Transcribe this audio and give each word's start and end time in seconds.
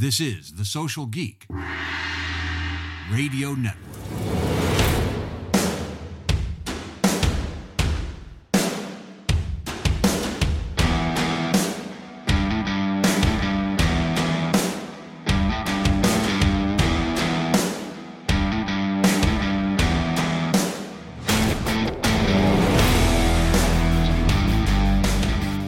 This 0.00 0.18
is 0.18 0.52
The 0.52 0.64
Social 0.64 1.04
Geek 1.04 1.44
Radio 3.12 3.52
Network. 3.52 3.76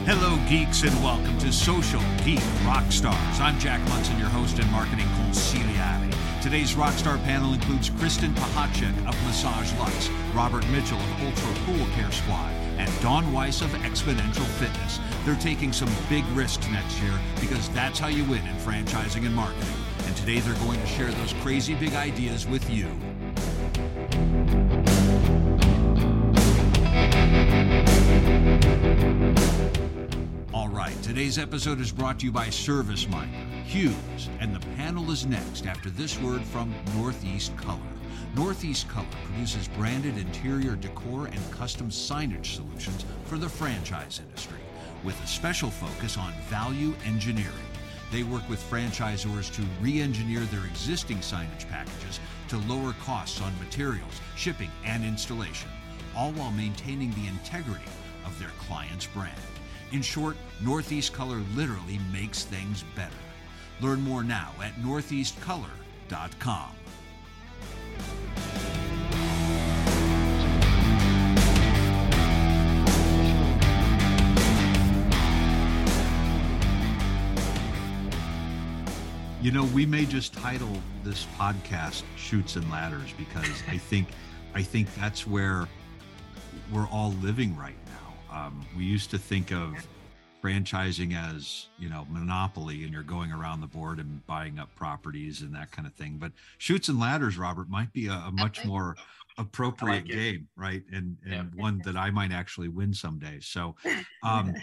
Hello, 0.07 0.39
geeks, 0.49 0.81
and 0.81 1.03
welcome 1.03 1.22
Social 1.53 2.01
Geek 2.25 2.39
Rockstars. 2.65 3.39
I'm 3.39 3.59
Jack 3.59 3.79
Munson, 3.87 4.17
your 4.17 4.27
host 4.27 4.57
and 4.57 4.69
marketing 4.71 5.05
consigliere. 5.05 6.11
Today's 6.41 6.73
rock 6.73 6.93
star 6.93 7.19
panel 7.19 7.53
includes 7.53 7.91
Kristen 7.91 8.33
Pechacek 8.33 8.97
of 9.07 9.15
MassageLuxe, 9.27 10.35
Robert 10.35 10.67
Mitchell 10.69 10.97
of 10.97 11.21
Ultra 11.21 11.53
Pool 11.63 11.85
Care 11.95 12.11
Squad, 12.11 12.51
and 12.79 12.91
Dawn 13.01 13.31
Weiss 13.31 13.61
of 13.61 13.69
Xponential 13.69 14.45
Fitness. 14.57 14.99
They're 15.25 15.35
taking 15.35 15.71
some 15.71 15.89
big 16.09 16.25
risks 16.29 16.67
next 16.69 16.99
year 17.01 17.17
because 17.39 17.69
that's 17.69 17.99
how 17.99 18.07
you 18.07 18.25
win 18.25 18.45
in 18.47 18.55
franchising 18.55 19.25
and 19.25 19.35
marketing. 19.35 19.75
And 20.05 20.17
today 20.17 20.39
they're 20.39 20.59
going 20.65 20.79
to 20.79 20.87
share 20.87 21.11
those 21.11 21.33
crazy 21.43 21.75
big 21.75 21.93
ideas 21.93 22.47
with 22.47 22.67
you. 22.67 22.87
Today's 31.33 31.47
episode 31.47 31.81
is 31.81 31.91
brought 31.91 32.19
to 32.19 32.27
you 32.27 32.31
by 32.31 32.45
ServiceMinder, 32.45 33.63
Hughes, 33.63 34.29
and 34.39 34.55
the 34.55 34.59
panel 34.75 35.09
is 35.09 35.25
next 35.25 35.65
after 35.65 35.89
this 35.89 36.19
word 36.19 36.43
from 36.43 36.71
Northeast 36.95 37.57
Color. 37.57 37.79
Northeast 38.35 38.87
Color 38.87 39.07
produces 39.25 39.67
branded 39.69 40.15
interior 40.19 40.75
decor 40.75 41.25
and 41.25 41.51
custom 41.51 41.89
signage 41.89 42.45
solutions 42.45 43.03
for 43.25 43.39
the 43.39 43.49
franchise 43.49 44.21
industry, 44.23 44.59
with 45.03 45.19
a 45.23 45.27
special 45.27 45.71
focus 45.71 46.19
on 46.19 46.33
value 46.49 46.93
engineering. 47.03 47.71
They 48.11 48.21
work 48.21 48.47
with 48.47 48.61
franchisors 48.69 49.51
to 49.55 49.63
re 49.81 50.01
engineer 50.01 50.41
their 50.41 50.65
existing 50.65 51.17
signage 51.17 51.67
packages 51.67 52.19
to 52.49 52.57
lower 52.71 52.93
costs 53.01 53.41
on 53.41 53.57
materials, 53.57 54.21
shipping, 54.35 54.69
and 54.85 55.03
installation, 55.03 55.69
all 56.15 56.31
while 56.33 56.51
maintaining 56.51 57.09
the 57.11 57.27
integrity 57.27 57.89
of 58.23 58.37
their 58.37 58.51
client's 58.59 59.07
brand. 59.07 59.33
In 59.93 60.01
short, 60.01 60.35
Northeast 60.59 61.13
Color 61.13 61.43
literally 61.55 61.99
makes 62.11 62.45
things 62.45 62.83
better. 62.95 63.13
Learn 63.79 64.01
more 64.01 64.23
now 64.23 64.51
at 64.59 64.73
northeastcolor.com. 64.77 66.71
You 79.43 79.51
know, 79.51 79.65
we 79.65 79.85
may 79.85 80.05
just 80.05 80.33
title 80.33 80.71
this 81.03 81.27
podcast 81.37 82.01
"Chutes 82.17 82.55
and 82.55 82.67
Ladders" 82.71 83.13
because 83.15 83.61
I 83.67 83.77
think, 83.77 84.07
I 84.55 84.63
think 84.63 84.91
that's 84.95 85.27
where 85.27 85.67
we're 86.71 86.87
all 86.87 87.11
living 87.21 87.55
right. 87.55 87.75
Um, 88.33 88.65
we 88.75 88.83
used 88.83 89.11
to 89.11 89.17
think 89.17 89.51
of 89.51 89.87
franchising 90.43 91.15
as 91.15 91.67
you 91.77 91.89
know 91.89 92.05
monopoly, 92.09 92.83
and 92.83 92.91
you're 92.91 93.03
going 93.03 93.31
around 93.31 93.61
the 93.61 93.67
board 93.67 93.99
and 93.99 94.25
buying 94.25 94.59
up 94.59 94.73
properties 94.75 95.41
and 95.41 95.53
that 95.55 95.71
kind 95.71 95.87
of 95.87 95.93
thing. 95.93 96.17
But 96.17 96.31
"Chutes 96.57 96.89
and 96.89 96.99
Ladders," 96.99 97.37
Robert, 97.37 97.69
might 97.69 97.93
be 97.93 98.07
a, 98.07 98.13
a 98.13 98.31
much 98.31 98.65
more 98.65 98.95
appropriate 99.37 99.93
like 99.93 100.05
game, 100.05 100.47
right? 100.55 100.83
And 100.91 101.17
and 101.23 101.51
Yeah. 101.53 101.61
one 101.61 101.81
that 101.85 101.95
I 101.95 102.11
might 102.11 102.31
actually 102.31 102.69
win 102.69 102.93
someday. 102.93 103.39
So. 103.41 103.75
Um, 104.23 104.53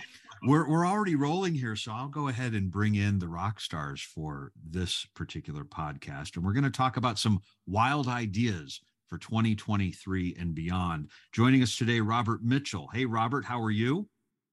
we're 0.43 0.67
we're 0.71 0.87
already 0.87 1.17
rolling 1.17 1.53
here, 1.53 1.77
so 1.77 1.93
I'll 1.93 2.09
go 2.09 2.29
ahead 2.29 2.55
and 2.55 2.71
bring 2.71 2.95
in 2.95 3.19
the 3.19 3.29
rock 3.29 3.61
stars 3.61 4.01
for 4.01 4.53
this 4.71 5.07
particular 5.15 5.65
podcast, 5.65 6.37
and 6.37 6.43
we're 6.47 6.55
going 6.55 6.65
to 6.65 6.71
talk 6.71 6.97
about 6.97 7.19
some 7.19 7.43
wild 7.67 8.09
ideas 8.09 8.81
for 9.11 9.19
2023 9.19 10.37
and 10.39 10.55
beyond. 10.55 11.11
Joining 11.33 11.63
us 11.63 11.77
today, 11.77 12.01
Robert 12.01 12.43
Mitchell. 12.43 12.89
Hey, 12.93 13.05
Robert, 13.05 13.45
how 13.45 13.61
are 13.61 13.73
you? 13.73 14.09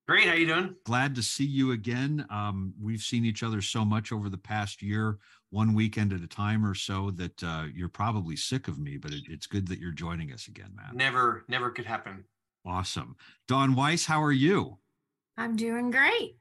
Great. 0.07 0.27
How 0.27 0.33
you 0.33 0.47
doing? 0.47 0.75
Glad 0.85 1.15
to 1.15 1.21
see 1.21 1.45
you 1.45 1.71
again. 1.73 2.25
Um, 2.29 2.73
we've 2.81 3.01
seen 3.01 3.23
each 3.23 3.43
other 3.43 3.61
so 3.61 3.85
much 3.85 4.11
over 4.11 4.29
the 4.29 4.37
past 4.37 4.81
year, 4.81 5.19
one 5.51 5.73
weekend 5.73 6.11
at 6.11 6.21
a 6.21 6.27
time 6.27 6.65
or 6.65 6.73
so, 6.73 7.11
that 7.11 7.43
uh, 7.43 7.65
you're 7.73 7.89
probably 7.89 8.35
sick 8.35 8.67
of 8.67 8.79
me, 8.79 8.97
but 8.97 9.11
it, 9.11 9.23
it's 9.29 9.47
good 9.47 9.67
that 9.67 9.79
you're 9.79 9.91
joining 9.91 10.31
us 10.31 10.47
again, 10.47 10.71
man. 10.75 10.95
Never, 10.95 11.45
never 11.47 11.69
could 11.69 11.85
happen. 11.85 12.23
Awesome. 12.65 13.15
Dawn 13.47 13.75
Weiss, 13.75 14.05
how 14.05 14.23
are 14.23 14.31
you? 14.31 14.79
I'm 15.37 15.55
doing 15.55 15.91
great 15.91 16.37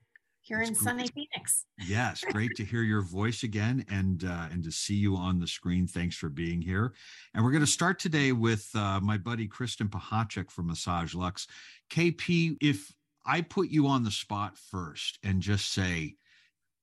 here 0.46 0.58
That's 0.58 0.70
in 0.70 0.74
sunny 0.76 1.08
Phoenix. 1.08 1.64
Yes, 1.86 2.24
great 2.30 2.54
to 2.56 2.64
hear 2.64 2.82
your 2.82 3.02
voice 3.02 3.42
again 3.42 3.84
and 3.90 4.24
uh, 4.24 4.46
and 4.50 4.62
to 4.64 4.70
see 4.70 4.94
you 4.94 5.16
on 5.16 5.40
the 5.40 5.46
screen. 5.46 5.86
Thanks 5.86 6.16
for 6.16 6.28
being 6.28 6.62
here. 6.62 6.94
And 7.34 7.44
we're 7.44 7.50
going 7.50 7.64
to 7.64 7.70
start 7.70 7.98
today 7.98 8.32
with 8.32 8.68
uh, 8.74 9.00
my 9.00 9.18
buddy 9.18 9.48
Kristen 9.48 9.88
Pechacek 9.88 10.50
from 10.50 10.70
MassageLuxe. 10.70 11.46
KP, 11.90 12.56
if 12.60 12.92
I 13.24 13.40
put 13.40 13.68
you 13.68 13.88
on 13.88 14.04
the 14.04 14.10
spot 14.10 14.56
first 14.56 15.18
and 15.24 15.42
just 15.42 15.72
say, 15.72 16.14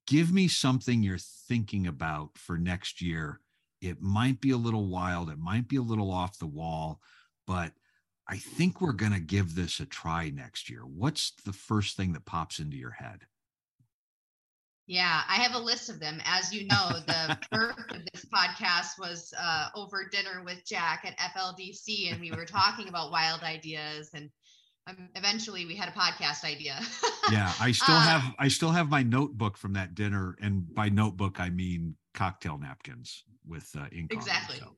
give 0.07 0.31
me 0.31 0.47
something 0.47 1.01
you're 1.01 1.17
thinking 1.17 1.87
about 1.87 2.37
for 2.37 2.57
next 2.57 3.01
year. 3.01 3.39
It 3.81 4.01
might 4.01 4.39
be 4.41 4.51
a 4.51 4.57
little 4.57 4.87
wild, 4.87 5.29
it 5.29 5.39
might 5.39 5.67
be 5.67 5.77
a 5.77 5.81
little 5.81 6.11
off 6.11 6.39
the 6.39 6.45
wall, 6.45 7.01
but 7.47 7.73
I 8.27 8.37
think 8.37 8.79
we're 8.79 8.93
going 8.93 9.11
to 9.11 9.19
give 9.19 9.55
this 9.55 9.79
a 9.79 9.85
try 9.85 10.29
next 10.29 10.69
year. 10.69 10.81
What's 10.81 11.33
the 11.45 11.51
first 11.51 11.97
thing 11.97 12.13
that 12.13 12.25
pops 12.25 12.59
into 12.59 12.77
your 12.77 12.91
head? 12.91 13.25
Yeah, 14.85 15.21
I 15.29 15.35
have 15.35 15.53
a 15.55 15.59
list 15.59 15.89
of 15.89 15.99
them. 15.99 16.19
As 16.25 16.53
you 16.53 16.67
know, 16.67 16.99
the 17.07 17.37
birth 17.51 17.91
of 17.91 18.01
this 18.13 18.25
podcast 18.25 18.99
was 18.99 19.33
uh, 19.39 19.69
over 19.75 20.09
dinner 20.11 20.43
with 20.43 20.65
Jack 20.65 21.05
at 21.05 21.17
FLDC, 21.17 22.11
and 22.11 22.19
we 22.19 22.31
were 22.31 22.45
talking 22.45 22.89
about 22.89 23.11
wild 23.11 23.43
ideas. 23.43 24.09
And 24.13 24.29
um, 24.87 25.09
eventually, 25.15 25.65
we 25.65 25.75
had 25.75 25.87
a 25.87 25.93
podcast 25.93 26.43
idea. 26.43 26.81
yeah 27.31 27.53
i 27.61 27.71
still 27.71 27.95
Uh, 27.95 28.01
have 28.01 28.23
i 28.37 28.49
still 28.49 28.71
have 28.71 28.89
my 28.89 29.01
notebook 29.01 29.57
from 29.57 29.71
that 29.71 29.95
dinner 29.95 30.35
and 30.41 30.73
by 30.75 30.89
notebook 30.89 31.39
i 31.39 31.49
mean 31.49 31.95
cocktail 32.13 32.57
napkins 32.57 33.23
with 33.47 33.73
uh, 33.77 33.85
ink 33.93 34.11
on 34.11 34.19
them, 34.19 34.19
Exactly. 34.19 34.59
so. 34.59 34.77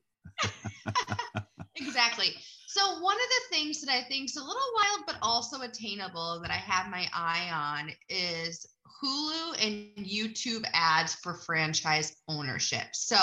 exactly. 1.74 2.34
So 2.68 2.98
one 3.00 3.16
of 3.16 3.20
the 3.20 3.56
things 3.56 3.80
that 3.80 3.92
I 3.92 4.02
think 4.02 4.28
is 4.28 4.36
a 4.36 4.44
little 4.44 4.60
wild 4.74 5.06
but 5.06 5.18
also 5.22 5.62
attainable 5.62 6.40
that 6.42 6.50
I 6.50 6.54
have 6.54 6.90
my 6.90 7.08
eye 7.14 7.48
on 7.52 7.92
is 8.08 8.66
Hulu 9.02 9.64
and 9.64 10.04
YouTube 10.04 10.64
ads 10.72 11.14
for 11.14 11.34
franchise 11.34 12.16
ownership. 12.28 12.88
So 12.92 13.16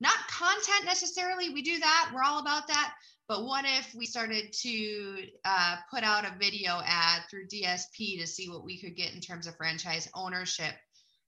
not 0.00 0.16
content 0.28 0.86
necessarily. 0.86 1.50
We 1.50 1.62
do 1.62 1.78
that. 1.78 2.10
We're 2.12 2.24
all 2.24 2.40
about 2.40 2.66
that. 2.66 2.94
But 3.28 3.44
what 3.44 3.64
if 3.64 3.94
we 3.94 4.06
started 4.06 4.52
to 4.62 5.24
uh, 5.44 5.76
put 5.88 6.02
out 6.02 6.24
a 6.24 6.36
video 6.40 6.80
ad 6.84 7.22
through 7.30 7.46
DSP 7.46 8.18
to 8.18 8.26
see 8.26 8.48
what 8.48 8.64
we 8.64 8.80
could 8.80 8.96
get 8.96 9.14
in 9.14 9.20
terms 9.20 9.46
of 9.46 9.54
franchise 9.54 10.08
ownership 10.16 10.74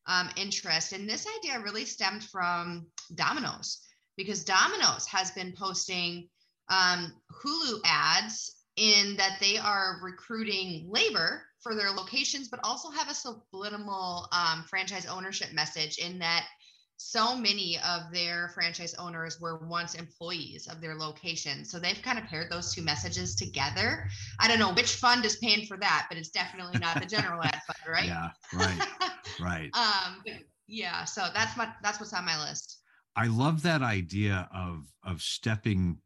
um, 0.08 0.30
interest? 0.36 0.92
And 0.92 1.08
this 1.08 1.28
idea 1.38 1.60
really 1.60 1.84
stemmed 1.84 2.24
from 2.24 2.86
Domino's 3.14 3.82
because 4.16 4.42
Domino's 4.42 5.06
has 5.06 5.30
been 5.30 5.54
posting 5.56 6.28
um, 6.68 7.12
Hulu 7.42 7.80
ads 7.84 8.64
in 8.76 9.16
that 9.16 9.38
they 9.40 9.58
are 9.58 10.00
recruiting 10.02 10.88
labor 10.90 11.42
for 11.60 11.74
their 11.74 11.90
locations, 11.90 12.48
but 12.48 12.60
also 12.64 12.90
have 12.90 13.08
a 13.10 13.14
subliminal 13.14 14.28
um, 14.32 14.64
franchise 14.68 15.06
ownership 15.06 15.52
message 15.52 15.98
in 15.98 16.18
that 16.18 16.46
so 16.96 17.34
many 17.34 17.78
of 17.84 18.12
their 18.12 18.50
franchise 18.54 18.94
owners 18.94 19.40
were 19.40 19.66
once 19.66 19.94
employees 19.94 20.68
of 20.68 20.80
their 20.80 20.94
location. 20.94 21.64
So 21.64 21.78
they've 21.78 22.00
kind 22.00 22.18
of 22.18 22.24
paired 22.26 22.50
those 22.50 22.72
two 22.72 22.82
messages 22.82 23.34
together. 23.34 24.08
I 24.38 24.46
don't 24.46 24.60
know 24.60 24.72
which 24.72 24.94
fund 24.94 25.24
is 25.24 25.36
paying 25.36 25.66
for 25.66 25.76
that, 25.78 26.06
but 26.08 26.16
it's 26.16 26.30
definitely 26.30 26.78
not 26.78 27.00
the 27.00 27.06
general 27.06 27.42
ad 27.42 27.60
fund, 27.66 27.78
right? 27.88 28.06
yeah 28.06 28.30
right 28.54 28.88
right 29.40 29.70
um, 29.74 30.22
yeah, 30.68 31.04
so 31.04 31.26
that's 31.34 31.56
my 31.56 31.68
that's 31.82 31.98
what's 31.98 32.12
on 32.12 32.24
my 32.24 32.40
list. 32.48 32.78
i 33.16 33.26
love 33.26 33.62
that 33.62 33.82
idea 33.82 34.48
of 34.54 34.86
of 35.04 35.20
stepping 35.20 35.98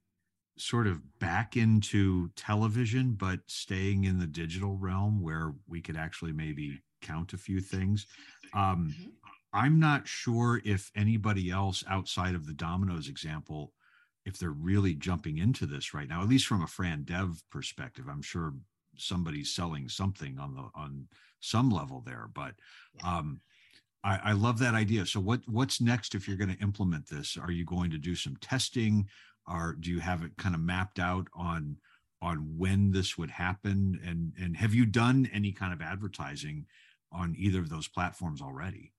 sort 0.59 0.87
of 0.87 1.19
back 1.19 1.57
into 1.57 2.29
television 2.31 3.15
but 3.15 3.41
staying 3.47 4.05
in 4.05 4.19
the 4.19 4.27
digital 4.27 4.77
realm 4.77 5.21
where 5.21 5.55
we 5.69 5.81
could 5.83 5.97
actually 5.97 6.33
maybe 6.33 6.81
count 7.03 7.33
a 7.33 7.39
few 7.39 7.61
things 7.61 8.07
um 8.55 8.95
Mhm. 8.99 9.13
i'm 9.53 9.79
not 9.79 10.09
sure 10.09 10.61
if 10.65 10.91
anybody 10.95 11.51
else 11.51 11.85
outside 11.89 12.35
of 12.35 12.47
the 12.47 12.55
domino's 12.55 13.09
example 13.09 13.75
if 14.25 14.39
they're 14.39 14.51
really 14.51 14.95
jumping 14.95 15.39
into 15.39 15.67
this 15.67 15.95
right 15.95 16.09
now 16.09 16.23
at 16.23 16.29
least 16.29 16.47
from 16.47 16.63
a 16.63 16.67
fran 16.67 17.05
dev 17.05 17.43
perspective 17.51 18.07
i'm 18.09 18.23
sure 18.23 18.55
somebody's 18.97 19.55
selling 19.55 19.89
something 19.89 20.39
on 20.39 20.55
the 20.55 20.69
on 20.75 21.07
some 21.41 21.71
level 21.71 22.01
there 22.01 22.29
but 22.33 22.55
um 23.05 23.41
I, 24.05 24.17
I 24.25 24.33
love 24.33 24.59
that 24.61 24.75
idea. 24.75 25.07
So 25.07 25.21
what 25.21 25.41
what's 25.49 25.81
next 25.81 26.15
if 26.15 26.29
you're 26.29 26.37
going 26.37 26.55
to 26.55 26.63
implement 26.63 27.09
this? 27.09 27.37
Are 27.37 27.51
you 27.51 27.65
going 27.65 27.91
to 27.91 27.99
do 27.99 28.15
some 28.15 28.37
testing? 28.37 29.09
Or 29.49 29.77
do 29.79 29.91
you 29.91 30.01
have 30.01 30.23
it 30.23 30.37
kind 30.37 30.55
of 30.55 30.61
mapped 30.61 30.99
out 30.99 31.29
on 31.35 31.79
on 32.23 32.57
when 32.57 32.91
this 32.93 33.17
would 33.19 33.31
happen? 33.31 34.01
And 34.05 34.33
and 34.39 34.57
have 34.57 34.75
you 34.75 34.87
done 34.87 35.29
any 35.33 35.53
kind 35.53 35.73
of 35.73 35.81
advertising 35.81 36.67
on 37.13 37.35
either 37.39 37.61
of 37.61 37.69
those 37.69 37.89
platforms 37.89 38.43
already? 38.43 38.93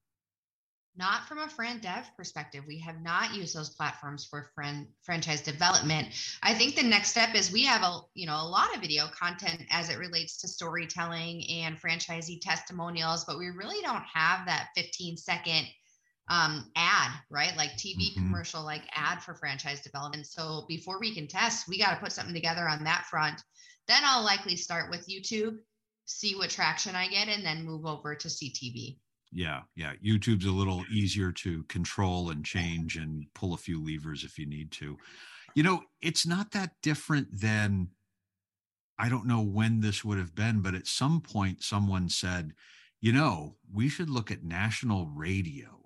not 0.97 1.27
from 1.27 1.37
a 1.37 1.47
fran 1.47 1.79
dev 1.79 2.09
perspective 2.17 2.63
we 2.67 2.79
have 2.79 3.01
not 3.01 3.33
used 3.35 3.55
those 3.55 3.69
platforms 3.69 4.25
for 4.25 4.49
fran- 4.55 4.87
franchise 5.03 5.41
development 5.41 6.07
i 6.41 6.53
think 6.53 6.75
the 6.75 6.83
next 6.83 7.09
step 7.09 7.35
is 7.35 7.51
we 7.51 7.63
have 7.63 7.83
a 7.83 7.99
you 8.15 8.25
know 8.25 8.35
a 8.41 8.47
lot 8.49 8.73
of 8.75 8.81
video 8.81 9.07
content 9.07 9.61
as 9.69 9.89
it 9.89 9.97
relates 9.97 10.37
to 10.37 10.47
storytelling 10.47 11.43
and 11.49 11.79
franchisee 11.79 12.39
testimonials 12.41 13.23
but 13.25 13.37
we 13.37 13.49
really 13.49 13.81
don't 13.81 14.03
have 14.11 14.45
that 14.45 14.69
15 14.75 15.17
second 15.17 15.67
um, 16.29 16.69
ad 16.75 17.11
right? 17.29 17.55
Like 17.55 17.71
tv 17.71 18.11
mm-hmm. 18.11 18.23
commercial 18.23 18.63
like 18.63 18.83
ad 18.93 19.21
for 19.21 19.33
franchise 19.33 19.81
development. 19.81 20.27
So 20.27 20.65
before 20.67 20.99
we 20.99 21.13
can 21.13 21.27
test 21.27 21.67
we 21.67 21.79
got 21.79 21.91
to 21.91 22.03
put 22.03 22.11
something 22.11 22.35
together 22.35 22.67
on 22.67 22.83
that 22.83 23.05
front. 23.09 23.41
Then 23.87 24.01
i'll 24.03 24.23
likely 24.23 24.55
start 24.57 24.89
with 24.89 25.07
youtube 25.07 25.57
see 26.05 26.35
what 26.35 26.49
traction 26.49 26.95
i 26.95 27.07
get 27.07 27.27
and 27.27 27.45
then 27.45 27.65
move 27.65 27.85
over 27.85 28.15
to 28.15 28.27
ctv 28.27 28.97
yeah 29.31 29.61
yeah. 29.75 29.93
Youtube's 30.03 30.45
a 30.45 30.51
little 30.51 30.83
easier 30.91 31.31
to 31.33 31.63
control 31.63 32.29
and 32.29 32.45
change 32.45 32.95
and 32.95 33.25
pull 33.33 33.53
a 33.53 33.57
few 33.57 33.83
levers 33.83 34.23
if 34.23 34.39
you 34.39 34.45
need 34.45 34.71
to. 34.73 34.97
You 35.55 35.63
know 35.63 35.83
it's 36.01 36.25
not 36.25 36.51
that 36.51 36.71
different 36.83 37.39
than 37.41 37.89
i 38.99 39.09
don't 39.09 39.25
know 39.25 39.41
when 39.41 39.81
this 39.81 40.05
would 40.05 40.17
have 40.17 40.35
been 40.35 40.61
but 40.61 40.75
at 40.75 40.87
some 40.87 41.19
point 41.19 41.63
someone 41.63 42.09
said 42.09 42.53
you 43.01 43.11
know 43.11 43.55
we 43.73 43.89
should 43.89 44.09
look 44.09 44.29
at 44.29 44.43
national 44.43 45.07
radio 45.07 45.76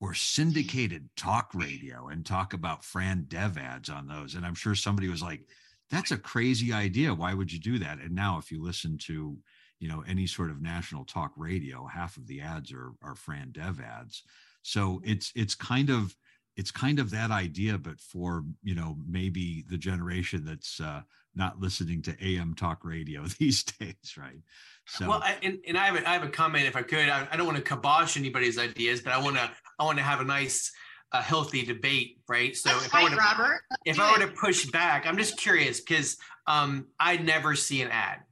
or 0.00 0.14
syndicated 0.14 1.08
talk 1.16 1.50
radio 1.54 2.08
and 2.08 2.26
talk 2.26 2.52
about 2.52 2.84
fran 2.84 3.24
dev 3.28 3.56
ads 3.56 3.88
on 3.88 4.06
those. 4.06 4.34
And 4.34 4.44
i'm 4.44 4.54
sure 4.54 4.74
somebody 4.74 5.08
was 5.08 5.22
like 5.22 5.42
that's 5.90 6.10
a 6.10 6.18
crazy 6.18 6.72
idea. 6.72 7.14
Why 7.14 7.32
would 7.32 7.52
you 7.52 7.60
do 7.60 7.78
that? 7.78 8.00
And 8.00 8.14
now 8.14 8.38
if 8.38 8.50
you 8.50 8.62
listen 8.62 8.98
to 9.06 9.36
you 9.78 9.88
know 9.88 10.02
any 10.08 10.26
sort 10.26 10.50
of 10.50 10.62
national 10.62 11.04
talk 11.04 11.32
radio 11.36 11.86
half 11.86 12.16
of 12.16 12.26
the 12.26 12.40
ads 12.40 12.72
are 12.72 12.92
are 13.02 13.14
fran 13.14 13.50
dev 13.52 13.80
ads. 13.80 14.22
So 14.62 15.00
it's 15.04 15.32
it's 15.34 15.54
kind 15.54 15.90
of 15.90 16.16
it's 16.56 16.70
kind 16.70 16.98
of 16.98 17.10
that 17.10 17.30
idea 17.30 17.78
but 17.78 18.00
for 18.00 18.44
you 18.62 18.74
know 18.74 18.96
maybe 19.06 19.64
the 19.68 19.76
generation 19.76 20.44
that's 20.44 20.80
uh, 20.80 21.02
not 21.34 21.60
listening 21.60 22.00
to 22.02 22.16
am 22.22 22.54
talk 22.54 22.84
radio 22.84 23.22
these 23.38 23.62
days 23.62 24.16
right? 24.16 24.40
So 24.86 25.08
well 25.08 25.20
I, 25.22 25.36
and, 25.42 25.58
and 25.66 25.76
i 25.76 25.86
have 25.86 25.96
a, 25.96 26.08
I 26.08 26.12
have 26.12 26.22
a 26.22 26.28
comment 26.28 26.66
if 26.66 26.76
i 26.76 26.82
could. 26.82 27.08
I, 27.08 27.26
I 27.30 27.36
don't 27.36 27.46
want 27.46 27.58
to 27.58 27.64
kibosh 27.64 28.16
anybody's 28.16 28.58
ideas 28.58 29.00
but 29.00 29.12
i 29.12 29.18
want 29.18 29.36
to 29.36 29.50
i 29.78 29.84
want 29.84 29.98
to 29.98 30.04
have 30.04 30.20
a 30.20 30.24
nice 30.24 30.72
a 31.12 31.22
healthy 31.22 31.64
debate, 31.64 32.18
right? 32.28 32.56
So 32.56 32.70
That's 32.70 32.86
if 32.86 32.94
I 32.94 33.04
were 33.04 33.10
to, 33.10 33.16
Robert. 33.16 33.60
if 33.84 34.00
I 34.00 34.10
were 34.10 34.26
to 34.26 34.32
push 34.32 34.66
back, 34.66 35.06
I'm 35.06 35.16
just 35.16 35.38
curious 35.38 35.80
because 35.80 36.16
um, 36.48 36.88
I 36.98 37.16
never 37.18 37.54
see 37.54 37.80
an 37.80 37.90
ad 37.92 38.22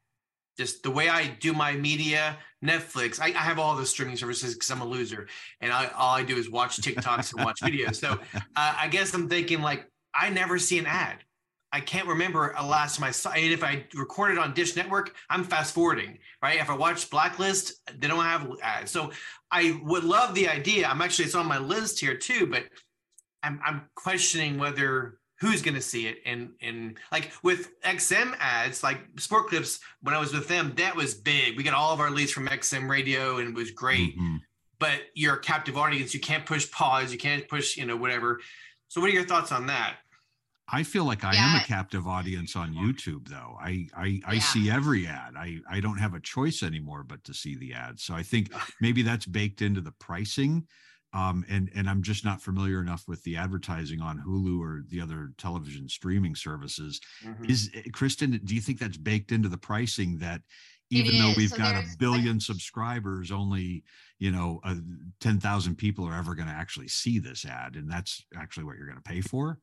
just 0.57 0.83
the 0.83 0.91
way 0.91 1.09
I 1.09 1.27
do 1.27 1.53
my 1.53 1.73
media, 1.73 2.37
Netflix, 2.65 3.21
I, 3.21 3.27
I 3.27 3.43
have 3.43 3.59
all 3.59 3.77
the 3.77 3.87
streaming 3.87 4.17
services 4.17 4.55
because 4.55 4.71
I'm 4.71 4.81
a 4.81 4.85
loser, 4.85 5.27
and 5.61 5.73
I, 5.73 5.87
all 5.97 6.15
I 6.15 6.23
do 6.23 6.37
is 6.37 6.51
watch 6.51 6.77
TikToks 6.77 7.35
and 7.35 7.45
watch 7.45 7.61
videos. 7.61 7.97
So 7.97 8.19
uh, 8.35 8.75
I 8.79 8.89
guess 8.89 9.13
I'm 9.15 9.29
thinking 9.29 9.61
like 9.61 9.91
I 10.15 10.31
never 10.31 10.59
see 10.59 10.79
an 10.79 10.87
ad. 10.87 11.24
I 11.75 11.81
can't 11.81 12.07
remember 12.07 12.55
a 12.57 12.65
last 12.65 12.97
time 12.97 13.09
I 13.09 13.11
saw. 13.11 13.33
And 13.33 13.53
if 13.53 13.65
I 13.65 13.85
recorded 13.97 14.39
on 14.39 14.55
Dish 14.55 14.77
Network, 14.77 15.17
I'm 15.29 15.43
fast 15.43 15.75
forwarding, 15.75 16.21
right? 16.41 16.61
If 16.61 16.71
I 16.71 16.77
watch 16.77 17.11
Blacklist, 17.11 17.73
they 17.99 18.07
don't 18.07 18.25
have 18.25 18.49
ads. 18.63 18.93
So 18.93 19.11
I 19.51 19.81
would 19.83 20.05
love 20.05 20.37
the 20.37 20.47
idea. 20.49 20.87
I'm 20.87 21.03
actually 21.03 21.25
it's 21.25 21.35
on 21.35 21.47
my 21.47 21.59
list 21.59 21.99
here 21.99 22.17
too, 22.17 22.47
but 22.47 22.63
I'm 23.43 23.61
I'm 23.67 23.83
questioning 23.97 24.57
whether 24.57 25.19
who's 25.41 25.63
going 25.63 25.75
to 25.75 25.81
see 25.81 26.07
it 26.07 26.19
and 26.25 26.51
and 26.63 26.97
like 27.11 27.33
with 27.43 27.79
xm 27.83 28.35
ads 28.39 28.85
like 28.85 29.01
sport 29.19 29.49
clips 29.49 29.81
when 30.01 30.15
i 30.15 30.19
was 30.19 30.33
with 30.33 30.47
them 30.47 30.73
that 30.77 30.95
was 30.95 31.13
big 31.13 31.57
we 31.57 31.65
got 31.65 31.75
all 31.75 31.93
of 31.93 31.99
our 31.99 32.11
leads 32.11 32.31
from 32.31 32.47
xm 32.47 32.89
radio 32.89 33.39
and 33.39 33.49
it 33.49 33.55
was 33.55 33.73
great 33.73 34.17
mm-hmm. 34.17 34.37
but 34.79 35.01
you're 35.15 35.35
a 35.35 35.41
captive 35.41 35.77
audience 35.77 36.15
you 36.15 36.21
can't 36.21 36.47
push 36.47 36.71
pause 36.71 37.13
you 37.13 37.19
can't 37.19 37.49
push 37.49 37.77
you 37.77 37.85
know 37.85 37.97
whatever 37.97 38.41
so 38.89 39.01
what 39.01 39.11
are 39.11 39.13
your 39.13 39.25
thoughts 39.25 39.51
on 39.51 39.67
that 39.67 39.97
I 40.69 40.83
feel 40.83 41.05
like 41.05 41.25
I 41.25 41.35
yeah. 41.35 41.51
am 41.51 41.57
a 41.61 41.65
captive 41.65 42.09
audience 42.09 42.57
on 42.57 42.75
YouTube 42.75 43.29
though. 43.29 43.57
I 43.61 43.87
I, 43.97 44.21
I 44.27 44.33
yeah. 44.35 44.41
see 44.41 44.71
every 44.71 45.07
ad. 45.07 45.35
I 45.37 45.61
I 45.71 45.81
don't 45.81 45.99
have 45.99 46.15
a 46.15 46.21
choice 46.21 46.63
anymore 46.63 47.03
but 47.03 47.23
to 47.25 47.35
see 47.35 47.57
the 47.57 47.75
ads. 47.75 48.03
So 48.03 48.15
I 48.15 48.23
think 48.23 48.53
maybe 48.81 49.03
that's 49.03 49.27
baked 49.27 49.63
into 49.63 49.81
the 49.81 49.93
pricing 49.93 50.67
um, 51.15 51.45
and 51.49 51.71
and 51.75 51.89
I'm 51.89 52.03
just 52.03 52.25
not 52.25 52.43
familiar 52.43 52.81
enough 52.81 53.05
with 53.07 53.23
the 53.23 53.37
advertising 53.37 54.01
on 54.01 54.19
Hulu 54.19 54.61
or 54.61 54.83
the 54.89 55.01
other 55.01 55.31
television 55.39 55.89
streaming 55.89 56.35
services. 56.35 57.01
Mm-hmm. 57.25 57.45
Is 57.45 57.71
eh, 57.73 57.83
Kristen? 57.93 58.41
Do 58.45 58.55
you 58.55 58.61
think 58.61 58.81
that's 58.81 58.97
baked 58.97 59.31
into 59.31 59.49
the 59.49 59.57
pricing 59.57 60.19
that 60.19 60.43
even 60.91 61.19
though 61.19 61.33
we've 61.37 61.51
so 61.51 61.57
got 61.57 61.77
a 61.77 61.87
billion 61.99 62.41
subscribers, 62.41 63.31
only 63.31 63.85
you 64.19 64.33
know 64.33 64.61
uh, 64.65 64.75
ten 65.21 65.39
thousand 65.39 65.77
people 65.77 66.05
are 66.05 66.17
ever 66.17 66.35
going 66.35 66.49
to 66.49 66.55
actually 66.55 66.89
see 66.89 67.21
this 67.21 67.45
ad, 67.45 67.77
and 67.77 67.89
that's 67.89 68.25
actually 68.37 68.65
what 68.65 68.77
you're 68.77 68.89
going 68.89 68.99
to 68.99 69.03
pay 69.03 69.21
for? 69.21 69.61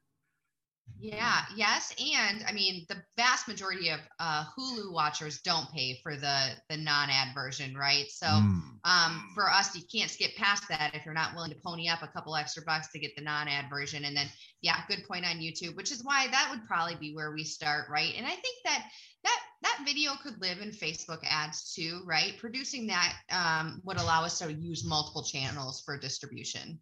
Yeah, 1.00 1.42
yes, 1.56 1.94
and 2.00 2.44
I 2.48 2.52
mean 2.52 2.86
the 2.88 2.98
vast 3.18 3.48
majority 3.48 3.90
of 3.90 4.00
uh, 4.20 4.46
Hulu 4.58 4.94
watchers 4.94 5.42
don't 5.42 5.72
pay 5.72 6.00
for 6.04 6.16
the 6.16 6.50
the 6.70 6.78
non-ad 6.78 7.34
version, 7.34 7.76
right? 7.76 8.06
So 8.10 8.28
mm. 8.28 8.62
um, 8.84 9.32
for 9.34 9.50
us, 9.50 9.76
you 9.76 9.82
can't 9.92 10.12
skip 10.12 10.36
past 10.36 10.68
that 10.70 10.94
if 10.94 11.06
you're 11.06 11.14
not 11.14 11.34
willing 11.36 11.52
to 11.52 11.58
pony 11.66 11.90
up 11.90 12.04
a 12.04 12.08
couple 12.08 12.36
extra 12.36 12.64
bucks 12.64 12.92
to 12.92 13.00
get 13.00 13.16
the 13.16 13.24
non-ad 13.24 13.66
version. 13.70 14.06
And 14.06 14.16
then, 14.16 14.28
yeah, 14.62 14.78
good 14.88 15.04
point 15.08 15.26
on 15.26 15.38
YouTube, 15.38 15.76
which 15.76 15.92
is 15.92 16.04
why 16.04 16.28
that 16.28 16.50
would 16.52 16.66
probably 16.68 16.96
be 16.96 17.16
where 17.16 17.32
we 17.32 17.44
start, 17.44 17.88
right? 17.90 18.14
And 18.16 18.26
I 18.26 18.32
think 18.36 18.58
that 18.66 18.84
that 19.24 19.40
that 19.64 19.84
video 19.86 20.14
could 20.22 20.40
live 20.42 20.60
in 20.60 20.70
Facebook 20.70 21.20
ads 21.24 21.74
too, 21.74 22.02
right? 22.06 22.38
Producing 22.38 22.88
that 22.88 23.16
um, 23.32 23.82
would 23.86 24.00
allow 24.00 24.24
us 24.24 24.40
to 24.40 24.52
use 24.54 24.86
multiple 24.86 25.24
channels 25.24 25.82
for 25.86 25.98
distribution 25.98 26.80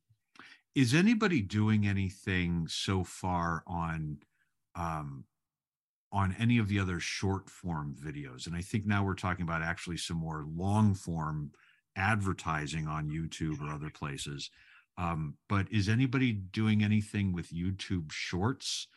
is 0.75 0.93
anybody 0.93 1.41
doing 1.41 1.87
anything 1.87 2.67
so 2.67 3.03
far 3.03 3.63
on 3.67 4.17
um, 4.75 5.25
on 6.11 6.35
any 6.39 6.57
of 6.57 6.67
the 6.67 6.79
other 6.79 6.99
short 6.99 7.49
form 7.49 7.95
videos? 8.01 8.47
And 8.47 8.55
i 8.55 8.61
think 8.61 8.85
now 8.85 9.03
we're 9.03 9.15
talking 9.15 9.43
about 9.43 9.61
actually 9.61 9.97
some 9.97 10.17
more 10.17 10.45
long 10.55 10.93
form 10.93 11.51
advertising 11.95 12.87
on 12.87 13.09
youtube 13.09 13.61
or 13.61 13.73
other 13.73 13.89
places. 13.89 14.49
Um, 14.97 15.35
but 15.47 15.67
is 15.71 15.87
anybody 15.87 16.33
doing 16.33 16.83
anything 16.83 17.33
with 17.33 17.53
youtube 17.53 18.11
shorts 18.11 18.87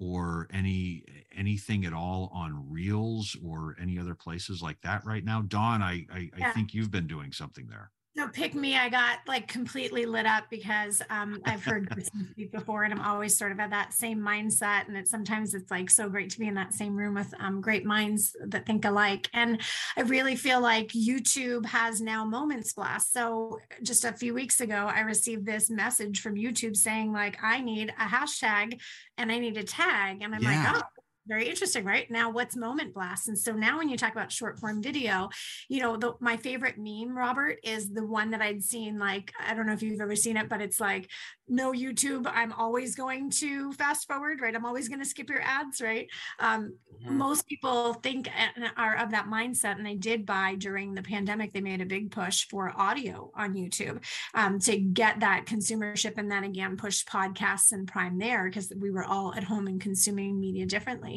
or 0.00 0.48
any 0.52 1.04
anything 1.36 1.84
at 1.84 1.92
all 1.92 2.30
on 2.34 2.70
reels 2.70 3.36
or 3.44 3.76
any 3.80 3.98
other 3.98 4.14
places 4.14 4.62
like 4.62 4.80
that 4.82 5.04
right 5.04 5.24
now? 5.24 5.42
Dawn 5.42 5.82
i 5.82 6.06
i, 6.12 6.30
yeah. 6.36 6.48
I 6.48 6.52
think 6.52 6.74
you've 6.74 6.90
been 6.90 7.06
doing 7.06 7.32
something 7.32 7.66
there 7.68 7.90
no, 8.14 8.28
pick 8.28 8.54
me. 8.54 8.76
I 8.76 8.90
got 8.90 9.20
like 9.26 9.48
completely 9.48 10.04
lit 10.04 10.26
up 10.26 10.44
because 10.50 11.00
um, 11.08 11.40
I've 11.46 11.64
heard 11.64 11.88
speak 12.32 12.52
before, 12.52 12.84
and 12.84 12.92
I'm 12.92 13.00
always 13.00 13.38
sort 13.38 13.52
of 13.52 13.60
at 13.60 13.70
that 13.70 13.94
same 13.94 14.20
mindset. 14.20 14.86
And 14.86 14.96
it 14.96 15.08
sometimes 15.08 15.54
it's 15.54 15.70
like 15.70 15.88
so 15.88 16.10
great 16.10 16.28
to 16.30 16.38
be 16.38 16.46
in 16.46 16.54
that 16.54 16.74
same 16.74 16.94
room 16.94 17.14
with 17.14 17.32
um, 17.40 17.62
great 17.62 17.86
minds 17.86 18.36
that 18.48 18.66
think 18.66 18.84
alike. 18.84 19.30
And 19.32 19.62
I 19.96 20.02
really 20.02 20.36
feel 20.36 20.60
like 20.60 20.88
YouTube 20.88 21.64
has 21.64 22.02
now 22.02 22.24
Moments 22.26 22.74
Blast. 22.74 23.14
So 23.14 23.58
just 23.82 24.04
a 24.04 24.12
few 24.12 24.34
weeks 24.34 24.60
ago, 24.60 24.90
I 24.94 25.00
received 25.00 25.46
this 25.46 25.70
message 25.70 26.20
from 26.20 26.34
YouTube 26.34 26.76
saying 26.76 27.12
like 27.12 27.42
I 27.42 27.62
need 27.62 27.94
a 27.98 28.04
hashtag 28.04 28.78
and 29.16 29.32
I 29.32 29.38
need 29.38 29.56
a 29.56 29.64
tag, 29.64 30.20
and 30.20 30.34
I'm 30.34 30.42
yeah. 30.42 30.72
like, 30.72 30.82
oh 30.82 31.01
very 31.26 31.48
interesting 31.48 31.84
right? 31.84 32.10
Now 32.10 32.30
what's 32.30 32.56
moment 32.56 32.94
blast? 32.94 33.28
And 33.28 33.38
so 33.38 33.52
now 33.52 33.78
when 33.78 33.88
you 33.88 33.96
talk 33.96 34.12
about 34.12 34.32
short 34.32 34.58
form 34.58 34.82
video 34.82 35.28
you 35.68 35.80
know 35.80 35.96
the, 35.96 36.12
my 36.20 36.36
favorite 36.36 36.76
meme 36.78 37.16
robert 37.16 37.58
is 37.62 37.90
the 37.90 38.04
one 38.04 38.30
that 38.30 38.42
i'd 38.42 38.62
seen 38.62 38.98
like 38.98 39.32
i 39.40 39.54
don't 39.54 39.66
know 39.66 39.72
if 39.72 39.82
you've 39.82 40.00
ever 40.00 40.16
seen 40.16 40.36
it 40.36 40.48
but 40.48 40.60
it's 40.60 40.80
like 40.80 41.08
no 41.48 41.72
youtube 41.72 42.30
i'm 42.34 42.52
always 42.52 42.94
going 42.94 43.30
to 43.30 43.72
fast 43.72 44.06
forward 44.06 44.40
right? 44.40 44.54
I'm 44.54 44.64
always 44.64 44.88
going 44.88 45.00
to 45.00 45.04
skip 45.04 45.28
your 45.28 45.42
ads 45.42 45.80
right? 45.80 46.08
Um, 46.38 46.74
mm-hmm. 47.04 47.16
most 47.16 47.46
people 47.46 47.94
think 47.94 48.28
and 48.36 48.70
are 48.76 48.96
of 48.96 49.10
that 49.10 49.26
mindset 49.26 49.76
and 49.76 49.86
they 49.86 49.94
did 49.94 50.26
buy 50.26 50.56
during 50.56 50.94
the 50.94 51.02
pandemic 51.02 51.52
they 51.52 51.60
made 51.60 51.80
a 51.80 51.86
big 51.86 52.10
push 52.10 52.46
for 52.48 52.72
audio 52.76 53.30
on 53.34 53.54
youtube 53.54 54.02
um, 54.34 54.58
to 54.60 54.76
get 54.76 55.20
that 55.20 55.44
consumership 55.46 56.14
and 56.16 56.30
then 56.30 56.44
again 56.44 56.76
push 56.76 57.04
podcasts 57.04 57.72
and 57.72 57.88
prime 57.88 58.18
there 58.18 58.44
because 58.44 58.72
we 58.76 58.90
were 58.90 59.04
all 59.04 59.34
at 59.34 59.44
home 59.44 59.66
and 59.66 59.80
consuming 59.80 60.40
media 60.40 60.66
differently 60.66 61.11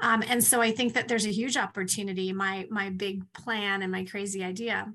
um, 0.00 0.22
and 0.26 0.42
so 0.42 0.60
I 0.60 0.72
think 0.72 0.94
that 0.94 1.08
there's 1.08 1.26
a 1.26 1.32
huge 1.32 1.56
opportunity. 1.56 2.32
My 2.32 2.66
my 2.70 2.90
big 2.90 3.30
plan 3.32 3.82
and 3.82 3.90
my 3.92 4.04
crazy 4.04 4.42
idea 4.42 4.92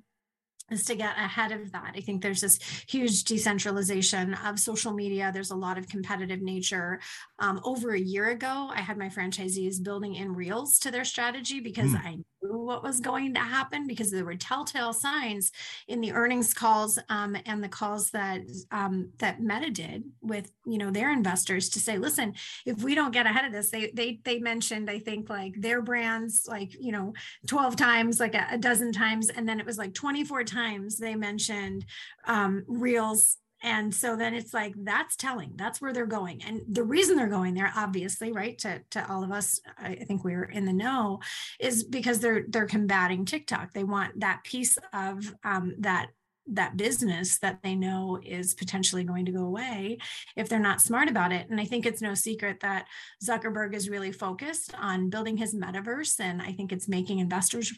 is 0.69 0.83
to 0.86 0.95
get 0.95 1.17
ahead 1.17 1.51
of 1.51 1.71
that. 1.71 1.93
I 1.95 2.01
think 2.01 2.21
there's 2.21 2.41
this 2.41 2.59
huge 2.88 3.24
decentralization 3.24 4.33
of 4.45 4.59
social 4.59 4.93
media. 4.93 5.31
There's 5.33 5.51
a 5.51 5.55
lot 5.55 5.77
of 5.77 5.88
competitive 5.88 6.41
nature. 6.41 7.00
Um, 7.39 7.62
over 7.63 7.93
a 7.93 8.00
year 8.00 8.29
ago, 8.29 8.69
I 8.74 8.81
had 8.81 8.97
my 8.97 9.07
franchisees 9.07 9.81
building 9.81 10.15
in 10.15 10.33
reels 10.33 10.77
to 10.79 10.91
their 10.91 11.05
strategy 11.05 11.59
because 11.59 11.91
mm. 11.91 12.05
I 12.05 12.17
knew 12.41 12.57
what 12.57 12.83
was 12.83 13.00
going 13.00 13.33
to 13.36 13.39
happen 13.39 13.88
because 13.88 14.12
there 14.12 14.25
were 14.25 14.36
telltale 14.36 14.93
signs 14.93 15.51
in 15.88 16.01
the 16.01 16.12
earnings 16.12 16.53
calls 16.53 17.00
um, 17.09 17.38
and 17.45 17.63
the 17.63 17.69
calls 17.69 18.12
that 18.12 18.41
um, 18.71 19.09
that 19.19 19.41
Meta 19.41 19.69
did 19.69 20.03
with 20.21 20.51
you 20.65 20.77
know 20.77 20.91
their 20.91 21.12
investors 21.12 21.69
to 21.69 21.79
say, 21.79 21.97
listen, 21.97 22.33
if 22.65 22.83
we 22.83 22.93
don't 22.93 23.13
get 23.13 23.25
ahead 23.25 23.45
of 23.45 23.53
this, 23.53 23.69
they 23.69 23.91
they 23.93 24.19
they 24.24 24.39
mentioned 24.39 24.89
I 24.89 25.00
think 25.00 25.29
like 25.29 25.53
their 25.57 25.81
brands 25.81 26.45
like 26.47 26.75
you 26.79 26.91
know 26.91 27.13
12 27.47 27.75
times, 27.75 28.19
like 28.19 28.36
a, 28.36 28.47
a 28.51 28.57
dozen 28.57 28.91
times, 28.91 29.29
and 29.29 29.47
then 29.47 29.59
it 29.59 29.65
was 29.65 29.77
like 29.77 29.93
24 29.93 30.43
times 30.43 30.56
they 30.99 31.15
mentioned 31.15 31.85
um, 32.25 32.63
Reels 32.67 33.37
and 33.63 33.93
so 33.93 34.15
then 34.15 34.33
it's 34.33 34.53
like 34.53 34.73
that's 34.83 35.15
telling 35.15 35.51
that's 35.55 35.81
where 35.81 35.91
they're 35.91 36.05
going 36.05 36.43
and 36.43 36.61
the 36.69 36.83
reason 36.83 37.15
they're 37.15 37.27
going 37.27 37.53
there 37.53 37.71
obviously 37.75 38.31
right 38.31 38.57
to, 38.59 38.79
to 38.91 39.11
all 39.11 39.23
of 39.23 39.31
us 39.31 39.59
i 39.79 39.95
think 39.95 40.23
we're 40.23 40.43
in 40.43 40.65
the 40.65 40.73
know 40.73 41.19
is 41.59 41.83
because 41.83 42.19
they're 42.19 42.43
they're 42.49 42.67
combating 42.67 43.25
tiktok 43.25 43.73
they 43.73 43.83
want 43.83 44.19
that 44.19 44.43
piece 44.43 44.77
of 44.93 45.33
um, 45.43 45.75
that 45.79 46.09
that 46.49 46.77
business 46.77 47.39
that 47.39 47.59
they 47.61 47.75
know 47.75 48.19
is 48.23 48.53
potentially 48.53 49.03
going 49.03 49.25
to 49.25 49.31
go 49.31 49.43
away 49.43 49.97
if 50.35 50.47
they're 50.47 50.59
not 50.59 50.81
smart 50.81 51.09
about 51.09 51.31
it. 51.31 51.49
And 51.49 51.59
I 51.59 51.65
think 51.65 51.85
it's 51.85 52.01
no 52.01 52.13
secret 52.13 52.61
that 52.61 52.87
Zuckerberg 53.21 53.73
is 53.75 53.89
really 53.89 54.11
focused 54.13 54.73
on 54.79 55.09
building 55.09 55.35
his 55.35 55.53
metaverse. 55.53 56.19
And 56.19 56.41
I 56.41 56.53
think 56.53 56.71
it's 56.71 56.87
making 56.87 57.19
investors 57.19 57.77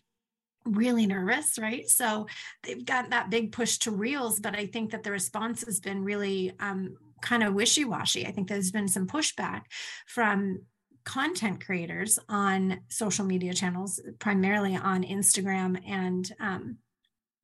really 0.71 1.05
nervous, 1.05 1.57
right? 1.59 1.88
So 1.88 2.27
they've 2.63 2.85
got 2.85 3.09
that 3.09 3.29
big 3.29 3.51
push 3.51 3.77
to 3.79 3.91
reels, 3.91 4.39
but 4.39 4.55
I 4.55 4.65
think 4.65 4.91
that 4.91 5.03
the 5.03 5.11
response 5.11 5.63
has 5.65 5.79
been 5.79 6.03
really 6.03 6.53
um, 6.59 6.95
kind 7.21 7.43
of 7.43 7.53
wishy 7.53 7.85
washy. 7.85 8.25
I 8.25 8.31
think 8.31 8.47
there's 8.47 8.71
been 8.71 8.88
some 8.88 9.07
pushback 9.07 9.63
from 10.07 10.61
content 11.05 11.65
creators 11.65 12.19
on 12.29 12.81
social 12.89 13.25
media 13.25 13.53
channels, 13.53 13.99
primarily 14.19 14.75
on 14.75 15.03
Instagram 15.03 15.81
and 15.88 16.31
um, 16.39 16.77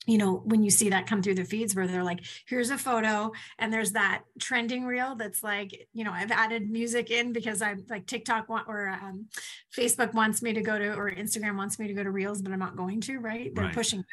you 0.05 0.17
know, 0.17 0.41
when 0.45 0.63
you 0.63 0.69
see 0.69 0.89
that 0.89 1.07
come 1.07 1.21
through 1.21 1.35
the 1.35 1.43
feeds 1.43 1.75
where 1.75 1.87
they're 1.87 2.03
like, 2.03 2.23
here's 2.47 2.69
a 2.69 2.77
photo, 2.77 3.31
and 3.59 3.73
there's 3.73 3.93
that 3.93 4.23
trending 4.39 4.85
reel 4.85 5.15
that's 5.15 5.43
like, 5.43 5.87
you 5.93 6.03
know, 6.03 6.11
I've 6.11 6.31
added 6.31 6.69
music 6.69 7.09
in 7.11 7.33
because 7.33 7.61
I'm 7.61 7.85
like 7.89 8.05
TikTok 8.05 8.49
want, 8.49 8.67
or 8.67 8.89
um, 8.89 9.27
Facebook 9.75 10.13
wants 10.13 10.41
me 10.41 10.53
to 10.53 10.61
go 10.61 10.77
to, 10.77 10.93
or 10.93 11.09
Instagram 11.11 11.57
wants 11.57 11.79
me 11.79 11.87
to 11.87 11.93
go 11.93 12.03
to 12.03 12.11
reels, 12.11 12.41
but 12.41 12.51
I'm 12.51 12.59
not 12.59 12.75
going 12.75 13.01
to, 13.01 13.17
right? 13.19 13.53
They're 13.53 13.65
right. 13.65 13.73
pushing 13.73 14.03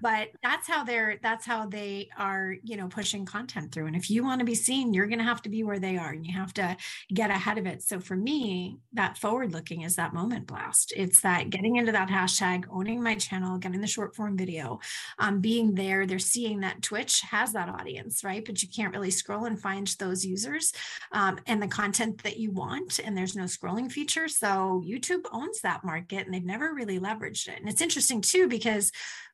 but 0.00 0.28
that's 0.42 0.68
how 0.68 0.84
they're 0.84 1.18
that's 1.22 1.46
how 1.46 1.66
they 1.66 2.08
are 2.18 2.56
you 2.62 2.76
know 2.76 2.88
pushing 2.88 3.24
content 3.24 3.72
through. 3.72 3.86
And 3.86 3.96
if 3.96 4.10
you 4.10 4.24
want 4.24 4.40
to 4.40 4.44
be 4.44 4.54
seen 4.54 4.92
you're 4.94 5.06
going 5.06 5.18
to 5.18 5.24
have 5.24 5.42
to 5.42 5.48
be 5.48 5.64
where 5.64 5.78
they 5.78 5.96
are 5.96 6.10
and 6.10 6.26
you 6.26 6.32
have 6.34 6.54
to 6.54 6.76
get 7.12 7.30
ahead 7.30 7.58
of 7.58 7.66
it. 7.66 7.82
So 7.82 8.00
for 8.00 8.16
me 8.16 8.78
that 8.92 9.18
forward 9.18 9.52
looking 9.52 9.82
is 9.82 9.96
that 9.96 10.14
moment 10.14 10.46
blast. 10.46 10.92
It's 10.96 11.20
that 11.22 11.50
getting 11.50 11.76
into 11.76 11.92
that 11.92 12.08
hashtag 12.08 12.64
owning 12.70 13.02
my 13.02 13.14
channel 13.14 13.58
getting 13.58 13.80
the 13.80 13.86
short 13.86 14.14
form 14.14 14.36
video 14.36 14.80
um, 15.18 15.40
being 15.40 15.74
there 15.74 16.06
they're 16.06 16.18
seeing 16.18 16.60
that 16.60 16.82
twitch 16.82 17.20
has 17.22 17.52
that 17.52 17.68
audience 17.68 18.24
right? 18.24 18.44
But 18.44 18.62
you 18.62 18.68
can't 18.68 18.94
really 18.94 19.10
scroll 19.10 19.44
and 19.44 19.60
find 19.60 19.86
those 19.98 20.24
users 20.24 20.72
um, 21.12 21.38
and 21.46 21.62
the 21.62 21.68
content 21.68 22.22
that 22.22 22.38
you 22.38 22.50
want 22.50 22.98
and 22.98 23.16
there's 23.16 23.36
no 23.36 23.44
scrolling 23.44 23.90
feature. 23.90 24.28
So 24.28 24.82
youtube 24.86 25.24
owns 25.32 25.60
that 25.60 25.84
market 25.84 26.24
and 26.24 26.34
they've 26.34 26.44
never 26.44 26.72
really 26.74 26.98
leveraged 26.98 27.48
it. 27.48 27.60
And 27.60 27.68
it's 27.68 27.80
interesting 27.80 28.20
too 28.20 28.48
because 28.48 28.92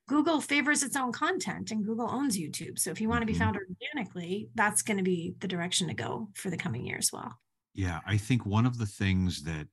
Google 0.09 0.41
favors 0.41 0.83
its 0.83 0.97
own 0.97 1.13
content 1.13 1.71
and 1.71 1.85
Google 1.85 2.11
owns 2.11 2.39
YouTube. 2.39 2.79
So 2.79 2.91
if 2.91 3.01
you 3.01 3.09
want 3.09 3.21
to 3.23 3.27
be 3.27 3.35
mm-hmm. 3.35 3.43
found 3.43 3.59
organically, 3.59 4.49
that's 4.55 4.83
going 4.83 4.97
to 4.97 5.05
be 5.05 5.35
the 5.39 5.47
direction 5.47 5.87
to 5.89 5.95
go 5.95 6.31
for 6.35 6.51
the 6.51 6.57
coming 6.57 6.85
year 6.85 6.97
as 6.99 7.13
well. 7.13 7.39
Yeah, 7.75 8.01
I 8.07 8.17
think 8.17 8.45
one 8.45 8.67
of 8.67 8.79
the 8.79 8.87
things 8.87 9.43
that 9.45 9.69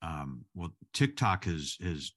um, 0.00 0.44
well, 0.54 0.72
TikTok 0.94 1.44
has 1.44 1.76
has 1.82 2.12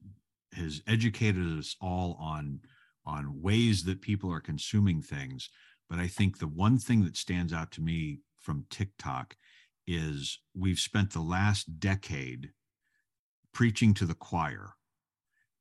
has 0.54 0.82
educated 0.88 1.58
us 1.58 1.76
all 1.82 2.18
on 2.22 2.60
on 3.06 3.42
ways 3.42 3.84
that 3.84 4.02
people 4.02 4.32
are 4.32 4.40
consuming 4.40 5.02
things. 5.02 5.50
But 5.90 6.00
I 6.00 6.08
think 6.08 6.38
the 6.38 6.48
one 6.48 6.78
thing 6.78 7.04
that 7.04 7.18
stands 7.18 7.52
out 7.52 7.72
to 7.74 7.82
me 7.82 8.20
from 8.40 8.66
TikTok 8.70 9.36
is 9.88 10.40
we've 10.56 10.80
spent 10.80 11.12
the 11.14 11.20
last 11.20 11.80
decade 11.80 12.52
preaching 13.54 13.94
to 13.96 14.06
the 14.06 14.16
choir 14.16 14.74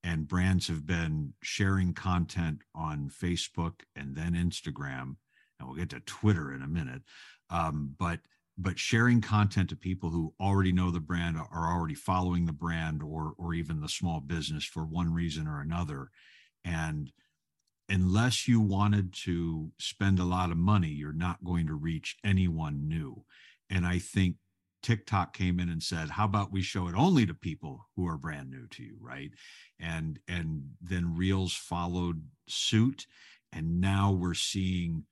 and 0.05 0.29
brands 0.29 0.69
have 0.69 0.87
been 0.87 1.33
sharing 1.43 1.95
content 1.95 2.61
on 2.75 3.11
Facebook 3.11 3.81
and 3.97 4.15
then 4.15 4.35
Instagram, 4.35 5.17
and 5.59 5.67
we'll 5.67 5.77
get 5.77 5.89
to 5.91 6.01
Twitter 6.01 6.53
in 6.53 6.63
a 6.63 6.69
minute. 6.69 7.03
Um, 7.51 7.95
but 7.99 8.21
but 8.57 8.79
sharing 8.79 9.21
content 9.21 9.71
to 9.71 9.77
people 9.77 10.11
who 10.11 10.33
already 10.39 10.71
know 10.71 10.93
the 10.93 11.01
brand, 11.01 11.37
are 11.37 11.75
already 11.75 11.95
following 11.95 12.45
the 12.45 12.53
brand, 12.53 13.03
or 13.03 13.35
or 13.39 13.55
even 13.55 13.81
the 13.81 13.89
small 13.89 14.21
business 14.21 14.65
for 14.65 14.85
one 14.85 15.13
reason 15.13 15.49
or 15.49 15.61
another, 15.61 16.11
and 16.65 17.11
unless 17.89 18.47
you 18.47 18.61
wanted 18.61 19.13
to 19.13 19.71
spend 19.79 20.19
a 20.19 20.25
lot 20.25 20.51
of 20.51 20.57
money, 20.57 20.89
you're 20.89 21.13
not 21.13 21.45
going 21.45 21.67
to 21.67 21.75
reach 21.75 22.17
anyone 22.25 22.89
new. 22.89 23.25
And 23.69 23.87
I 23.87 23.99
think 23.99 24.37
TikTok 24.85 25.37
came 25.37 25.59
in 25.59 25.69
and 25.69 25.83
said, 25.83 26.11
"How 26.11 26.27
about 26.27 26.53
we 26.53 26.63
show 26.63 26.87
it 26.87 26.95
only 26.95 27.27
to 27.27 27.35
people 27.35 27.89
who 27.97 28.07
are 28.07 28.17
brand 28.17 28.51
new 28.51 28.67
to 28.69 28.83
you, 28.83 28.97
right?" 29.01 29.33
And 29.81 30.21
and 30.29 30.71
then 30.81 31.17
Reels 31.17 31.55
followed 31.55 32.23
suit, 32.47 33.07
and 33.53 33.81
now 33.81 34.13
we're 34.13 34.35
seeing 34.35 35.05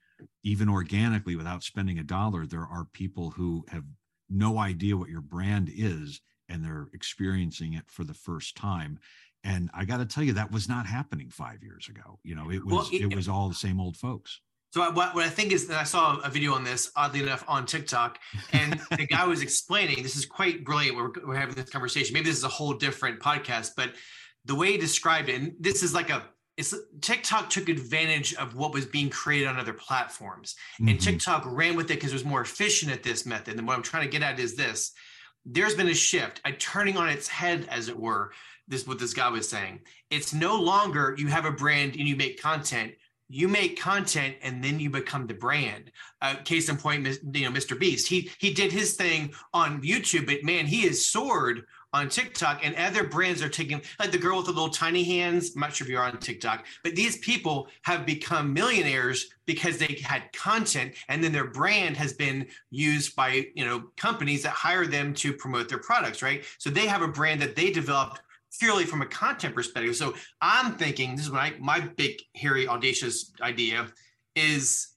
even 0.44 0.68
organically 0.68 1.36
without 1.36 1.62
spending 1.64 1.98
a 1.98 2.04
dollar, 2.04 2.46
there 2.46 2.66
are 2.66 2.84
people 2.92 3.30
who 3.30 3.64
have 3.68 3.84
no 4.30 4.58
idea 4.58 4.96
what 4.96 5.08
your 5.08 5.20
brand 5.20 5.70
is 5.74 6.20
and 6.48 6.64
they're 6.64 6.88
experiencing 6.92 7.74
it 7.74 7.84
for 7.88 8.04
the 8.04 8.14
first 8.14 8.56
time. 8.56 8.98
And 9.44 9.70
I 9.74 9.84
got 9.84 9.98
to 9.98 10.06
tell 10.06 10.22
you, 10.22 10.34
that 10.34 10.52
was 10.52 10.68
not 10.68 10.86
happening 10.86 11.30
five 11.30 11.62
years 11.62 11.88
ago. 11.88 12.20
You 12.22 12.34
know, 12.34 12.50
it 12.50 12.64
was 12.64 12.72
well, 12.72 12.88
it, 12.92 13.12
it 13.12 13.16
was 13.16 13.28
all 13.28 13.48
the 13.48 13.54
same 13.54 13.80
old 13.80 13.96
folks. 13.96 14.40
So 14.72 14.80
what, 14.90 15.14
what 15.14 15.22
I 15.22 15.28
think 15.28 15.52
is 15.52 15.66
that 15.66 15.78
I 15.78 15.84
saw 15.84 16.18
a 16.20 16.30
video 16.30 16.54
on 16.54 16.64
this, 16.64 16.90
oddly 16.96 17.20
enough, 17.20 17.44
on 17.46 17.66
TikTok, 17.66 18.18
and 18.54 18.80
the 18.96 19.06
guy 19.06 19.26
was 19.26 19.42
explaining. 19.42 20.02
This 20.02 20.16
is 20.16 20.24
quite 20.24 20.64
brilliant. 20.64 20.96
We're, 20.96 21.10
we're 21.26 21.36
having 21.36 21.54
this 21.54 21.68
conversation. 21.68 22.14
Maybe 22.14 22.30
this 22.30 22.38
is 22.38 22.44
a 22.44 22.48
whole 22.48 22.72
different 22.72 23.20
podcast, 23.20 23.72
but 23.76 23.92
the 24.46 24.54
way 24.54 24.72
he 24.72 24.78
described 24.78 25.28
it, 25.28 25.40
and 25.40 25.52
this 25.60 25.82
is 25.82 25.94
like 25.94 26.08
a 26.08 26.24
it's 26.56 26.74
TikTok 27.00 27.48
took 27.48 27.68
advantage 27.68 28.34
of 28.34 28.54
what 28.54 28.74
was 28.74 28.84
being 28.84 29.08
created 29.08 29.48
on 29.48 29.58
other 29.58 29.72
platforms, 29.72 30.54
mm-hmm. 30.74 30.88
and 30.88 31.00
TikTok 31.00 31.44
ran 31.46 31.76
with 31.76 31.86
it 31.86 31.94
because 31.94 32.10
it 32.10 32.14
was 32.14 32.24
more 32.24 32.42
efficient 32.42 32.92
at 32.92 33.02
this 33.02 33.24
method. 33.26 33.58
And 33.58 33.66
what 33.66 33.76
I'm 33.76 33.82
trying 33.82 34.04
to 34.04 34.10
get 34.10 34.22
at 34.22 34.38
is 34.38 34.54
this: 34.54 34.92
there's 35.44 35.74
been 35.74 35.88
a 35.88 35.94
shift, 35.94 36.40
a 36.46 36.52
turning 36.52 36.96
on 36.96 37.08
its 37.08 37.28
head, 37.28 37.66
as 37.70 37.88
it 37.88 37.98
were. 37.98 38.32
This 38.68 38.86
what 38.86 38.98
this 38.98 39.12
guy 39.12 39.28
was 39.28 39.48
saying. 39.48 39.80
It's 40.10 40.32
no 40.32 40.60
longer 40.60 41.14
you 41.18 41.26
have 41.28 41.44
a 41.44 41.52
brand 41.52 41.96
and 41.96 42.08
you 42.08 42.16
make 42.16 42.40
content 42.40 42.92
you 43.32 43.48
make 43.48 43.80
content 43.80 44.36
and 44.42 44.62
then 44.62 44.78
you 44.78 44.90
become 44.90 45.26
the 45.26 45.32
brand. 45.34 45.90
Uh, 46.20 46.34
case 46.44 46.68
in 46.68 46.76
point, 46.76 47.06
you 47.32 47.44
know, 47.44 47.50
Mr. 47.50 47.78
Beast. 47.78 48.06
He 48.06 48.30
he 48.38 48.52
did 48.52 48.70
his 48.70 48.94
thing 48.94 49.32
on 49.54 49.80
YouTube, 49.82 50.26
but 50.26 50.44
man, 50.44 50.66
he 50.66 50.86
is 50.86 51.06
soared 51.06 51.64
on 51.94 52.08
TikTok, 52.08 52.64
and 52.64 52.74
other 52.76 53.04
brands 53.04 53.42
are 53.42 53.48
taking 53.48 53.82
like 53.98 54.12
the 54.12 54.18
girl 54.18 54.36
with 54.36 54.46
the 54.46 54.52
little 54.52 54.68
tiny 54.68 55.02
hands. 55.02 55.52
I'm 55.54 55.60
not 55.60 55.74
sure 55.74 55.86
if 55.86 55.90
you're 55.90 56.02
on 56.02 56.18
TikTok, 56.18 56.66
but 56.84 56.94
these 56.94 57.18
people 57.18 57.68
have 57.82 58.04
become 58.04 58.52
millionaires 58.52 59.26
because 59.46 59.78
they 59.78 59.98
had 60.04 60.30
content, 60.32 60.94
and 61.08 61.24
then 61.24 61.32
their 61.32 61.48
brand 61.48 61.96
has 61.96 62.12
been 62.12 62.46
used 62.70 63.16
by 63.16 63.46
you 63.54 63.64
know 63.64 63.84
companies 63.96 64.42
that 64.42 64.50
hire 64.50 64.86
them 64.86 65.14
to 65.14 65.32
promote 65.32 65.70
their 65.70 65.78
products, 65.78 66.22
right? 66.22 66.44
So 66.58 66.68
they 66.68 66.86
have 66.86 67.02
a 67.02 67.08
brand 67.08 67.40
that 67.40 67.56
they 67.56 67.70
developed 67.70 68.20
purely 68.58 68.84
from 68.84 69.02
a 69.02 69.06
content 69.06 69.54
perspective. 69.54 69.96
So 69.96 70.14
I'm 70.40 70.74
thinking 70.76 71.16
this 71.16 71.26
is 71.26 71.32
my 71.32 71.54
my 71.58 71.80
big 71.80 72.20
hairy 72.34 72.68
audacious 72.68 73.32
idea 73.40 73.88
is 74.34 74.88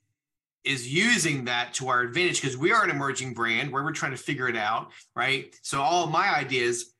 is 0.64 0.92
using 0.92 1.46
that 1.46 1.74
to 1.76 1.88
our 1.88 2.02
advantage 2.02 2.42
because 2.42 2.58
we 2.58 2.72
are 2.72 2.84
an 2.84 2.90
emerging 2.90 3.34
brand 3.34 3.72
where 3.72 3.84
we're 3.84 3.92
trying 3.92 4.12
to 4.12 4.18
figure 4.18 4.50
it 4.50 4.58
out, 4.58 4.92
right? 5.16 5.56
So 5.62 5.80
all 5.80 6.08
my 6.08 6.36
ideas, 6.36 6.96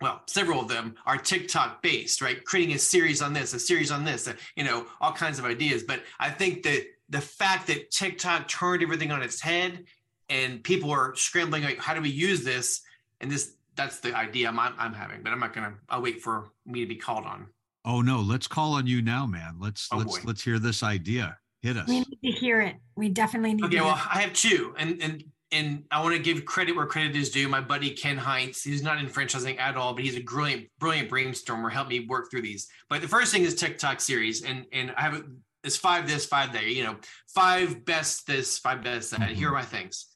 well, 0.00 0.22
several 0.26 0.60
of 0.60 0.68
them 0.68 0.94
are 1.04 1.16
TikTok 1.16 1.82
based, 1.82 2.22
right? 2.22 2.44
Creating 2.44 2.76
a 2.76 2.78
series 2.78 3.20
on 3.20 3.32
this, 3.32 3.54
a 3.54 3.58
series 3.58 3.90
on 3.90 4.04
this, 4.04 4.32
you 4.54 4.62
know, 4.62 4.86
all 5.00 5.12
kinds 5.12 5.40
of 5.40 5.44
ideas. 5.44 5.82
But 5.82 6.04
I 6.20 6.30
think 6.30 6.62
that 6.62 6.84
the 7.08 7.20
fact 7.20 7.66
that 7.66 7.90
TikTok 7.90 8.46
turned 8.46 8.82
everything 8.82 9.10
on 9.10 9.22
its 9.22 9.40
head 9.40 9.84
and 10.28 10.62
people 10.62 10.90
are 10.90 11.16
scrambling 11.16 11.64
like, 11.64 11.78
how 11.78 11.94
do 11.94 12.00
we 12.00 12.10
use 12.10 12.44
this? 12.44 12.82
And 13.20 13.30
this 13.30 13.54
that's 13.78 14.00
the 14.00 14.14
idea 14.14 14.48
I'm, 14.48 14.58
I'm 14.58 14.92
having, 14.92 15.22
but 15.22 15.32
I'm 15.32 15.40
not 15.40 15.54
gonna. 15.54 15.74
I'll 15.88 16.02
wait 16.02 16.20
for 16.20 16.50
me 16.66 16.80
to 16.80 16.86
be 16.86 16.96
called 16.96 17.24
on. 17.24 17.46
Oh 17.84 18.02
no, 18.02 18.20
let's 18.20 18.46
call 18.46 18.74
on 18.74 18.86
you 18.86 19.00
now, 19.00 19.24
man. 19.26 19.56
Let's 19.58 19.88
oh, 19.90 19.96
let's 19.96 20.18
boy. 20.18 20.24
let's 20.26 20.42
hear 20.42 20.58
this 20.58 20.82
idea. 20.82 21.38
Hit 21.62 21.76
us. 21.76 21.88
We 21.88 22.00
need 22.00 22.18
to 22.22 22.30
hear 22.38 22.60
it. 22.60 22.76
We 22.96 23.08
definitely 23.08 23.54
need. 23.54 23.62
To 23.62 23.66
Okay, 23.68 23.80
well, 23.80 23.94
I 23.94 24.20
have 24.20 24.34
two, 24.34 24.74
and 24.76 25.00
and 25.00 25.24
and 25.52 25.84
I 25.90 26.02
want 26.02 26.14
to 26.14 26.22
give 26.22 26.44
credit 26.44 26.76
where 26.76 26.86
credit 26.86 27.16
is 27.16 27.30
due. 27.30 27.48
My 27.48 27.60
buddy 27.60 27.90
Ken 27.90 28.18
Heinz, 28.18 28.62
he's 28.62 28.82
not 28.82 28.98
in 28.98 29.06
franchising 29.06 29.58
at 29.58 29.76
all, 29.76 29.94
but 29.94 30.04
he's 30.04 30.16
a 30.16 30.20
brilliant, 30.20 30.66
brilliant 30.78 31.08
brainstormer. 31.08 31.70
Helped 31.70 31.90
me 31.90 32.00
work 32.00 32.30
through 32.30 32.42
these. 32.42 32.68
But 32.90 33.00
the 33.00 33.08
first 33.08 33.32
thing 33.32 33.44
is 33.44 33.54
TikTok 33.54 34.00
series, 34.00 34.42
and 34.42 34.66
and 34.72 34.92
I 34.96 35.02
have 35.02 35.24
it's 35.64 35.76
five 35.76 36.06
this, 36.06 36.26
five 36.26 36.52
there. 36.52 36.66
You 36.66 36.84
know, 36.84 36.96
five 37.28 37.84
best 37.84 38.26
this, 38.26 38.58
five 38.58 38.82
best 38.82 39.12
that. 39.12 39.20
Mm-hmm. 39.20 39.34
Here 39.34 39.48
are 39.48 39.52
my 39.52 39.62
things. 39.62 40.06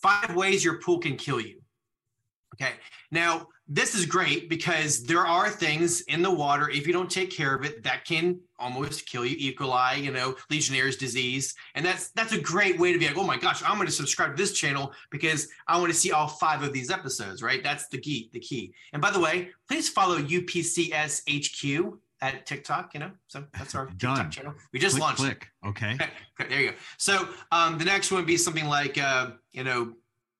Five 0.00 0.36
ways 0.36 0.64
your 0.64 0.78
pool 0.78 0.98
can 0.98 1.16
kill 1.16 1.40
you. 1.40 1.57
Okay. 2.60 2.72
Now, 3.10 3.46
this 3.68 3.94
is 3.94 4.06
great 4.06 4.48
because 4.48 5.04
there 5.04 5.26
are 5.26 5.50
things 5.50 6.00
in 6.02 6.22
the 6.22 6.30
water, 6.30 6.70
if 6.70 6.86
you 6.86 6.92
don't 6.92 7.10
take 7.10 7.30
care 7.30 7.54
of 7.54 7.64
it, 7.64 7.82
that 7.84 8.04
can 8.04 8.40
almost 8.58 9.06
kill 9.06 9.24
you. 9.24 9.36
E. 9.38 9.54
coli, 9.54 10.02
you 10.02 10.10
know, 10.10 10.34
Legionnaire's 10.50 10.96
disease. 10.96 11.54
And 11.74 11.84
that's 11.84 12.10
that's 12.12 12.32
a 12.32 12.40
great 12.40 12.78
way 12.78 12.92
to 12.92 12.98
be 12.98 13.06
like, 13.06 13.18
oh 13.18 13.24
my 13.24 13.36
gosh, 13.36 13.62
I'm 13.62 13.76
going 13.76 13.86
to 13.86 13.92
subscribe 13.92 14.36
to 14.36 14.42
this 14.42 14.52
channel 14.52 14.92
because 15.10 15.48
I 15.68 15.78
want 15.78 15.92
to 15.92 15.98
see 15.98 16.12
all 16.12 16.26
five 16.26 16.62
of 16.62 16.72
these 16.72 16.90
episodes, 16.90 17.42
right? 17.42 17.62
That's 17.62 17.88
the 17.88 17.98
key, 17.98 18.30
the 18.32 18.40
key. 18.40 18.72
And 18.92 19.02
by 19.02 19.10
the 19.10 19.20
way, 19.20 19.50
please 19.68 19.88
follow 19.88 20.18
UPCS 20.18 21.22
HQ 21.28 21.98
at 22.20 22.46
TikTok, 22.46 22.94
you 22.94 23.00
know. 23.00 23.10
So 23.28 23.44
that's 23.52 23.74
our 23.74 23.86
Done. 23.98 24.16
TikTok 24.16 24.30
channel. 24.30 24.54
We 24.72 24.78
just 24.78 24.96
click, 24.96 25.02
launched. 25.02 25.20
click. 25.20 25.48
Okay. 25.66 25.92
Okay, 25.94 26.48
there 26.48 26.60
you 26.60 26.70
go. 26.70 26.76
So 26.96 27.28
um, 27.52 27.78
the 27.78 27.84
next 27.84 28.10
one 28.10 28.20
would 28.20 28.26
be 28.26 28.36
something 28.38 28.66
like 28.66 28.98
uh, 28.98 29.32
you 29.52 29.62
know 29.62 29.92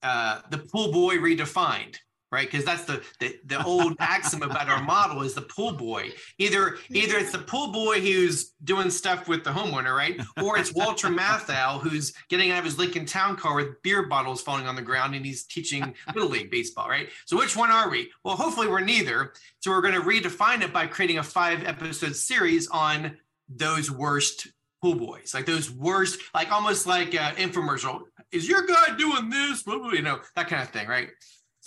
uh, 0.02 0.40
the 0.50 0.58
pool 0.58 0.92
boy 0.92 1.16
redefined, 1.16 1.96
right? 2.30 2.50
Because 2.50 2.64
that's 2.64 2.84
the, 2.84 3.02
the 3.20 3.38
the 3.46 3.64
old 3.66 3.94
axiom 3.98 4.42
about 4.42 4.68
our 4.68 4.82
model 4.82 5.22
is 5.22 5.34
the 5.34 5.42
pool 5.42 5.72
boy. 5.72 6.10
Either 6.38 6.78
either 6.90 7.18
it's 7.18 7.32
the 7.32 7.38
pool 7.38 7.68
boy 7.68 8.00
who's 8.00 8.50
doing 8.64 8.90
stuff 8.90 9.28
with 9.28 9.44
the 9.44 9.50
homeowner, 9.50 9.96
right? 9.96 10.20
Or 10.42 10.58
it's 10.58 10.72
Walter 10.72 11.08
Matthau 11.08 11.80
who's 11.80 12.12
getting 12.28 12.50
out 12.50 12.60
of 12.60 12.64
his 12.64 12.78
Lincoln 12.78 13.06
Town 13.06 13.36
car 13.36 13.54
with 13.54 13.82
beer 13.82 14.06
bottles 14.06 14.42
falling 14.42 14.66
on 14.66 14.76
the 14.76 14.82
ground 14.82 15.14
and 15.14 15.24
he's 15.24 15.44
teaching 15.44 15.94
little 16.14 16.28
league 16.28 16.50
baseball, 16.50 16.88
right? 16.88 17.08
So 17.26 17.36
which 17.36 17.56
one 17.56 17.70
are 17.70 17.90
we? 17.90 18.10
Well, 18.24 18.36
hopefully 18.36 18.68
we're 18.68 18.80
neither. 18.80 19.32
So 19.60 19.70
we're 19.70 19.82
going 19.82 19.94
to 19.94 20.00
redefine 20.00 20.62
it 20.62 20.72
by 20.72 20.86
creating 20.86 21.18
a 21.18 21.22
five 21.22 21.64
episode 21.64 22.16
series 22.16 22.68
on 22.68 23.16
those 23.48 23.90
worst 23.90 24.48
pool 24.82 24.94
boys, 24.94 25.32
like 25.34 25.46
those 25.46 25.70
worst, 25.70 26.20
like 26.34 26.52
almost 26.52 26.86
like 26.86 27.14
uh, 27.14 27.32
infomercial. 27.32 28.02
Is 28.30 28.48
your 28.48 28.66
guy 28.66 28.96
doing 28.96 29.30
this? 29.30 29.64
You 29.66 30.02
know 30.02 30.20
that 30.36 30.48
kind 30.48 30.62
of 30.62 30.68
thing, 30.68 30.86
right? 30.86 31.08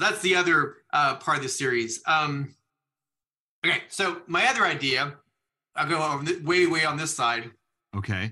So 0.01 0.09
that's 0.09 0.21
the 0.21 0.35
other 0.35 0.77
uh, 0.91 1.17
part 1.17 1.37
of 1.37 1.43
the 1.43 1.49
series. 1.49 2.01
Um, 2.07 2.55
okay, 3.63 3.83
so 3.87 4.23
my 4.25 4.47
other 4.47 4.65
idea, 4.65 5.13
I'll 5.75 5.87
go 5.87 6.01
over 6.01 6.25
the, 6.25 6.43
way, 6.43 6.65
way 6.65 6.85
on 6.85 6.97
this 6.97 7.15
side. 7.15 7.51
Okay. 7.95 8.31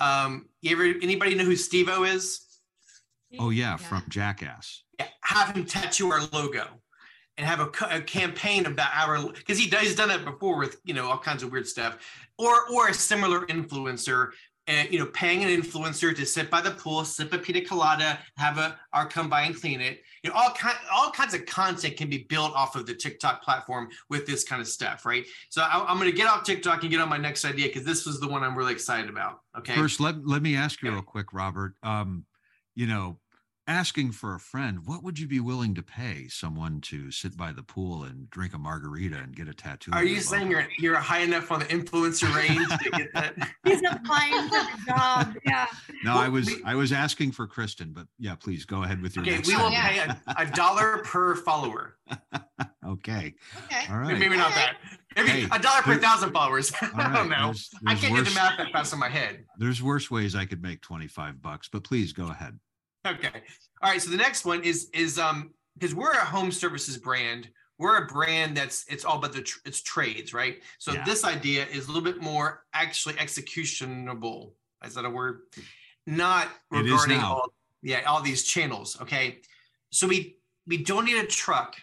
Um, 0.00 0.48
you 0.60 0.72
ever 0.72 0.98
anybody 1.00 1.36
know 1.36 1.44
who 1.44 1.54
Steve-O 1.54 2.02
is? 2.02 2.44
Oh 3.38 3.50
yeah, 3.50 3.76
from 3.76 4.02
Jackass. 4.08 4.82
Yeah, 4.98 5.06
have 5.22 5.54
him 5.54 5.66
tattoo 5.66 6.10
our 6.10 6.22
logo 6.32 6.66
and 7.36 7.46
have 7.46 7.60
a, 7.60 7.70
a 7.90 8.00
campaign 8.00 8.66
about 8.66 8.90
our 8.92 9.30
because 9.32 9.58
he 9.58 9.66
he's 9.66 9.94
done 9.94 10.08
that 10.08 10.24
before 10.24 10.58
with 10.58 10.80
you 10.84 10.94
know 10.94 11.06
all 11.06 11.18
kinds 11.18 11.44
of 11.44 11.52
weird 11.52 11.68
stuff 11.68 11.98
or 12.38 12.68
or 12.72 12.88
a 12.88 12.94
similar 12.94 13.46
influencer 13.46 14.30
and 14.66 14.90
you 14.90 14.98
know 14.98 15.06
paying 15.06 15.44
an 15.44 15.50
influencer 15.50 16.16
to 16.16 16.24
sit 16.24 16.50
by 16.50 16.60
the 16.60 16.70
pool 16.70 17.04
sip 17.04 17.32
a 17.32 17.38
pina 17.38 17.60
colada 17.60 18.18
have 18.36 18.58
a 18.58 18.78
our 18.92 19.06
come 19.06 19.28
by 19.28 19.42
and 19.42 19.60
clean 19.60 19.80
it 19.80 20.00
you 20.22 20.30
know 20.30 20.36
all 20.36 20.50
kind 20.50 20.76
all 20.92 21.10
kinds 21.10 21.34
of 21.34 21.46
content 21.46 21.96
can 21.96 22.08
be 22.08 22.26
built 22.28 22.52
off 22.54 22.76
of 22.76 22.86
the 22.86 22.94
tiktok 22.94 23.42
platform 23.42 23.88
with 24.10 24.26
this 24.26 24.44
kind 24.44 24.60
of 24.60 24.68
stuff 24.68 25.06
right 25.06 25.26
so 25.48 25.62
I, 25.62 25.84
i'm 25.88 25.98
going 25.98 26.10
to 26.10 26.16
get 26.16 26.28
off 26.28 26.44
tiktok 26.44 26.82
and 26.82 26.90
get 26.90 27.00
on 27.00 27.08
my 27.08 27.18
next 27.18 27.44
idea 27.44 27.66
because 27.68 27.84
this 27.84 28.06
was 28.06 28.20
the 28.20 28.28
one 28.28 28.42
i'm 28.42 28.56
really 28.56 28.72
excited 28.72 29.08
about 29.08 29.40
okay 29.56 29.74
First, 29.74 30.00
let 30.00 30.26
let 30.26 30.42
me 30.42 30.56
ask 30.56 30.82
you 30.82 30.88
Okay. 30.88 30.94
real 30.94 31.02
quick, 31.02 31.32
Robert. 31.32 31.74
Um, 31.82 32.24
you 32.74 32.86
know, 32.86 33.18
asking 33.68 34.10
for 34.12 34.34
a 34.34 34.40
friend, 34.40 34.80
what 34.86 35.04
would 35.04 35.18
you 35.18 35.28
be 35.28 35.38
willing 35.40 35.74
to 35.74 35.82
pay 35.82 36.26
someone 36.28 36.80
to 36.80 37.10
sit 37.10 37.36
by 37.36 37.52
the 37.52 37.62
pool 37.62 38.02
and 38.02 38.28
drink 38.30 38.54
a 38.54 38.58
margarita 38.58 39.16
and 39.18 39.36
get 39.36 39.46
a 39.46 39.54
tattoo? 39.54 39.90
are 39.92 40.02
you 40.04 40.20
saying 40.20 40.50
you're 40.50 40.66
you're 40.78 40.96
high 40.96 41.20
enough 41.20 41.52
on 41.52 41.60
the 41.60 41.66
influencer 41.66 42.34
range 42.34 42.66
to 42.82 42.90
get 42.90 43.12
that 43.14 43.34
He's 43.64 43.82
applying 43.88 44.48
for 44.48 44.56
the 44.58 44.78
job. 44.86 45.34
Yeah. 45.46 45.66
No, 46.02 46.16
I 46.16 46.28
was 46.28 46.50
I 46.64 46.74
was 46.74 46.92
asking 46.92 47.32
for 47.32 47.46
Kristen, 47.46 47.92
but 47.92 48.06
yeah, 48.18 48.34
please 48.34 48.64
go 48.64 48.82
ahead 48.82 49.02
with 49.02 49.14
your 49.14 49.22
Okay, 49.24 49.36
next 49.36 49.48
we 49.48 49.56
will 49.56 49.66
idea. 49.66 49.80
pay 49.80 49.98
a, 49.98 50.34
a 50.38 50.46
dollar 50.46 50.98
per 51.04 51.36
follower. 51.36 51.96
Okay. 52.86 53.34
Okay. 53.66 53.92
All 53.92 53.98
right. 53.98 54.18
Maybe 54.18 54.34
not 54.38 54.54
that. 54.54 54.76
Maybe 55.14 55.28
Hey, 55.28 55.48
a 55.52 55.58
dollar 55.58 55.82
per 55.82 55.98
thousand 55.98 56.32
followers. 56.32 56.72
All 56.80 56.88
I 56.94 57.12
don't 57.12 57.28
know. 57.28 57.46
There's, 57.48 57.70
I 57.86 57.94
can't 57.94 58.14
do 58.16 58.22
the 58.24 58.30
math 58.34 58.56
that 58.56 58.72
fast 58.72 58.94
in 58.94 58.98
my 58.98 59.10
head. 59.10 59.44
there's 59.58 59.82
worse 59.82 60.10
ways 60.10 60.34
I 60.34 60.46
could 60.46 60.62
make 60.62 60.80
25 60.80 61.42
bucks, 61.42 61.68
but 61.70 61.84
please 61.84 62.14
go 62.14 62.28
ahead. 62.30 62.58
Okay. 63.08 63.42
All 63.82 63.90
right. 63.90 64.00
So 64.02 64.10
the 64.10 64.16
next 64.16 64.44
one 64.44 64.62
is 64.62 64.90
is 64.92 65.18
um 65.18 65.50
because 65.74 65.94
we're 65.94 66.12
a 66.12 66.24
home 66.24 66.50
services 66.50 66.96
brand. 66.96 67.48
We're 67.78 68.04
a 68.04 68.06
brand 68.06 68.56
that's 68.56 68.84
it's 68.88 69.04
all 69.04 69.18
about 69.18 69.32
the 69.32 69.42
tr- 69.42 69.60
it's 69.64 69.82
trades, 69.82 70.34
right? 70.34 70.56
So 70.78 70.92
Yeah. 70.92 71.04
this 71.04 71.24
idea 71.24 71.66
is 71.66 71.84
a 71.84 71.92
little 71.92 72.02
bit 72.02 72.20
more 72.20 72.64
actually 72.72 73.18
executionable. 73.18 74.54
Is 74.84 74.94
that 74.94 75.04
a 75.04 75.10
word? 75.10 75.42
Not 76.06 76.48
regarding 76.70 77.20
all 77.20 77.52
yeah 77.82 78.02
all 78.06 78.20
these 78.22 78.44
channels. 78.44 79.00
Okay. 79.00 79.40
So 79.90 80.06
we 80.06 80.36
we 80.66 80.78
don't 80.78 81.04
need 81.04 81.18
a 81.18 81.26
truck 81.26 81.76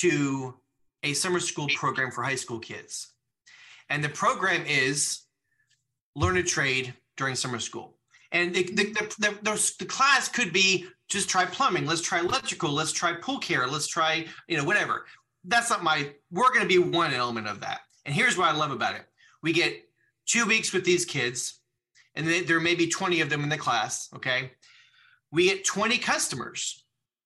to 0.00 0.58
a 1.02 1.12
summer 1.12 1.40
school 1.40 1.68
program 1.76 2.10
for 2.10 2.22
high 2.24 2.34
school 2.34 2.58
kids. 2.58 3.12
And 3.90 4.02
the 4.02 4.08
program 4.08 4.64
is 4.66 5.22
learn 6.16 6.36
a 6.38 6.42
trade 6.42 6.94
during 7.16 7.34
summer 7.34 7.58
school. 7.58 7.93
And 8.34 8.52
the, 8.52 8.64
the, 8.64 8.84
the, 8.84 9.38
the, 9.42 9.74
the, 9.78 9.84
class 9.84 10.28
could 10.28 10.52
be 10.52 10.86
just 11.08 11.28
try 11.28 11.46
plumbing, 11.46 11.86
let's 11.86 12.00
try 12.00 12.18
electrical, 12.18 12.72
let's 12.72 12.90
try 12.90 13.12
pool 13.12 13.38
care, 13.38 13.68
let's 13.68 13.86
try, 13.86 14.26
you 14.48 14.58
know, 14.58 14.64
whatever. 14.64 15.06
That's 15.44 15.70
not 15.70 15.84
my, 15.84 16.10
we're 16.32 16.48
going 16.48 16.62
to 16.62 16.66
be 16.66 16.78
one 16.78 17.14
element 17.14 17.46
of 17.46 17.60
that. 17.60 17.82
And 18.04 18.14
here's 18.14 18.36
what 18.36 18.48
I 18.48 18.56
love 18.56 18.72
about 18.72 18.96
it 18.96 19.02
we 19.40 19.52
get 19.52 19.88
two 20.26 20.46
weeks 20.46 20.72
with 20.72 20.84
these 20.84 21.04
kids, 21.04 21.60
and 22.16 22.26
then 22.26 22.44
there 22.46 22.58
may 22.58 22.74
be 22.74 22.88
20 22.88 23.20
of 23.20 23.30
them 23.30 23.44
in 23.44 23.48
the 23.48 23.56
class. 23.56 24.08
Okay. 24.16 24.50
We 25.30 25.48
get 25.48 25.64
20 25.64 25.98
customers 25.98 26.84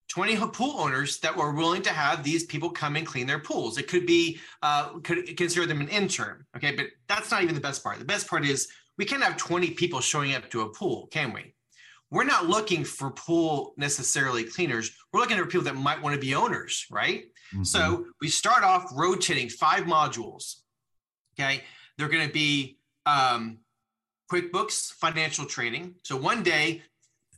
20 0.09 0.37
pool 0.49 0.81
owners 0.81 1.19
that 1.19 1.37
were 1.37 1.53
willing 1.53 1.83
to 1.83 1.91
have 1.91 2.25
these 2.25 2.45
people 2.45 2.71
come 2.71 2.97
and 2.97 3.07
clean 3.07 3.27
their 3.27 3.39
pools. 3.39 3.77
It 3.77 3.89
could 3.89 4.07
be, 4.07 4.41
uh, 4.63 4.99
could 5.01 5.37
consider 5.37 5.67
them 5.67 5.81
an 5.81 5.89
intern. 5.89 6.47
Okay. 6.57 6.75
But 6.75 6.87
that's 7.09 7.31
not 7.31 7.43
even 7.43 7.55
the 7.55 7.61
best 7.61 7.83
part. 7.85 7.99
The 7.99 8.05
best 8.05 8.27
part 8.27 8.45
is 8.45 8.69
we 8.99 9.05
can't 9.05 9.23
have 9.23 9.37
20 9.37 9.71
people 9.71 10.01
showing 10.01 10.35
up 10.35 10.51
to 10.51 10.63
a 10.63 10.69
pool, 10.69 11.07
can 11.11 11.33
we? 11.33 11.55
We're 12.11 12.25
not 12.25 12.47
looking 12.47 12.85
for 12.85 13.11
pool 13.11 13.75
necessarily 13.77 14.45
cleaners. 14.45 14.91
We're 15.13 15.21
looking 15.21 15.37
for 15.39 15.47
people 15.47 15.65
that 15.65 15.77
might 15.77 16.03
want 16.03 16.15
to 16.15 16.21
be 16.21 16.35
owners, 16.35 16.87
right? 16.91 17.27
Mhm. 17.55 17.67
So 17.67 18.07
we 18.21 18.29
start 18.29 18.65
off 18.65 18.91
rotating 18.95 19.49
five 19.49 19.85
modules. 19.85 20.57
Okay. 21.35 21.65
They're 21.97 22.09
going 22.09 22.27
to 22.27 22.33
be 22.33 22.79
um, 23.07 23.59
QuickBooks 24.31 24.93
financial 24.95 25.45
training. 25.47 25.95
So 26.03 26.17
one 26.17 26.43
day, 26.43 26.83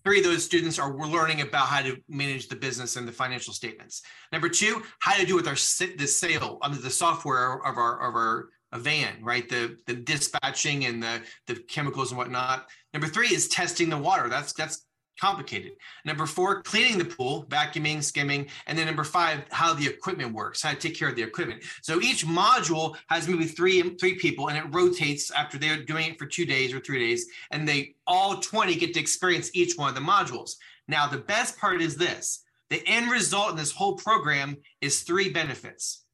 three 0.04 0.18
of 0.18 0.24
those 0.24 0.44
students 0.44 0.78
are 0.78 0.90
we're 0.92 1.06
learning 1.06 1.42
about 1.42 1.66
how 1.66 1.82
to 1.82 1.96
manage 2.08 2.48
the 2.48 2.56
business 2.56 2.96
and 2.96 3.06
the 3.06 3.12
financial 3.12 3.52
statements. 3.52 4.02
Number 4.32 4.48
two, 4.48 4.82
how 5.00 5.16
to 5.16 5.26
do 5.26 5.34
with 5.36 5.46
our 5.46 5.54
the 5.54 6.06
sale 6.06 6.58
under 6.62 6.78
the 6.78 6.90
software 6.90 7.64
of 7.66 7.76
our 7.76 8.08
of 8.08 8.14
our 8.14 8.50
a 8.72 8.78
van, 8.78 9.22
right? 9.22 9.48
The 9.48 9.76
the 9.86 9.94
dispatching 9.94 10.84
and 10.84 11.02
the 11.02 11.22
the 11.46 11.56
chemicals 11.56 12.10
and 12.10 12.18
whatnot. 12.18 12.68
Number 12.92 13.08
three 13.08 13.28
is 13.28 13.48
testing 13.48 13.88
the 13.90 13.98
water. 13.98 14.28
That's 14.28 14.52
that's 14.52 14.86
complicated. 15.20 15.72
Number 16.04 16.24
four, 16.24 16.62
cleaning 16.62 16.98
the 16.98 17.04
pool, 17.04 17.44
vacuuming, 17.48 18.02
skimming, 18.02 18.48
and 18.66 18.78
then 18.78 18.86
number 18.86 19.04
five, 19.04 19.44
how 19.50 19.74
the 19.74 19.86
equipment 19.86 20.32
works, 20.32 20.62
how 20.62 20.70
to 20.70 20.76
take 20.76 20.96
care 20.96 21.08
of 21.08 21.16
the 21.16 21.22
equipment. 21.22 21.62
So 21.82 22.00
each 22.00 22.26
module 22.26 22.96
has 23.08 23.28
maybe 23.28 23.44
three 23.46 23.82
three 23.96 24.14
people, 24.14 24.48
and 24.48 24.58
it 24.58 24.64
rotates 24.70 25.30
after 25.30 25.58
they're 25.58 25.84
doing 25.84 26.12
it 26.12 26.18
for 26.18 26.26
two 26.26 26.46
days 26.46 26.72
or 26.72 26.80
three 26.80 26.98
days, 26.98 27.26
and 27.50 27.68
they 27.68 27.94
all 28.06 28.40
20 28.40 28.74
get 28.76 28.94
to 28.94 29.00
experience 29.00 29.50
each 29.52 29.76
one 29.76 29.88
of 29.88 29.94
the 29.94 30.00
modules. 30.00 30.52
Now, 30.88 31.06
the 31.06 31.18
best 31.18 31.58
part 31.58 31.82
is 31.82 31.96
this: 31.96 32.42
the 32.70 32.82
end 32.86 33.10
result 33.10 33.50
in 33.50 33.56
this 33.56 33.72
whole 33.72 33.96
program 33.96 34.56
is 34.80 35.02
three 35.02 35.30
benefits. 35.30 36.04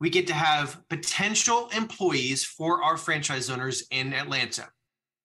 We 0.00 0.10
get 0.10 0.26
to 0.26 0.34
have 0.34 0.80
potential 0.88 1.68
employees 1.74 2.44
for 2.44 2.82
our 2.82 2.96
franchise 2.96 3.48
owners 3.50 3.86
in 3.90 4.12
Atlanta. 4.12 4.68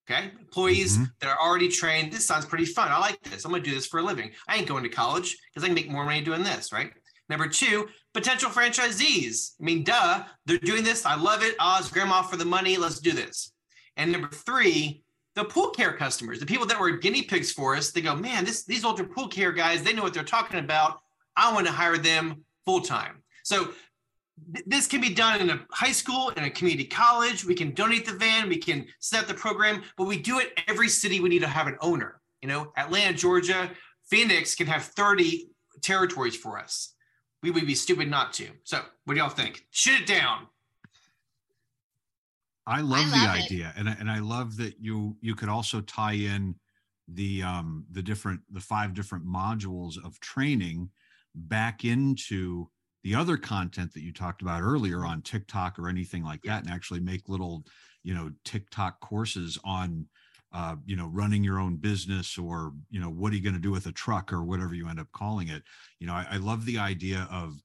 Okay. 0.09 0.31
Employees 0.39 0.97
Mhm. 0.97 1.11
that 1.19 1.29
are 1.29 1.39
already 1.39 1.67
trained. 1.69 2.11
This 2.11 2.25
sounds 2.25 2.45
pretty 2.45 2.65
fun. 2.65 2.91
I 2.91 2.97
like 2.97 3.21
this. 3.21 3.45
I'm 3.45 3.51
going 3.51 3.63
to 3.63 3.69
do 3.69 3.75
this 3.75 3.87
for 3.87 3.99
a 3.99 4.03
living. 4.03 4.31
I 4.47 4.57
ain't 4.57 4.67
going 4.67 4.83
to 4.83 4.89
college 4.89 5.37
because 5.49 5.63
I 5.63 5.67
can 5.67 5.75
make 5.75 5.89
more 5.89 6.05
money 6.05 6.21
doing 6.21 6.43
this. 6.43 6.71
Right. 6.71 6.91
Number 7.29 7.47
two, 7.47 7.87
potential 8.13 8.49
franchisees. 8.49 9.51
I 9.59 9.63
mean, 9.63 9.83
duh, 9.83 10.23
they're 10.45 10.57
doing 10.57 10.83
this. 10.83 11.05
I 11.05 11.15
love 11.15 11.43
it. 11.43 11.55
Oz, 11.59 11.89
grandma 11.89 12.23
for 12.23 12.35
the 12.35 12.45
money. 12.45 12.77
Let's 12.77 12.99
do 12.99 13.11
this. 13.11 13.53
And 13.95 14.11
number 14.11 14.29
three, 14.29 15.03
the 15.35 15.45
pool 15.45 15.69
care 15.69 15.93
customers, 15.93 16.39
the 16.39 16.45
people 16.45 16.65
that 16.65 16.79
were 16.79 16.91
guinea 16.91 17.21
pigs 17.21 17.51
for 17.51 17.75
us, 17.75 17.91
they 17.91 18.01
go, 18.01 18.15
man, 18.15 18.43
this 18.43 18.65
these 18.65 18.83
older 18.83 19.05
pool 19.05 19.29
care 19.29 19.53
guys, 19.53 19.81
they 19.81 19.93
know 19.93 20.01
what 20.03 20.13
they're 20.13 20.23
talking 20.23 20.59
about. 20.59 20.99
I 21.37 21.53
want 21.53 21.67
to 21.67 21.71
hire 21.71 21.97
them 21.97 22.43
full 22.65 22.81
time. 22.81 23.23
So 23.43 23.73
this 24.65 24.87
can 24.87 25.01
be 25.01 25.13
done 25.13 25.39
in 25.41 25.49
a 25.49 25.59
high 25.71 25.91
school, 25.91 26.29
in 26.29 26.43
a 26.43 26.49
community 26.49 26.85
college. 26.85 27.45
We 27.45 27.55
can 27.55 27.71
donate 27.73 28.05
the 28.05 28.13
van, 28.13 28.49
we 28.49 28.57
can 28.57 28.85
set 28.99 29.21
up 29.21 29.27
the 29.27 29.33
program, 29.33 29.83
but 29.97 30.05
we 30.05 30.17
do 30.17 30.39
it 30.39 30.59
every 30.67 30.89
city. 30.89 31.19
We 31.19 31.29
need 31.29 31.39
to 31.39 31.47
have 31.47 31.67
an 31.67 31.77
owner. 31.81 32.19
You 32.41 32.47
know, 32.47 32.71
Atlanta, 32.75 33.13
Georgia, 33.17 33.69
Phoenix 34.09 34.55
can 34.55 34.67
have 34.67 34.83
30 34.83 35.49
territories 35.81 36.35
for 36.35 36.57
us. 36.59 36.93
We 37.43 37.51
would 37.51 37.65
be 37.67 37.75
stupid 37.75 38.09
not 38.09 38.33
to. 38.33 38.47
So, 38.63 38.81
what 39.05 39.13
do 39.13 39.19
y'all 39.19 39.29
think? 39.29 39.65
Shoot 39.71 40.01
it 40.01 40.07
down. 40.07 40.47
I 42.67 42.81
love 42.81 43.11
the 43.11 43.17
love 43.17 43.35
it. 43.37 43.45
idea, 43.45 43.73
and 43.75 43.89
I- 43.89 43.93
and 43.93 44.09
I 44.09 44.19
love 44.19 44.57
that 44.57 44.79
you 44.79 45.17
you 45.21 45.35
could 45.35 45.49
also 45.49 45.81
tie 45.81 46.13
in 46.13 46.55
the 47.07 47.41
um 47.43 47.85
the 47.91 48.01
different 48.01 48.41
the 48.51 48.59
five 48.59 48.93
different 48.93 49.25
modules 49.25 50.03
of 50.03 50.19
training 50.19 50.89
back 51.33 51.83
into 51.83 52.69
the 53.03 53.15
other 53.15 53.37
content 53.37 53.93
that 53.93 54.03
you 54.03 54.13
talked 54.13 54.41
about 54.41 54.61
earlier 54.61 55.05
on 55.05 55.21
TikTok 55.21 55.79
or 55.79 55.89
anything 55.89 56.23
like 56.23 56.41
that, 56.43 56.63
and 56.63 56.71
actually 56.71 56.99
make 56.99 57.29
little, 57.29 57.63
you 58.03 58.13
know, 58.13 58.31
TikTok 58.45 58.99
courses 58.99 59.57
on, 59.63 60.05
uh, 60.53 60.75
you 60.85 60.95
know, 60.95 61.07
running 61.07 61.43
your 61.43 61.59
own 61.59 61.77
business 61.77 62.37
or, 62.37 62.73
you 62.89 62.99
know, 62.99 63.09
what 63.09 63.31
are 63.31 63.35
you 63.35 63.43
going 63.43 63.55
to 63.55 63.61
do 63.61 63.71
with 63.71 63.87
a 63.87 63.91
truck 63.91 64.31
or 64.31 64.43
whatever 64.43 64.73
you 64.73 64.87
end 64.87 64.99
up 64.99 65.11
calling 65.13 65.47
it. 65.47 65.63
You 65.99 66.07
know, 66.07 66.13
I, 66.13 66.27
I 66.31 66.37
love 66.37 66.65
the 66.65 66.77
idea 66.77 67.27
of 67.31 67.55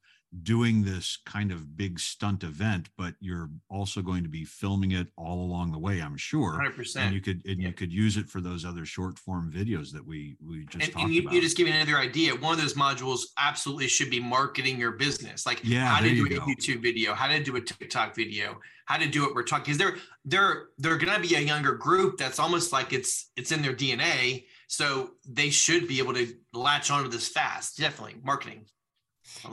doing 0.43 0.85
this 0.85 1.19
kind 1.25 1.51
of 1.53 1.77
big 1.77 1.99
stunt 1.99 2.43
event, 2.43 2.89
but 2.99 3.15
you're 3.21 3.49
also 3.71 4.03
going 4.03 4.23
to 4.23 4.29
be 4.29 4.45
filming 4.45 4.93
it 4.93 5.09
all 5.17 5.41
along 5.41 5.73
the 5.73 5.79
way, 5.79 6.01
I'm 6.01 6.17
sure. 6.17 6.59
100%. 6.61 6.97
And 6.97 7.15
you 7.15 7.21
could 7.21 7.43
and 7.47 7.61
Yeah. 7.61 7.69
you 7.69 7.75
could 7.75 7.93
use 7.93 8.17
it 8.17 8.29
for 8.29 8.41
those 8.41 8.65
other 8.65 8.85
short 8.85 9.19
form 9.19 9.51
videos 9.53 9.93
that 9.93 10.05
we 10.07 10.37
we 10.45 10.65
just 10.67 10.85
and, 10.85 10.93
talked 10.93 11.05
and 11.05 11.15
you, 11.15 11.23
about. 11.23 11.35
you 11.35 11.41
just 11.41 11.57
give 11.57 11.67
me 11.67 11.73
another 11.73 11.97
idea. 11.99 12.35
One 12.35 12.53
of 12.55 12.61
those 12.61 12.75
modules 12.75 13.21
absolutely 13.39 13.89
should 13.89 14.11
be 14.11 14.21
marketing 14.21 14.79
your 14.79 14.93
business. 14.93 15.47
Like 15.47 15.61
Yeah, 15.63 15.87
how 15.87 16.01
to 16.01 16.09
do 16.09 16.15
you 16.15 16.27
a 16.27 16.29
go. 16.29 16.41
YouTube 16.47 16.83
video, 16.83 17.15
how 17.15 17.29
to 17.29 17.43
do 17.43 17.57
a 17.57 17.61
TikTok 17.61 18.15
video, 18.15 18.59
how 18.87 18.97
to 18.99 19.07
do 19.09 19.27
it. 19.29 19.35
We're 19.35 19.43
talking 19.45 19.65
because 19.75 19.79
they're 19.79 19.97
they're 20.25 20.67
they're 20.79 20.99
gonna 20.99 21.21
be 21.21 21.35
a 21.37 21.41
younger 21.41 21.75
group 21.75 22.19
that's 22.19 22.39
almost 22.39 22.73
like 22.73 22.93
it's 22.93 23.31
it's 23.37 23.53
in 23.53 23.63
their 23.63 23.75
DNA. 23.75 24.45
So 24.69 25.13
they 25.29 25.51
should 25.51 25.87
be 25.87 25.99
able 26.01 26.15
to 26.15 26.35
latch 26.53 26.91
onto 26.91 27.09
this 27.09 27.29
fast. 27.29 27.79
Definitely 27.79 28.17
marketing. 28.25 28.65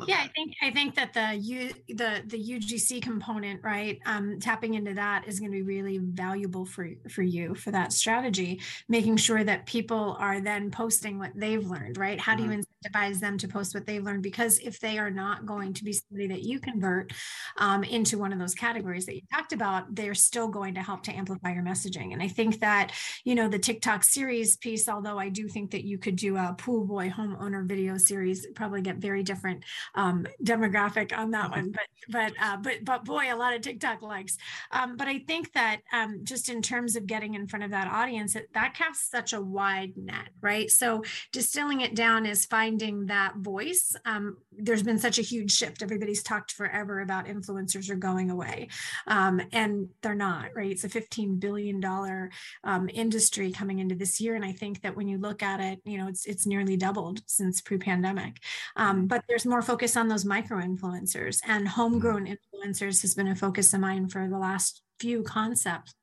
Yeah, 0.07 0.17
I 0.17 0.27
think 0.27 0.55
I 0.61 0.71
think 0.71 0.95
that 0.95 1.13
the 1.13 1.35
U 1.35 1.71
the 1.89 2.23
the 2.25 2.37
UGC 2.37 3.01
component, 3.01 3.63
right? 3.63 3.99
Um, 4.05 4.39
tapping 4.39 4.75
into 4.75 4.93
that 4.93 5.27
is 5.27 5.39
going 5.39 5.51
to 5.51 5.55
be 5.55 5.61
really 5.61 5.99
valuable 5.99 6.65
for 6.65 6.89
for 7.09 7.21
you 7.21 7.55
for 7.55 7.71
that 7.71 7.93
strategy. 7.93 8.61
Making 8.87 9.17
sure 9.17 9.43
that 9.43 9.65
people 9.65 10.15
are 10.19 10.39
then 10.39 10.71
posting 10.71 11.19
what 11.19 11.31
they've 11.35 11.65
learned, 11.65 11.97
right? 11.97 12.19
How 12.19 12.35
do 12.35 12.43
you 12.43 12.49
incentivize 12.49 13.19
them 13.19 13.37
to 13.39 13.47
post 13.47 13.73
what 13.73 13.85
they've 13.85 14.03
learned? 14.03 14.23
Because 14.23 14.59
if 14.59 14.79
they 14.79 14.97
are 14.97 15.11
not 15.11 15.45
going 15.45 15.73
to 15.73 15.83
be 15.83 15.93
somebody 15.93 16.27
that 16.27 16.43
you 16.43 16.59
convert 16.59 17.13
um, 17.57 17.83
into 17.83 18.17
one 18.17 18.33
of 18.33 18.39
those 18.39 18.55
categories 18.55 19.05
that 19.05 19.15
you 19.15 19.21
talked 19.31 19.53
about, 19.53 19.93
they're 19.95 20.15
still 20.15 20.47
going 20.47 20.75
to 20.75 20.81
help 20.81 21.03
to 21.03 21.11
amplify 21.11 21.53
your 21.53 21.63
messaging. 21.63 22.13
And 22.13 22.21
I 22.21 22.27
think 22.27 22.59
that 22.59 22.91
you 23.23 23.35
know 23.35 23.47
the 23.47 23.59
TikTok 23.59 24.03
series 24.03 24.57
piece, 24.57 24.87
although 24.87 25.17
I 25.17 25.29
do 25.29 25.47
think 25.47 25.71
that 25.71 25.83
you 25.83 25.97
could 25.97 26.15
do 26.15 26.37
a 26.37 26.55
pool 26.57 26.85
boy 26.85 27.09
homeowner 27.09 27.65
video 27.65 27.97
series, 27.97 28.45
probably 28.55 28.81
get 28.81 28.97
very 28.97 29.23
different 29.23 29.62
um, 29.95 30.25
demographic 30.43 31.17
on 31.17 31.31
that 31.31 31.51
one. 31.51 31.71
But 31.71 31.87
but 32.09 32.33
uh, 32.41 32.57
but 32.57 32.83
but 32.83 33.05
boy, 33.05 33.33
a 33.33 33.35
lot 33.35 33.53
of 33.53 33.61
TikTok 33.61 34.01
likes. 34.01 34.37
Um, 34.71 34.97
but 34.97 35.07
I 35.07 35.19
think 35.19 35.53
that 35.53 35.81
um, 35.91 36.21
just 36.23 36.49
in 36.49 36.61
terms 36.61 36.95
of 36.95 37.07
getting 37.07 37.35
in 37.35 37.47
front 37.47 37.63
of 37.63 37.71
that 37.71 37.87
audience, 37.87 38.35
it, 38.35 38.49
that 38.53 38.73
casts 38.73 39.09
such 39.09 39.33
a 39.33 39.41
wide 39.41 39.93
net, 39.95 40.29
right? 40.41 40.69
So 40.69 41.03
distilling 41.31 41.81
it 41.81 41.95
down 41.95 42.25
is 42.25 42.45
finding 42.45 43.07
that 43.07 43.37
voice. 43.37 43.95
Um, 44.05 44.37
there's 44.51 44.83
been 44.83 44.99
such 44.99 45.19
a 45.19 45.23
huge 45.23 45.51
shift. 45.51 45.81
Everybody's 45.81 46.23
talked 46.23 46.51
forever 46.51 47.01
about 47.01 47.25
influencers 47.25 47.89
are 47.89 47.95
going 47.95 48.29
away, 48.29 48.69
um, 49.07 49.41
and 49.51 49.89
they're 50.01 50.15
not, 50.15 50.49
right? 50.55 50.71
It's 50.71 50.83
a 50.83 50.89
15 50.89 51.37
billion 51.39 51.79
dollar 51.79 52.31
um, 52.63 52.89
industry 52.93 53.51
coming 53.51 53.79
into 53.79 53.95
this 53.95 54.19
year, 54.19 54.35
and 54.35 54.45
I 54.45 54.51
think 54.51 54.81
that 54.81 54.95
when 54.95 55.07
you 55.07 55.17
look 55.17 55.43
at 55.43 55.59
it, 55.59 55.79
you 55.85 55.97
know, 55.97 56.07
it's 56.07 56.25
it's 56.25 56.45
nearly 56.45 56.77
doubled 56.77 57.21
since 57.25 57.61
pre-pandemic. 57.61 58.39
Um, 58.75 59.07
but 59.07 59.23
there's 59.27 59.45
more 59.53 59.61
focus 59.61 59.95
on 59.95 60.07
those 60.07 60.25
micro 60.25 60.57
influencers 60.57 61.39
and 61.45 61.67
homegrown 61.67 62.25
mm-hmm. 62.25 62.33
influencers 62.33 63.03
has 63.03 63.13
been 63.13 63.27
a 63.27 63.35
focus 63.35 63.71
of 63.71 63.79
mine 63.79 64.09
for 64.09 64.27
the 64.27 64.39
last 64.39 64.81
few 64.99 65.21
concepts 65.21 65.93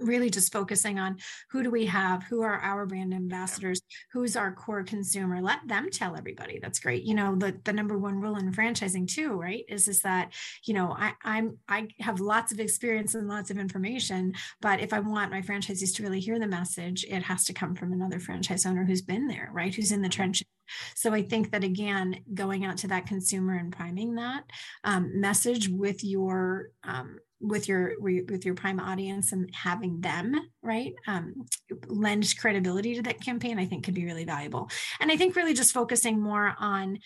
really 0.00 0.30
just 0.30 0.52
focusing 0.52 0.98
on 0.98 1.18
who 1.50 1.62
do 1.62 1.70
we 1.70 1.86
have 1.86 2.22
who 2.24 2.42
are 2.42 2.58
our 2.58 2.86
brand 2.86 3.14
ambassadors 3.14 3.80
who's 4.12 4.36
our 4.36 4.52
core 4.52 4.82
consumer. 4.82 5.40
Let 5.40 5.66
them 5.66 5.90
tell 5.90 6.16
everybody. 6.16 6.58
That's 6.60 6.80
great. 6.80 7.02
You 7.04 7.14
know 7.14 7.34
the, 7.36 7.58
the 7.64 7.72
number 7.72 7.98
one 7.98 8.20
rule 8.20 8.36
in 8.36 8.52
franchising 8.52 9.08
too 9.08 9.40
right 9.40 9.64
is 9.68 9.88
is 9.88 10.00
that 10.00 10.32
you 10.64 10.74
know 10.74 10.94
I, 10.98 11.12
i'm 11.24 11.58
i 11.68 11.88
have 12.00 12.20
lots 12.20 12.52
of 12.52 12.60
experience 12.60 13.14
and 13.14 13.28
lots 13.28 13.50
of 13.50 13.58
information 13.58 14.34
but 14.60 14.80
if 14.80 14.92
i 14.92 14.98
want 14.98 15.30
my 15.30 15.40
franchisees 15.40 15.94
to 15.96 16.02
really 16.02 16.20
hear 16.20 16.38
the 16.38 16.46
message 16.46 17.04
it 17.04 17.22
has 17.22 17.44
to 17.44 17.52
come 17.52 17.74
from 17.74 17.92
another 17.92 18.20
franchise 18.20 18.66
owner 18.66 18.84
who's 18.84 19.02
been 19.02 19.26
there 19.26 19.50
right 19.52 19.74
who's 19.74 19.92
in 19.92 20.02
the 20.02 20.08
trenches. 20.08 20.46
So 20.94 21.12
I 21.12 21.22
think 21.22 21.50
that 21.50 21.64
again, 21.64 22.20
going 22.32 22.64
out 22.64 22.76
to 22.78 22.88
that 22.88 23.06
consumer 23.06 23.56
and 23.56 23.72
priming 23.72 24.14
that 24.14 24.44
um, 24.84 25.20
message 25.20 25.68
with 25.68 26.04
your 26.04 26.70
um, 26.84 27.18
with 27.40 27.68
your 27.68 27.94
with 28.00 28.44
your 28.44 28.54
prime 28.54 28.78
audience 28.78 29.32
and 29.32 29.50
having 29.54 30.00
them 30.00 30.38
right 30.62 30.92
um, 31.06 31.46
lend 31.86 32.34
credibility 32.38 32.94
to 32.94 33.02
that 33.02 33.20
campaign, 33.20 33.58
I 33.58 33.66
think 33.66 33.84
could 33.84 33.94
be 33.94 34.04
really 34.04 34.24
valuable. 34.24 34.70
And 35.00 35.10
I 35.10 35.16
think 35.16 35.36
really 35.36 35.54
just 35.54 35.72
focusing 35.72 36.20
more 36.20 36.54
on 36.58 36.98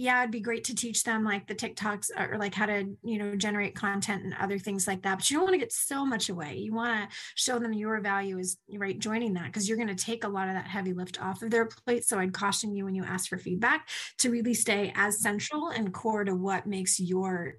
yeah, 0.00 0.20
it'd 0.20 0.30
be 0.30 0.38
great 0.38 0.62
to 0.62 0.76
teach 0.76 1.02
them 1.02 1.24
like 1.24 1.48
the 1.48 1.56
TikToks 1.56 2.10
or 2.16 2.38
like 2.38 2.54
how 2.54 2.66
to, 2.66 2.84
you 3.02 3.18
know, 3.18 3.34
generate 3.34 3.74
content 3.74 4.22
and 4.22 4.32
other 4.38 4.56
things 4.56 4.86
like 4.86 5.02
that. 5.02 5.16
But 5.16 5.28
you 5.28 5.36
don't 5.36 5.44
want 5.44 5.54
to 5.54 5.58
get 5.58 5.72
so 5.72 6.06
much 6.06 6.28
away. 6.28 6.54
You 6.54 6.72
want 6.72 7.10
to 7.10 7.16
show 7.34 7.58
them 7.58 7.72
your 7.72 8.00
value 8.00 8.38
is 8.38 8.58
right 8.72 8.96
joining 8.96 9.34
that 9.34 9.46
because 9.46 9.68
you're 9.68 9.76
going 9.76 9.88
to 9.88 9.96
take 9.96 10.22
a 10.22 10.28
lot 10.28 10.46
of 10.46 10.54
that 10.54 10.68
heavy 10.68 10.92
lift 10.92 11.20
off 11.20 11.42
of 11.42 11.50
their 11.50 11.66
plate. 11.66 12.04
So 12.04 12.16
I'd 12.16 12.32
caution 12.32 12.72
you 12.76 12.84
when 12.84 12.94
you 12.94 13.02
ask 13.02 13.28
for 13.28 13.38
feedback 13.38 13.88
to 14.18 14.30
really 14.30 14.54
stay 14.54 14.92
as 14.94 15.20
central 15.20 15.70
and 15.70 15.92
core 15.92 16.22
to 16.22 16.34
what 16.36 16.64
makes 16.64 17.00
your 17.00 17.54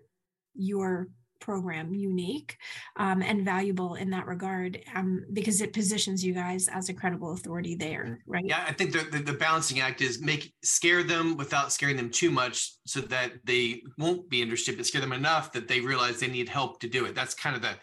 your 0.55 1.09
program 1.39 1.93
unique 1.93 2.57
um, 2.97 3.21
and 3.21 3.45
valuable 3.45 3.95
in 3.95 4.09
that 4.09 4.25
regard 4.25 4.79
um, 4.95 5.25
because 5.33 5.61
it 5.61 5.73
positions 5.73 6.23
you 6.23 6.33
guys 6.33 6.67
as 6.67 6.89
a 6.89 6.93
credible 6.93 7.33
authority 7.33 7.75
there 7.75 8.19
right 8.27 8.45
Yeah, 8.45 8.63
I 8.67 8.73
think 8.73 8.91
the, 8.91 8.99
the, 9.11 9.23
the 9.23 9.33
balancing 9.33 9.79
act 9.79 10.01
is 10.01 10.21
make 10.21 10.53
scare 10.63 11.03
them 11.03 11.37
without 11.37 11.71
scaring 11.71 11.97
them 11.97 12.09
too 12.09 12.31
much 12.31 12.73
so 12.85 13.01
that 13.01 13.33
they 13.45 13.81
won't 13.97 14.29
be 14.29 14.41
interested, 14.41 14.77
but 14.77 14.85
scare 14.85 15.01
them 15.01 15.13
enough 15.13 15.51
that 15.53 15.67
they 15.67 15.79
realize 15.79 16.19
they 16.19 16.27
need 16.27 16.49
help 16.49 16.79
to 16.81 16.87
do 16.87 17.05
it. 17.05 17.15
That's 17.15 17.33
kind 17.33 17.55
of 17.55 17.61
the 17.61 17.75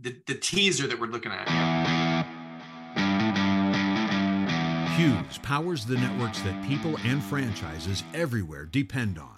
the, 0.00 0.16
the 0.26 0.34
teaser 0.34 0.86
that 0.86 0.98
we're 0.98 1.08
looking 1.08 1.32
at. 1.32 1.48
Hughes 4.96 5.38
powers 5.38 5.84
the 5.84 5.96
networks 5.96 6.40
that 6.42 6.64
people 6.66 6.96
and 7.04 7.22
franchises 7.22 8.02
everywhere 8.14 8.66
depend 8.66 9.18
on. 9.18 9.37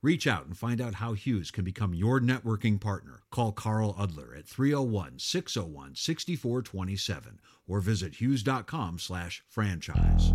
Reach 0.00 0.28
out 0.28 0.46
and 0.46 0.56
find 0.56 0.80
out 0.80 0.94
how 0.94 1.14
Hughes 1.14 1.50
can 1.50 1.64
become 1.64 1.92
your 1.92 2.20
networking 2.20 2.80
partner. 2.80 3.22
Call 3.32 3.50
Carl 3.50 3.94
Udler 3.94 4.38
at 4.38 4.46
301 4.46 5.18
601 5.18 5.94
6427 5.96 7.40
or 7.66 7.80
visit 7.80 8.14
hughes.com 8.14 8.98
slash 9.00 9.42
franchise. 9.48 10.32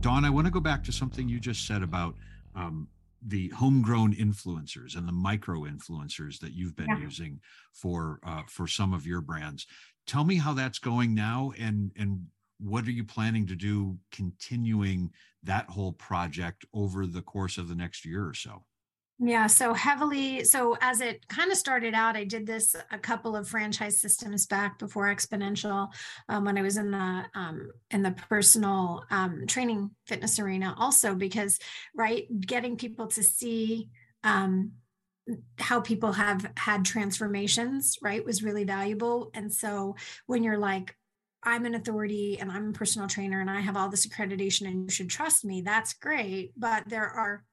Dawn, 0.00 0.24
I 0.24 0.30
want 0.30 0.46
to 0.46 0.52
go 0.52 0.60
back 0.60 0.84
to 0.84 0.92
something 0.92 1.28
you 1.28 1.40
just 1.40 1.66
said 1.66 1.82
about 1.82 2.14
um, 2.54 2.88
the 3.26 3.48
homegrown 3.48 4.14
influencers 4.14 4.94
and 4.96 5.08
the 5.08 5.12
micro 5.12 5.62
influencers 5.62 6.38
that 6.40 6.52
you've 6.52 6.76
been 6.76 6.88
Yeah. 6.90 6.98
using 7.00 7.40
for 7.72 8.20
uh, 8.22 8.42
for 8.48 8.68
some 8.68 8.92
of 8.92 9.04
your 9.06 9.20
brands. 9.20 9.66
Tell 10.06 10.22
me 10.22 10.36
how 10.36 10.52
that's 10.52 10.78
going 10.78 11.14
now, 11.14 11.52
and 11.58 11.90
and 11.96 12.26
what 12.58 12.86
are 12.86 12.92
you 12.92 13.04
planning 13.04 13.46
to 13.46 13.56
do 13.56 13.98
continuing 14.12 15.10
that 15.42 15.68
whole 15.68 15.92
project 15.92 16.64
over 16.72 17.06
the 17.06 17.22
course 17.22 17.58
of 17.58 17.68
the 17.68 17.74
next 17.74 18.04
year 18.04 18.26
or 18.26 18.34
so? 18.34 18.64
Yeah, 19.18 19.46
so 19.46 19.72
heavily. 19.72 20.44
So 20.44 20.76
as 20.82 21.00
it 21.00 21.26
kind 21.28 21.50
of 21.50 21.56
started 21.56 21.94
out, 21.94 22.16
I 22.16 22.24
did 22.24 22.46
this 22.46 22.76
a 22.90 22.98
couple 22.98 23.34
of 23.34 23.48
franchise 23.48 23.98
systems 23.98 24.46
back 24.46 24.78
before 24.78 25.06
Xponential, 25.06 25.88
um, 26.28 26.44
when 26.44 26.58
I 26.58 26.62
was 26.62 26.76
in 26.76 26.90
the 26.90 27.24
um, 27.34 27.70
in 27.90 28.02
the 28.02 28.10
personal 28.10 29.04
um, 29.10 29.46
training 29.46 29.90
fitness 30.06 30.38
arena. 30.38 30.74
Also, 30.76 31.14
because 31.14 31.58
right, 31.94 32.26
getting 32.40 32.76
people 32.76 33.06
to 33.08 33.22
see 33.22 33.88
um, 34.22 34.72
how 35.58 35.80
people 35.80 36.12
have 36.12 36.50
had 36.58 36.84
transformations, 36.84 37.96
right, 38.02 38.24
was 38.24 38.42
really 38.42 38.64
valuable. 38.64 39.30
And 39.32 39.50
so 39.50 39.96
when 40.26 40.42
you're 40.42 40.58
like, 40.58 40.94
I'm 41.42 41.66
an 41.66 41.74
authority 41.74 42.38
and 42.40 42.50
I'm 42.50 42.70
a 42.70 42.72
personal 42.72 43.08
trainer 43.08 43.40
and 43.40 43.50
I 43.50 43.60
have 43.60 43.76
all 43.76 43.88
this 43.88 44.06
accreditation 44.06 44.66
and 44.66 44.84
you 44.84 44.90
should 44.90 45.10
trust 45.10 45.44
me, 45.44 45.62
that's 45.62 45.92
great. 45.92 46.52
But 46.56 46.88
there 46.88 47.08
are 47.08 47.44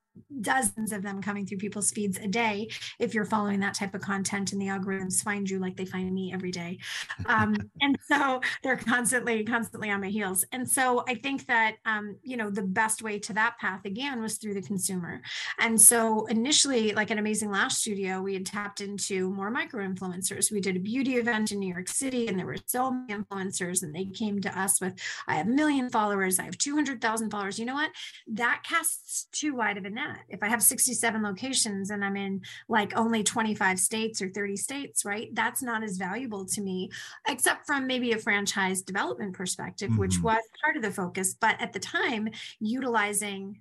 dozens 0.41 0.91
of 0.91 1.04
them 1.04 1.21
coming 1.21 1.45
through 1.45 1.58
people's 1.58 1.91
feeds 1.91 2.17
a 2.17 2.28
day 2.28 2.67
if 2.99 3.13
you're 3.13 3.26
following 3.26 3.60
that 3.60 3.73
type 3.73 3.93
of 3.93 4.02
content 4.02 4.52
and 4.52 4.62
the 4.62 4.67
algorithms 4.67 5.23
find 5.23 5.49
you 5.49 5.60
like 5.60 5.78
they 5.78 5.86
find 5.86 6.13
me 6.13 6.34
every 6.34 6.52
day. 6.52 6.78
Um, 7.26 7.56
and 7.82 7.97
so 8.08 8.41
they're 8.63 8.78
constantly 8.78 9.43
constantly 9.43 9.89
on 9.89 10.02
my 10.02 10.10
heels. 10.10 10.45
And 10.52 10.69
so 10.69 11.04
i 11.08 11.15
think 11.15 11.45
that 11.47 11.76
um, 11.86 12.17
you 12.23 12.38
know 12.38 12.49
the 12.49 12.63
best 12.63 13.02
way 13.02 13.19
to 13.19 13.34
that 13.34 13.58
path 13.60 13.86
again 13.86 14.21
was 14.21 14.38
through 14.38 14.54
the 14.54 14.62
consumer. 14.62 15.21
And 15.60 15.80
so 15.80 16.26
initially 16.26 16.93
like 16.93 17.12
an 17.12 17.19
amazing 17.19 17.52
lash 17.52 17.76
studio 17.76 18.21
we 18.21 18.34
had 18.34 18.45
tapped 18.45 18.82
into 18.82 19.30
more 19.30 19.52
micro 19.52 19.86
influencers 19.88 20.52
we 20.52 20.60
did 20.60 20.76
a 20.76 20.80
beauty 20.80 21.15
event 21.15 21.52
in 21.52 21.60
new 21.60 21.71
york 21.71 21.88
city 21.88 22.28
and 22.28 22.38
there 22.38 22.45
were 22.45 22.58
so 22.65 22.91
many 22.91 23.13
influencers 23.13 23.84
and 23.84 23.93
they 23.93 24.06
came 24.06 24.41
to 24.41 24.60
us 24.60 24.80
with 24.82 24.93
i 25.28 25.36
have 25.36 25.47
a 25.47 25.49
million 25.49 25.89
followers. 25.89 26.39
I 26.39 26.43
have 26.43 26.58
200000 26.58 27.30
followers. 27.30 27.60
You 27.60 27.65
know 27.65 27.76
what? 27.76 27.91
That 28.28 28.63
casts 28.67 29.28
too 29.32 29.56
wide 29.56 29.78
of 29.78 29.86
a 29.86 29.89
net 29.89 30.03
if 30.30 30.44
I 30.44 30.48
have 30.48 30.62
67 30.62 31.24
locations 31.24 31.89
and 31.89 32.04
I'm 32.04 32.16
in 32.16 32.42
like 32.70 32.96
only 32.98 33.24
25 33.24 33.80
states 33.80 34.22
or 34.22 34.30
30 34.30 34.56
states, 34.58 35.06
right? 35.06 35.30
That's 35.34 35.62
not 35.62 35.84
as 35.84 35.98
valuable 35.98 36.46
to 36.46 36.62
me, 36.62 36.89
except 37.28 37.66
from 37.66 37.88
maybe 37.88 38.12
a 38.12 38.18
franchise 38.18 38.82
development 38.82 39.34
perspective, 39.34 39.89
mm-hmm. 39.89 40.00
which 40.00 40.20
was 40.22 40.42
part 40.63 40.76
of 40.76 40.82
the 40.84 40.92
focus. 40.92 41.36
But 41.39 41.60
at 41.62 41.74
the 41.74 41.80
time, 41.80 42.30
utilizing 42.60 43.60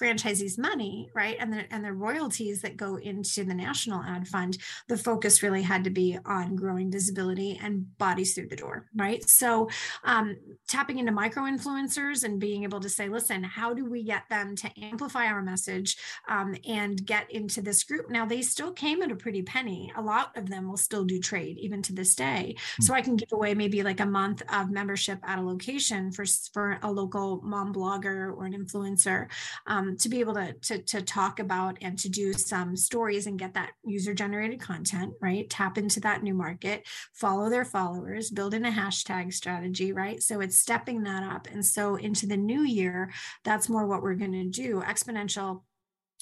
franchisees 0.00 0.58
money 0.58 1.08
right? 1.14 1.36
And 1.38 1.52
the 1.52 1.72
and 1.72 1.84
the 1.84 1.92
royalties 1.92 2.62
that 2.62 2.76
go 2.76 2.96
into 2.96 3.44
the 3.44 3.54
national 3.54 4.02
ad 4.02 4.26
fund 4.28 4.58
the 4.88 4.96
focus 4.96 5.42
really 5.42 5.62
had 5.62 5.84
to 5.84 5.90
be 5.90 6.18
on 6.24 6.56
growing 6.56 6.90
visibility 6.90 7.58
and 7.62 7.96
bodies 7.98 8.34
through 8.34 8.48
the 8.48 8.56
door 8.56 8.86
right? 8.96 9.28
So 9.28 9.68
um, 10.04 10.36
tapping 10.68 10.98
into 10.98 11.12
micro 11.12 11.44
influencers 11.44 12.24
and 12.24 12.40
being 12.40 12.64
able 12.64 12.80
to 12.80 12.88
say 12.88 13.08
listen 13.08 13.42
how 13.42 13.74
do 13.74 13.84
we 13.84 14.02
get 14.02 14.28
them 14.28 14.56
to 14.56 14.70
amplify 14.82 15.26
our 15.26 15.42
message 15.42 15.96
um, 16.28 16.56
and 16.66 17.04
get 17.04 17.30
into 17.30 17.62
this 17.62 17.84
group? 17.84 18.10
Now 18.10 18.26
they 18.26 18.42
still 18.42 18.72
came 18.72 19.02
at 19.02 19.10
a 19.10 19.16
pretty 19.16 19.42
penny. 19.42 19.92
A 19.96 20.02
lot 20.02 20.36
of 20.36 20.48
them 20.48 20.68
will 20.68 20.76
still 20.76 21.04
do 21.04 21.18
trade 21.20 21.58
even 21.58 21.82
to 21.82 21.92
this 21.92 22.14
day. 22.14 22.54
Mm-hmm. 22.54 22.84
so 22.84 22.94
i 22.94 23.00
can 23.00 23.16
give 23.16 23.32
away 23.32 23.54
maybe 23.54 23.82
like 23.82 24.00
a 24.00 24.06
month 24.06 24.42
of 24.52 24.70
membership 24.70 25.18
at 25.24 25.38
a 25.38 25.42
location 25.42 26.10
for 26.10 26.24
for 26.52 26.78
a 26.82 26.90
local 26.90 27.40
mom 27.42 27.72
blogger 27.72 28.36
or 28.36 28.44
an 28.44 28.52
influencer 28.52 29.28
um, 29.66 29.83
um, 29.84 29.96
to 29.98 30.08
be 30.08 30.20
able 30.20 30.34
to, 30.34 30.52
to 30.52 30.78
to 30.82 31.02
talk 31.02 31.38
about 31.38 31.78
and 31.80 31.98
to 31.98 32.08
do 32.08 32.32
some 32.32 32.76
stories 32.76 33.26
and 33.26 33.38
get 33.38 33.54
that 33.54 33.72
user 33.84 34.14
generated 34.14 34.60
content 34.60 35.12
right? 35.20 35.48
Tap 35.50 35.78
into 35.78 36.00
that 36.00 36.22
new 36.22 36.34
market 36.34 36.86
follow 37.12 37.48
their 37.48 37.64
followers 37.64 38.30
build 38.30 38.54
in 38.54 38.64
a 38.64 38.70
hashtag 38.70 39.32
strategy 39.32 39.92
right? 39.92 40.22
So 40.22 40.40
it's 40.40 40.58
stepping 40.58 41.02
that 41.04 41.22
up. 41.22 41.48
And 41.50 41.64
so 41.64 41.96
into 41.96 42.26
the 42.26 42.36
new 42.36 42.62
year 42.62 43.12
that's 43.44 43.68
more 43.68 43.86
what 43.86 44.02
we're 44.02 44.14
going 44.14 44.32
to 44.32 44.44
do. 44.44 44.82
Xponential 44.82 45.62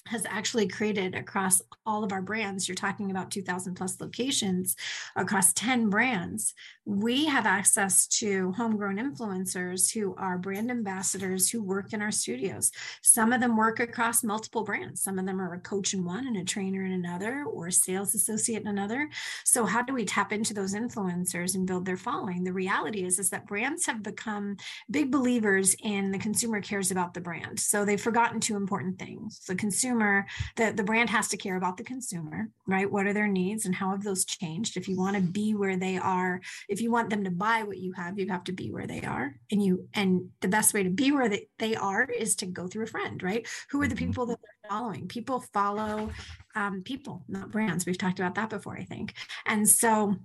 has 0.07 0.27
actually 0.29 0.67
created 0.67 1.15
across 1.15 1.63
all 1.87 2.03
of 2.03 2.11
our 2.11 2.23
brands 2.23 2.67
you're 2.67 2.75
talking 2.75 3.13
about 3.13 3.31
2000 3.31 3.75
plus 3.75 4.01
locations 4.01 4.75
across 5.15 5.53
10 5.53 5.91
brands 5.91 6.55
we 6.85 7.27
have 7.27 7.47
access 7.47 8.07
to 8.09 8.53
homegrown 8.53 8.97
influencers 8.97 9.93
who 9.93 10.15
are 10.17 10.37
brand 10.37 10.71
ambassadors 10.71 11.49
who 11.49 11.63
work 11.63 11.93
in 11.93 12.03
our 12.03 12.11
studios. 12.11 12.73
Some 13.03 13.33
of 13.33 13.41
them 13.41 13.57
work 13.57 13.79
across 13.79 14.25
multiple 14.25 14.65
brands. 14.65 15.03
Some 15.03 15.19
of 15.19 15.27
them 15.27 15.41
are 15.41 15.55
a 15.55 15.61
coach 15.61 15.95
in 15.95 16.05
one 16.05 16.27
and 16.27 16.37
a 16.37 16.45
trainer 16.45 16.85
in 16.85 16.93
another 16.93 17.45
or 17.45 17.69
a 17.69 17.73
sales 17.73 18.15
associate 18.15 18.63
in 18.63 18.69
another. 18.69 19.09
So 19.45 19.65
how 19.65 19.83
do 19.83 19.95
we 19.95 20.05
tap 20.05 20.33
into 20.33 20.55
those 20.55 20.75
influencers 20.75 21.55
and 21.55 21.67
build 21.67 21.87
their 21.87 21.97
following? 21.97 22.43
The 22.43 22.53
reality 22.53 23.05
is 23.05 23.19
is 23.19 23.31
that 23.31 23.47
brands 23.47 23.87
have 23.87 24.03
become 24.03 24.57
big 24.91 25.13
believers 25.13 25.77
in 25.85 26.11
the 26.11 26.19
consumer 26.19 26.61
cares 26.61 26.91
about 26.91 27.15
the 27.15 27.21
brand. 27.21 27.61
So 27.61 27.85
they've 27.85 28.01
forgotten 28.01 28.41
two 28.41 28.57
important 28.57 28.99
things 28.99 29.41
the 29.47 29.55
consumer 29.55 30.27
the, 30.57 30.73
the 30.73 30.83
brand 30.83 31.11
has 31.11 31.29
to 31.29 31.37
care 31.37 31.57
about 31.57 31.77
the 31.77 31.85
consumer 31.85 32.49
right? 32.67 32.91
What 32.91 33.07
are 33.07 33.13
their 33.13 33.29
needs 33.29 33.67
and 33.67 33.75
how 33.75 33.91
have 33.91 34.03
those 34.03 34.25
changed? 34.25 34.77
If 34.77 34.89
you 34.89 34.97
want 34.97 35.17
to 35.17 35.23
be 35.23 35.55
where 35.55 35.77
they 35.77 35.99
are 35.99 36.41
if 36.73 36.81
you 36.81 36.91
want 36.91 37.11
them 37.11 37.25
to 37.25 37.31
buy 37.31 37.63
what 37.63 37.79
you 37.79 37.93
have 37.93 38.19
you 38.19 38.29
have 38.29 38.45
to 38.45 38.53
be 38.53 38.71
where 38.71 38.87
they 38.87 39.03
are. 39.03 39.35
And 39.51 39.63
you 39.63 39.89
and 39.95 40.31
the 40.41 40.49
best 40.49 40.75
way 40.75 40.83
to 40.83 40.91
be 40.91 41.13
where 41.13 41.29
they, 41.29 41.49
they 41.59 41.75
are 41.77 42.05
is 42.05 42.35
to 42.37 42.47
go 42.47 42.67
through 42.67 42.85
a 42.85 42.89
friend 42.89 43.23
right? 43.23 43.47
Who 43.71 43.83
are 43.83 43.87
the 43.87 43.95
mm-hmm. 43.95 44.07
people 44.07 44.27
that 44.27 44.39
they're 44.43 44.71
following? 44.71 45.09
People 45.09 45.41
follow 45.53 46.11
um, 46.55 46.83
people 46.83 47.25
not 47.29 47.51
brands. 47.51 47.87
We've 47.87 47.99
talked 47.99 48.19
about 48.19 48.35
that 48.35 48.51
before 48.51 48.77
i 48.77 48.85
think. 48.85 49.15
And 49.47 49.69
so 49.69 50.17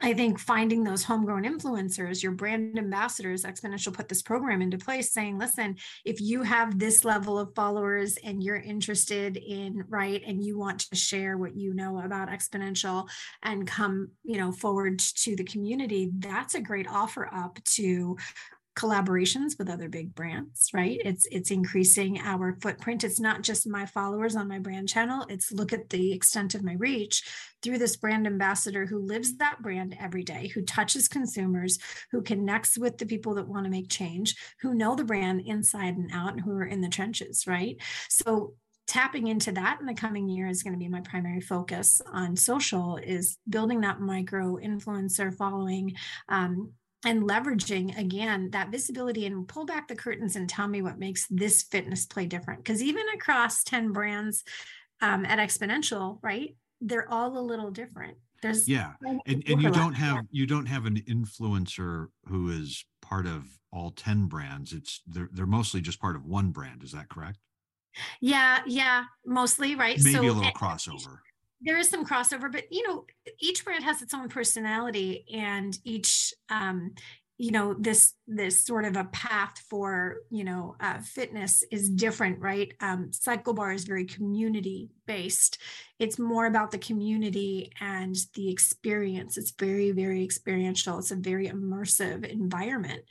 I 0.00 0.12
think 0.12 0.38
finding 0.38 0.82
those 0.82 1.04
homegrown 1.04 1.44
influencers, 1.44 2.22
your 2.22 2.32
brand 2.32 2.78
ambassadors, 2.78 3.44
Xponential 3.44 3.92
put 3.92 4.08
this 4.08 4.22
program 4.22 4.60
into 4.60 4.76
place 4.76 5.12
saying, 5.12 5.38
listen, 5.38 5.76
if 6.04 6.20
you 6.20 6.42
have 6.42 6.78
this 6.78 7.04
level 7.04 7.38
of 7.38 7.54
followers 7.54 8.16
and 8.24 8.42
you're 8.42 8.56
interested 8.56 9.36
in, 9.36 9.84
right, 9.88 10.22
and 10.26 10.42
you 10.42 10.58
want 10.58 10.80
to 10.80 10.96
share 10.96 11.38
what 11.38 11.56
you 11.56 11.74
know 11.74 12.00
about 12.00 12.28
Xponential 12.28 13.08
and 13.42 13.66
come, 13.66 14.10
you 14.24 14.36
know, 14.36 14.50
forward 14.50 14.98
to 14.98 15.36
the 15.36 15.44
community, 15.44 16.10
that's 16.18 16.54
a 16.54 16.60
great 16.60 16.88
offer 16.88 17.32
up 17.32 17.62
to 17.64 18.16
collaborations 18.74 19.56
with 19.58 19.70
other 19.70 19.88
big 19.88 20.14
brands 20.14 20.70
right? 20.74 21.00
It's 21.04 21.26
it's 21.30 21.50
increasing 21.50 22.18
our 22.18 22.56
footprint. 22.60 23.04
It's 23.04 23.20
not 23.20 23.42
just 23.42 23.68
my 23.68 23.86
followers 23.86 24.36
on 24.36 24.48
my 24.48 24.58
brand 24.58 24.88
channel. 24.88 25.24
It's 25.28 25.52
look 25.52 25.72
at 25.72 25.90
the 25.90 26.12
extent 26.12 26.54
of 26.54 26.64
my 26.64 26.74
reach 26.74 27.22
through 27.62 27.78
this 27.78 27.96
brand 27.96 28.26
ambassador 28.26 28.84
who 28.84 28.98
lives 28.98 29.36
that 29.36 29.62
brand 29.62 29.96
every 30.00 30.22
day 30.22 30.48
who 30.48 30.62
touches 30.62 31.08
consumers 31.08 31.78
who 32.10 32.22
connects 32.22 32.76
with 32.76 32.98
the 32.98 33.06
people 33.06 33.34
that 33.34 33.48
want 33.48 33.64
to 33.64 33.70
make 33.70 33.88
change 33.88 34.34
who 34.60 34.74
know 34.74 34.94
the 34.94 35.04
brand 35.04 35.40
inside 35.46 35.96
and 35.96 36.10
out 36.12 36.32
and 36.32 36.40
who 36.40 36.52
are 36.52 36.66
in 36.66 36.80
the 36.80 36.88
trenches 36.88 37.46
right? 37.46 37.76
So 38.08 38.54
tapping 38.86 39.28
into 39.28 39.52
that 39.52 39.78
in 39.80 39.86
the 39.86 39.94
coming 39.94 40.28
year 40.28 40.46
is 40.46 40.62
going 40.62 40.74
to 40.74 40.78
be 40.78 40.88
my 40.88 41.00
primary 41.00 41.40
focus 41.40 42.02
on 42.12 42.36
social 42.36 42.96
is 42.96 43.38
building 43.48 43.80
that 43.80 44.00
micro 44.00 44.56
influencer 44.56 45.34
following 45.34 45.94
um, 46.28 46.72
and 47.04 47.28
leveraging 47.28 47.98
again 47.98 48.50
that 48.50 48.70
visibility 48.70 49.26
and 49.26 49.46
pull 49.46 49.66
back 49.66 49.88
the 49.88 49.96
curtains 49.96 50.36
and 50.36 50.48
tell 50.48 50.68
me 50.68 50.82
what 50.82 50.98
makes 50.98 51.26
this 51.28 51.62
fitness 51.62 52.06
play 52.06 52.26
different. 52.26 52.62
Because 52.62 52.82
even 52.82 53.04
across 53.14 53.62
10 53.64 53.92
brands 53.92 54.44
um, 55.00 55.24
at 55.24 55.38
Xponential 55.38 56.18
right 56.22 56.56
they're 56.80 57.10
all 57.10 57.38
a 57.38 57.40
little 57.40 57.70
different. 57.70 58.16
There's 58.42 58.68
yeah 58.68 58.92
and, 59.02 59.20
and 59.26 59.62
you 59.62 59.70
don't 59.70 59.94
have 59.94 60.24
you 60.30 60.46
don't 60.46 60.66
have 60.66 60.84
an 60.84 61.00
influencer 61.08 62.08
who 62.26 62.50
is 62.50 62.84
part 63.00 63.26
of 63.26 63.46
all 63.72 63.90
10 63.90 64.26
brands. 64.26 64.72
It's 64.72 65.00
they're, 65.06 65.30
they're 65.32 65.46
mostly 65.46 65.80
just 65.80 66.00
part 66.00 66.14
of 66.16 66.26
one 66.26 66.50
brand. 66.50 66.82
Is 66.82 66.92
that 66.92 67.08
correct? 67.08 67.38
Yeah 68.20 68.60
yeah 68.66 69.04
mostly 69.24 69.76
right? 69.76 69.98
Maybe 70.02 70.14
so, 70.14 70.20
a 70.20 70.32
little 70.32 70.52
crossover 70.52 71.18
there 71.64 71.78
is 71.78 71.88
some 71.88 72.04
crossover, 72.04 72.50
but 72.50 72.64
you 72.70 72.86
know, 72.86 73.06
each 73.40 73.64
brand 73.64 73.84
has 73.84 74.02
its 74.02 74.14
own 74.14 74.28
personality, 74.28 75.24
and 75.32 75.76
each 75.84 76.34
um, 76.50 76.92
you 77.38 77.50
know 77.50 77.74
this 77.74 78.14
this 78.26 78.64
sort 78.64 78.84
of 78.84 78.96
a 78.96 79.04
path 79.04 79.58
for 79.68 80.18
you 80.30 80.44
know 80.44 80.76
uh, 80.80 80.98
fitness 81.00 81.64
is 81.70 81.88
different 81.90 82.38
right? 82.40 82.72
Um, 82.80 83.10
CycleBar 83.10 83.74
is 83.74 83.84
very 83.84 84.04
community 84.04 84.90
based. 85.06 85.58
It's 85.98 86.18
more 86.18 86.46
about 86.46 86.72
the 86.72 86.78
community 86.78 87.70
and 87.80 88.16
the 88.34 88.50
experience. 88.50 89.36
It's 89.36 89.52
very 89.52 89.92
very 89.92 90.24
experiential. 90.24 90.98
It's 90.98 91.10
a 91.10 91.16
very 91.16 91.48
immersive 91.48 92.24
environment. 92.24 93.02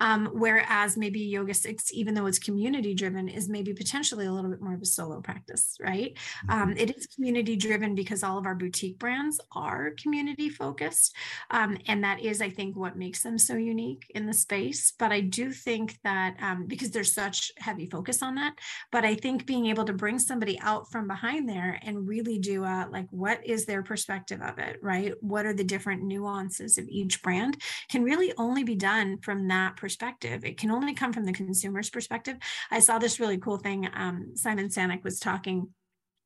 Um, 0.00 0.30
whereas 0.32 0.96
maybe 0.96 1.32
YogaSix 1.32 1.90
even 1.92 2.14
though 2.14 2.26
it's 2.26 2.38
community 2.38 2.94
driven 2.94 3.28
is 3.28 3.48
maybe 3.48 3.72
potentially 3.72 4.26
a 4.26 4.32
little 4.32 4.50
bit 4.50 4.62
more 4.62 4.74
of 4.74 4.82
a 4.82 4.86
solo 4.86 5.20
practice 5.20 5.76
right? 5.80 6.16
Um, 6.48 6.70
mm-hmm. 6.70 6.78
it 6.78 6.96
is 6.96 7.06
community 7.06 7.56
driven 7.56 7.94
because 7.94 8.22
all 8.22 8.38
of 8.38 8.46
our 8.46 8.54
boutique 8.54 8.98
brands 8.98 9.40
are 9.52 9.92
community 10.02 10.48
focused. 10.48 11.14
Um, 11.50 11.78
and 11.86 12.02
that 12.04 12.20
is 12.20 12.40
i 12.40 12.50
think 12.50 12.76
what 12.76 12.96
makes 12.96 13.22
them 13.22 13.38
so 13.38 13.56
unique 13.56 14.10
in 14.14 14.26
the 14.26 14.32
space. 14.32 14.92
But 14.98 15.12
i 15.12 15.20
do 15.20 15.52
think 15.52 15.98
that 16.04 16.36
um, 16.40 16.66
because 16.66 16.90
there's 16.90 17.14
such 17.14 17.52
heavy 17.58 17.86
focus 17.86 18.22
on 18.22 18.34
that 18.36 18.54
but 18.90 19.04
i 19.04 19.14
think 19.14 19.46
being 19.46 19.66
able 19.66 19.84
to 19.84 19.92
bring 19.92 20.18
somebody 20.18 20.58
out 20.60 20.90
from 20.90 21.06
behind 21.06 21.31
there 21.40 21.78
and 21.82 22.08
really 22.08 22.38
do 22.38 22.64
a 22.64 22.88
like 22.90 23.06
what 23.10 23.44
is 23.46 23.64
their 23.64 23.82
perspective 23.82 24.40
of 24.42 24.58
it 24.58 24.78
right? 24.82 25.14
What 25.20 25.46
are 25.46 25.54
the 25.54 25.64
different 25.64 26.02
nuances 26.02 26.78
of 26.78 26.88
each 26.88 27.22
brand 27.22 27.56
can 27.88 28.02
really 28.02 28.32
only 28.38 28.64
be 28.64 28.74
done 28.74 29.18
from 29.18 29.48
that 29.48 29.76
perspective. 29.76 30.44
It 30.44 30.58
can 30.58 30.70
only 30.70 30.94
come 30.94 31.12
from 31.12 31.24
the 31.24 31.32
consumer's 31.32 31.90
perspective. 31.90 32.36
I 32.70 32.80
saw 32.80 32.98
this 32.98 33.20
really 33.20 33.38
cool 33.38 33.58
thing 33.58 33.88
um, 33.94 34.32
simon 34.34 34.68
Sinek 34.68 35.04
was 35.04 35.18
talking 35.18 35.68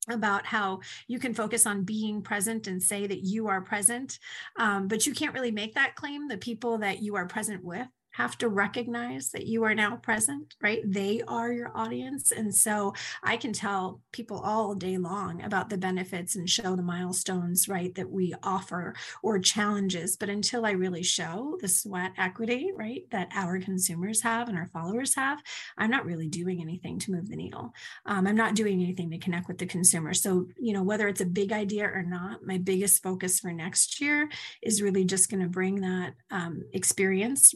about 0.09 0.47
how 0.47 0.81
you 1.09 1.19
can 1.19 1.35
focus 1.35 1.67
on 1.67 1.83
being 1.83 2.23
present 2.23 2.69
and 2.69 2.81
say 2.81 3.09
that 3.09 3.25
you 3.25 3.49
are 3.49 3.61
present 3.61 4.21
um, 4.57 4.87
but 4.87 5.05
you 5.05 5.13
can't 5.13 5.35
really 5.35 5.51
make 5.51 5.75
that 5.75 5.97
claim. 5.97 6.29
The 6.29 6.39
people 6.39 6.79
that 6.79 7.03
you 7.03 7.17
are 7.17 7.27
present 7.27 7.65
with 7.65 7.87
have 8.17 8.39
to 8.39 8.49
recognize 8.49 9.31
that 9.31 9.47
you 9.47 9.63
are 9.65 9.75
now 9.75 9.95
present, 9.97 10.55
right? 10.63 10.81
They 10.87 11.21
are 11.29 11.53
your 11.53 11.71
audience. 11.77 12.31
And 12.31 12.55
so 12.55 12.95
I 13.23 13.37
can 13.37 13.53
tell 13.53 14.01
people 14.11 14.41
all 14.41 14.75
day 14.75 14.97
long 14.97 15.43
about 15.43 15.69
the 15.69 15.77
benefits 15.77 16.35
and 16.35 16.49
show 16.49 16.77
the 16.77 16.83
milestones, 16.83 17.69
right, 17.69 17.95
that 17.95 18.11
we 18.11 18.33
offer 18.43 18.95
or 19.23 19.39
challenges. 19.39 20.17
But 20.17 20.31
until 20.31 20.65
I 20.65 20.71
really 20.71 21.03
show 21.03 21.59
the 21.61 21.69
sweat 21.69 22.13
equity, 22.17 22.71
right, 22.75 23.03
that 23.11 23.29
our 23.35 23.61
consumers 23.61 24.23
have 24.23 24.49
and 24.49 24.57
our 24.57 24.69
followers 24.69 25.15
have, 25.15 25.43
I'm 25.77 25.91
not 25.91 26.07
really 26.07 26.29
doing 26.29 26.63
anything 26.63 26.99
to 27.01 27.13
move 27.13 27.29
the 27.29 27.37
needle. 27.37 27.75
Um, 28.07 28.27
I'm 28.27 28.35
not 28.35 28.55
doing 28.55 28.83
anything 28.83 29.11
to 29.11 29.19
connect 29.19 29.47
with 29.47 29.59
the 29.59 29.67
consumer. 29.67 30.15
So, 30.15 30.47
you 30.59 30.73
know, 30.73 30.83
whether 30.83 31.07
it's 31.07 31.21
a 31.21 31.27
big 31.27 31.53
idea 31.53 31.85
or 31.85 32.03
not, 32.03 32.47
my 32.47 32.57
biggest 32.57 33.03
focus 33.03 33.41
for 33.41 33.53
next 33.53 34.01
year 34.01 34.31
is 34.63 34.81
really 34.81 35.05
just 35.05 35.31
going 35.31 35.43
to 35.43 35.51
bring 35.51 35.83
that 35.83 36.15
um, 36.31 36.63
experience 36.73 37.55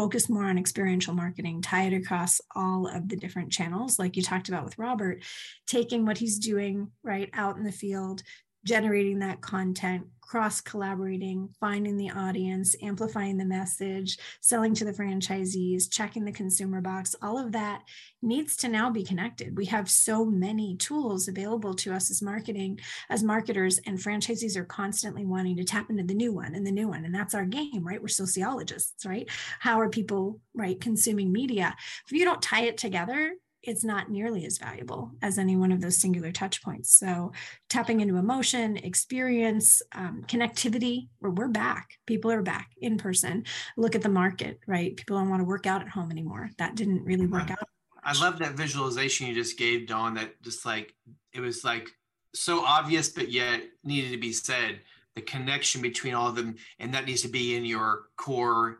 focus 0.00 0.30
more 0.30 0.46
on 0.46 0.56
experiential 0.56 1.12
marketing, 1.12 1.60
tie 1.60 1.82
it 1.82 1.92
across 1.92 2.40
all 2.56 2.86
of 2.86 3.06
the 3.10 3.16
different 3.16 3.52
channels, 3.52 3.98
like 3.98 4.16
you 4.16 4.22
talked 4.22 4.48
about 4.48 4.64
with 4.64 4.78
Robert, 4.78 5.22
taking 5.66 6.06
what 6.06 6.16
he's 6.16 6.38
doing 6.38 6.90
right 7.02 7.28
out 7.34 7.58
in 7.58 7.64
the 7.64 7.70
field, 7.70 8.22
generating 8.64 9.20
that 9.20 9.40
content, 9.40 10.06
cross 10.30 10.60
collaborating, 10.60 11.48
finding 11.58 11.96
the 11.96 12.10
audience, 12.10 12.76
amplifying 12.82 13.36
the 13.36 13.44
message, 13.44 14.16
selling 14.40 14.72
to 14.72 14.84
the 14.84 14.92
franchisees, 14.92 15.90
checking 15.90 16.24
the 16.24 16.30
consumer 16.30 16.80
box, 16.80 17.16
all 17.20 17.36
of 17.36 17.50
that 17.50 17.82
needs 18.22 18.54
to 18.54 18.68
now 18.68 18.88
be 18.88 19.02
connected. 19.02 19.56
We 19.56 19.64
have 19.66 19.90
so 19.90 20.24
many 20.24 20.76
tools 20.76 21.26
available 21.26 21.74
to 21.74 21.92
us 21.92 22.12
as 22.12 22.22
marketing, 22.22 22.78
as 23.08 23.24
marketers, 23.24 23.80
and 23.86 23.98
franchisees 23.98 24.56
are 24.56 24.64
constantly 24.64 25.26
wanting 25.26 25.56
to 25.56 25.64
tap 25.64 25.90
into 25.90 26.04
the 26.04 26.14
new 26.14 26.32
one 26.32 26.54
and 26.54 26.64
the 26.64 26.70
new 26.70 26.86
one. 26.86 27.04
And 27.04 27.12
that's 27.12 27.34
our 27.34 27.44
game, 27.44 27.84
right? 27.84 28.00
We're 28.00 28.06
sociologists, 28.06 29.04
right? 29.04 29.28
How 29.58 29.80
are 29.80 29.88
people, 29.88 30.38
right, 30.54 30.80
consuming 30.80 31.32
media? 31.32 31.74
If 32.06 32.12
you 32.12 32.24
don't 32.24 32.40
tie 32.40 32.66
it 32.66 32.78
together, 32.78 33.32
it's 33.62 33.84
not 33.84 34.10
nearly 34.10 34.46
as 34.46 34.58
valuable 34.58 35.12
as 35.22 35.38
any 35.38 35.56
one 35.56 35.72
of 35.72 35.80
those 35.80 35.96
singular 35.96 36.32
touch 36.32 36.62
points. 36.62 36.98
So 36.98 37.32
tapping 37.68 38.00
into 38.00 38.16
emotion, 38.16 38.76
experience, 38.78 39.82
um, 39.94 40.24
connectivity, 40.26 41.08
where 41.18 41.32
we're 41.32 41.48
back. 41.48 41.90
People 42.06 42.30
are 42.30 42.42
back 42.42 42.70
in 42.80 42.96
person. 42.96 43.44
Look 43.76 43.94
at 43.94 44.02
the 44.02 44.08
market, 44.08 44.60
right? 44.66 44.96
People 44.96 45.18
don't 45.18 45.28
want 45.28 45.40
to 45.40 45.44
work 45.44 45.66
out 45.66 45.82
at 45.82 45.88
home 45.88 46.10
anymore. 46.10 46.50
That 46.58 46.74
didn't 46.74 47.04
really 47.04 47.26
work 47.26 47.50
out. 47.50 47.58
I 48.02 48.18
love 48.18 48.38
that 48.38 48.52
visualization 48.52 49.26
you 49.26 49.34
just 49.34 49.58
gave, 49.58 49.86
Dawn, 49.86 50.14
that 50.14 50.42
just 50.42 50.64
like, 50.64 50.94
it 51.34 51.40
was 51.40 51.64
like 51.64 51.88
so 52.34 52.64
obvious, 52.64 53.10
but 53.10 53.30
yet 53.30 53.62
needed 53.84 54.12
to 54.12 54.18
be 54.18 54.32
said. 54.32 54.80
The 55.16 55.22
connection 55.22 55.82
between 55.82 56.14
all 56.14 56.28
of 56.28 56.36
them, 56.36 56.54
and 56.78 56.94
that 56.94 57.04
needs 57.04 57.22
to 57.22 57.28
be 57.28 57.56
in 57.56 57.64
your 57.64 58.04
core 58.16 58.78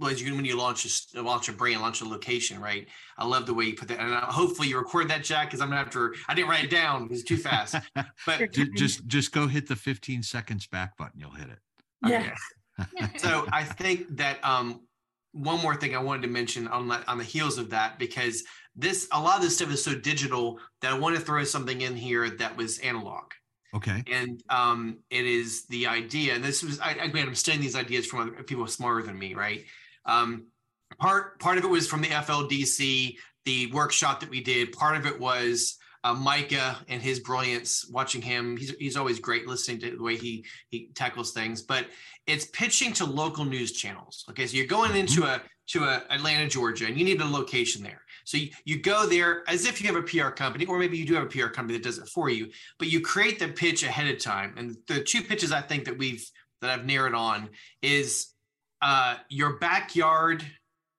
well, 0.00 0.10
as 0.10 0.22
you 0.22 0.34
when 0.34 0.44
you 0.44 0.56
launch 0.56 1.10
a 1.14 1.22
launch 1.22 1.48
a 1.48 1.52
brand, 1.52 1.80
launch 1.82 2.00
a 2.00 2.04
location, 2.04 2.60
right? 2.60 2.88
I 3.18 3.26
love 3.26 3.46
the 3.46 3.54
way 3.54 3.66
you 3.66 3.74
put 3.74 3.88
that, 3.88 4.00
and 4.00 4.14
hopefully 4.14 4.68
you 4.68 4.78
record 4.78 5.08
that, 5.08 5.22
Jack, 5.22 5.48
because 5.48 5.60
I'm 5.60 5.68
gonna 5.68 5.78
have 5.78 5.90
to. 5.90 6.14
I 6.26 6.34
didn't 6.34 6.48
write 6.48 6.64
it 6.64 6.70
down; 6.70 7.04
because 7.04 7.20
it's 7.20 7.28
too 7.28 7.36
fast. 7.36 7.76
But 8.26 8.52
just 8.52 9.06
just 9.06 9.32
go 9.32 9.46
hit 9.46 9.68
the 9.68 9.76
15 9.76 10.22
seconds 10.22 10.66
back 10.66 10.96
button. 10.96 11.20
You'll 11.20 11.30
hit 11.30 11.48
it. 11.48 11.58
Yeah. 12.06 12.34
Okay. 12.80 13.18
so 13.18 13.46
I 13.52 13.62
think 13.62 14.16
that 14.16 14.42
um, 14.44 14.80
one 15.32 15.60
more 15.60 15.76
thing 15.76 15.94
I 15.94 15.98
wanted 15.98 16.22
to 16.22 16.28
mention 16.28 16.66
on 16.68 16.88
the, 16.88 17.08
on 17.10 17.18
the 17.18 17.24
heels 17.24 17.58
of 17.58 17.70
that 17.70 17.98
because 17.98 18.42
this 18.74 19.08
a 19.12 19.20
lot 19.20 19.36
of 19.36 19.42
this 19.42 19.56
stuff 19.56 19.70
is 19.70 19.84
so 19.84 19.94
digital 19.94 20.58
that 20.80 20.92
I 20.92 20.98
want 20.98 21.16
to 21.16 21.20
throw 21.20 21.44
something 21.44 21.80
in 21.82 21.96
here 21.96 22.30
that 22.30 22.56
was 22.56 22.78
analog. 22.78 23.32
Okay. 23.74 24.02
And 24.10 24.42
um, 24.50 24.98
it 25.10 25.24
is 25.24 25.66
the 25.66 25.86
idea, 25.86 26.34
and 26.34 26.42
this 26.42 26.62
was 26.62 26.80
I, 26.80 26.92
again 26.92 27.28
I'm 27.28 27.34
studying 27.34 27.62
these 27.62 27.76
ideas 27.76 28.06
from 28.06 28.32
people 28.44 28.66
smarter 28.66 29.02
than 29.02 29.18
me, 29.18 29.34
right? 29.34 29.64
Um, 30.06 30.46
part 30.98 31.38
part 31.40 31.58
of 31.58 31.64
it 31.64 31.68
was 31.68 31.86
from 31.86 32.02
the 32.02 32.08
FLDC, 32.08 33.16
the 33.44 33.66
workshop 33.72 34.20
that 34.20 34.30
we 34.30 34.42
did. 34.42 34.72
Part 34.72 34.96
of 34.96 35.06
it 35.06 35.18
was 35.18 35.78
uh, 36.04 36.14
Micah 36.14 36.78
and 36.88 37.02
his 37.02 37.20
brilliance. 37.20 37.86
Watching 37.90 38.22
him, 38.22 38.56
he's 38.56 38.70
he's 38.78 38.96
always 38.96 39.20
great 39.20 39.46
listening 39.46 39.80
to 39.80 39.96
the 39.96 40.02
way 40.02 40.16
he 40.16 40.44
he 40.68 40.90
tackles 40.94 41.32
things. 41.32 41.62
But 41.62 41.86
it's 42.26 42.46
pitching 42.46 42.92
to 42.94 43.04
local 43.04 43.44
news 43.44 43.72
channels. 43.72 44.24
Okay, 44.30 44.46
so 44.46 44.56
you're 44.56 44.66
going 44.66 44.96
into 44.96 45.24
a 45.24 45.42
to 45.68 45.84
a 45.84 46.02
Atlanta, 46.10 46.48
Georgia, 46.48 46.86
and 46.86 46.98
you 46.98 47.04
need 47.04 47.20
a 47.20 47.24
location 47.24 47.82
there. 47.82 48.02
So 48.24 48.36
you, 48.36 48.50
you 48.64 48.80
go 48.80 49.06
there 49.06 49.44
as 49.48 49.66
if 49.66 49.80
you 49.80 49.92
have 49.92 49.96
a 49.96 50.02
PR 50.02 50.30
company, 50.30 50.66
or 50.66 50.78
maybe 50.78 50.98
you 50.98 51.06
do 51.06 51.14
have 51.14 51.24
a 51.24 51.26
PR 51.26 51.46
company 51.46 51.78
that 51.78 51.84
does 51.84 51.98
it 51.98 52.08
for 52.08 52.28
you, 52.28 52.48
but 52.78 52.88
you 52.88 53.00
create 53.00 53.38
the 53.38 53.48
pitch 53.48 53.82
ahead 53.82 54.12
of 54.12 54.20
time. 54.20 54.54
And 54.56 54.76
the 54.88 55.02
two 55.02 55.22
pitches 55.22 55.52
I 55.52 55.60
think 55.60 55.84
that 55.84 55.98
we've 55.98 56.24
that 56.60 56.70
I've 56.70 56.86
narrowed 56.86 57.14
on 57.14 57.48
is 57.82 58.34
uh, 58.82 59.16
your 59.28 59.58
backyard 59.58 60.44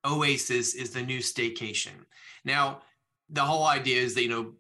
oasis 0.06 0.76
is 0.76 0.92
the 0.92 1.02
new 1.02 1.20
staycation. 1.20 2.06
Now, 2.46 2.82
the 3.30 3.42
whole 3.42 3.66
idea 3.66 4.02
is 4.02 4.14
that 4.16 4.24
you 4.24 4.30
know 4.30 4.54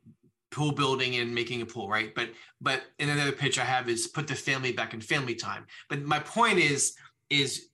pool 0.52 0.72
building 0.72 1.16
and 1.16 1.34
making 1.34 1.62
a 1.62 1.66
pool, 1.66 1.90
right? 1.90 2.14
But 2.14 2.30
but 2.60 2.84
another 3.00 3.32
pitch 3.32 3.60
I 3.60 3.66
have 3.66 3.90
is 3.90 4.08
put 4.08 4.28
the 4.28 4.36
family 4.36 4.72
back 4.72 4.94
in 4.94 5.02
family 5.02 5.36
time. 5.36 5.66
But 5.90 6.04
my 6.04 6.20
point 6.20 6.60
is 6.60 6.94
is 7.30 7.70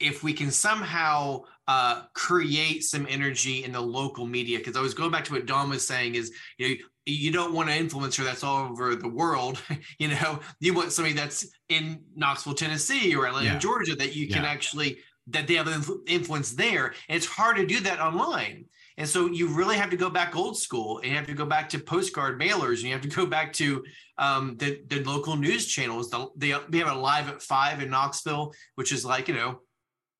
if 0.00 0.22
we 0.22 0.32
can 0.32 0.50
somehow 0.50 1.42
uh, 1.68 2.02
create 2.14 2.84
some 2.84 3.06
energy 3.08 3.64
in 3.64 3.72
the 3.72 3.80
local 3.80 4.26
media, 4.26 4.58
because 4.58 4.76
I 4.76 4.80
was 4.80 4.94
going 4.94 5.10
back 5.10 5.24
to 5.24 5.32
what 5.32 5.46
Dawn 5.46 5.70
was 5.70 5.86
saying 5.86 6.14
is 6.14 6.32
you 6.58 6.68
know 6.68 6.74
you 7.06 7.30
don't 7.30 7.54
want 7.54 7.70
an 7.70 7.88
influencer 7.88 8.24
that's 8.24 8.42
all 8.42 8.68
over 8.68 8.96
the 8.96 9.08
world. 9.08 9.62
you 9.98 10.08
know, 10.08 10.40
you 10.58 10.74
want 10.74 10.92
somebody 10.92 11.14
that's 11.14 11.46
in 11.68 12.02
Knoxville, 12.16 12.54
Tennessee 12.54 13.14
or 13.14 13.26
Atlanta, 13.26 13.46
yeah. 13.46 13.58
Georgia 13.58 13.94
that 13.94 14.14
you 14.16 14.28
can 14.28 14.42
yeah. 14.42 14.50
actually 14.50 14.98
that 15.28 15.46
they 15.46 15.54
have 15.54 15.66
an 15.68 15.82
influence 16.06 16.52
there. 16.52 16.94
And 17.08 17.16
it's 17.16 17.26
hard 17.26 17.56
to 17.56 17.66
do 17.66 17.80
that 17.80 18.00
online. 18.00 18.66
And 18.98 19.08
so 19.08 19.26
you 19.26 19.48
really 19.48 19.76
have 19.76 19.90
to 19.90 19.96
go 19.96 20.08
back 20.08 20.36
old 20.36 20.56
school 20.56 20.98
and 20.98 21.08
you 21.08 21.16
have 21.16 21.26
to 21.26 21.34
go 21.34 21.44
back 21.44 21.68
to 21.70 21.78
postcard 21.78 22.40
mailers 22.40 22.76
and 22.76 22.84
you 22.84 22.92
have 22.92 23.02
to 23.02 23.08
go 23.08 23.26
back 23.26 23.52
to 23.54 23.84
um, 24.18 24.56
the, 24.56 24.80
the 24.86 25.02
local 25.04 25.36
news 25.36 25.66
channels. 25.66 26.10
The, 26.10 26.28
they, 26.36 26.54
they 26.68 26.78
have 26.78 26.96
a 26.96 26.98
live 26.98 27.28
at 27.28 27.42
five 27.42 27.82
in 27.82 27.90
Knoxville, 27.90 28.54
which 28.76 28.92
is 28.92 29.04
like, 29.04 29.28
you 29.28 29.34
know, 29.34 29.60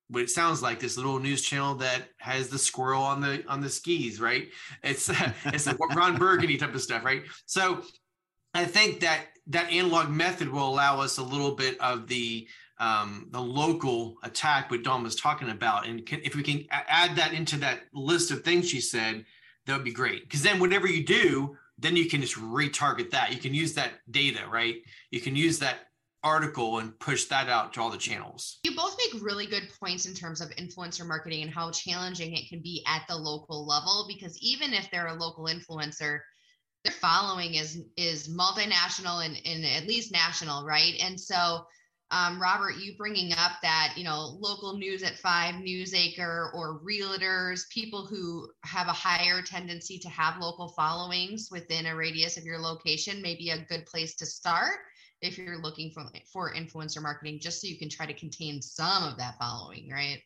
what 0.09 0.23
it 0.23 0.31
sounds 0.31 0.63
like 0.63 0.79
this 0.79 0.97
little 0.97 1.19
news 1.19 1.43
channel 1.43 1.75
that 1.77 2.09
has 2.19 2.49
the 2.49 2.59
squirrel 2.59 3.03
on 3.03 3.21
the 3.21 3.45
on 3.49 3.61
the 3.61 3.71
skis, 3.71 4.21
right? 4.21 4.49
It's 4.83 5.11
it's 5.47 5.67
like 5.67 5.79
Ron 5.95 6.17
Burgundy 6.17 6.57
type 6.57 6.75
of 6.75 6.83
stuff, 6.83 7.05
right? 7.05 7.23
So 7.47 7.83
I 8.55 8.65
think 8.65 9.01
that 9.01 9.27
that 9.49 9.71
analog 9.71 10.09
method 10.09 10.49
will 10.49 10.69
allow 10.69 11.01
us 11.01 11.19
a 11.19 11.23
little 11.23 11.55
bit 11.55 11.81
of 11.81 12.07
the 12.07 12.49
um, 12.79 13.29
the 13.31 13.41
local 13.41 14.17
attack 14.23 14.71
what 14.71 14.83
Dawn 14.83 15.03
was 15.03 15.17
talking 15.17 15.51
about, 15.51 15.87
and 15.87 16.05
can, 16.05 16.21
if 16.23 16.35
we 16.35 16.43
can 16.43 16.67
add 16.71 17.17
that 17.17 17.33
into 17.33 17.57
that 17.59 17.81
list 17.95 18.31
of 18.31 18.43
things 18.43 18.69
she 18.69 18.81
said, 18.81 19.25
that 19.65 19.75
would 19.75 19.85
be 19.85 19.93
great. 19.93 20.25
Because 20.25 20.43
then 20.43 20.61
whatever 20.61 20.87
you 20.87 21.05
do, 21.05 21.57
then 21.79 21.97
you 21.97 22.07
can 22.09 22.21
just 22.21 22.37
retarget 22.37 23.11
that. 23.11 23.33
You 23.33 23.39
can 23.39 23.55
use 23.55 23.75
that 23.75 23.93
data, 24.11 24.41
right? 24.51 24.77
You 25.11 25.21
can 25.21 25.37
use 25.37 25.59
that 25.61 25.89
article 26.23 26.79
and 26.79 26.99
push 26.99 27.27
that 27.27 27.49
out 27.49 27.73
to 27.73 27.81
all 27.81 27.91
the 27.91 27.97
channels. 27.97 28.59
You 28.65 28.75
both 28.75 28.97
make 28.99 29.23
really 29.23 29.47
good 29.47 29.69
points 29.81 30.07
in 30.07 30.15
terms 30.15 30.41
of 30.41 30.51
influencer 30.51 31.07
marketing 31.07 31.43
and 31.43 31.51
how 31.51 31.71
challenging 31.71 32.35
it 32.35 32.49
can 32.49 32.61
be 32.61 32.85
at 32.87 33.03
the 33.09 33.17
local 33.17 33.67
level 33.67 34.07
because 34.09 34.39
even 34.41 34.73
if 34.73 34.91
they're 34.91 35.07
a 35.07 35.15
local 35.15 35.45
influencer, 35.45 36.21
their 36.85 36.93
following 36.93 37.55
is 37.55 37.83
is 37.97 38.29
multinational 38.29 39.25
and, 39.25 39.41
and 39.45 39.65
at 39.65 39.89
least 39.89 40.13
national, 40.13 40.65
right? 40.65 40.95
And 41.01 41.19
so 41.19 41.67
um, 42.13 42.41
Robert, 42.41 42.77
you 42.77 42.97
bringing 42.97 43.33
up 43.33 43.53
that 43.63 43.95
you 43.97 44.05
know 44.05 44.37
local 44.41 44.77
news 44.77 45.03
at 45.03 45.19
five, 45.19 45.57
Newsacre, 45.57 46.55
or 46.55 46.81
realtors, 46.81 47.69
people 47.71 48.07
who 48.07 48.49
have 48.63 48.87
a 48.87 48.93
higher 48.93 49.43
tendency 49.43 49.99
to 49.99 50.09
have 50.09 50.41
local 50.41 50.69
followings 50.69 51.49
within 51.51 51.87
a 51.87 51.97
radius 51.97 52.37
of 52.37 52.45
your 52.45 52.61
location, 52.61 53.21
may 53.21 53.35
be 53.35 53.51
a 53.51 53.67
good 53.69 53.87
place 53.87 54.15
to 54.17 54.27
start 54.27 54.79
if 55.21 55.39
you're 55.39 55.59
looking 55.59 55.91
for 55.91 56.05
for 56.33 56.55
influencer 56.55 57.03
marketing 57.03 57.39
just 57.41 57.61
so 57.61 57.67
you 57.67 57.79
can 57.79 57.89
try 57.89 58.07
to 58.07 58.15
contain 58.15 58.61
some 58.61 59.05
of 59.05 59.17
that 59.19 59.39
following 59.39 59.89
right 59.91 60.23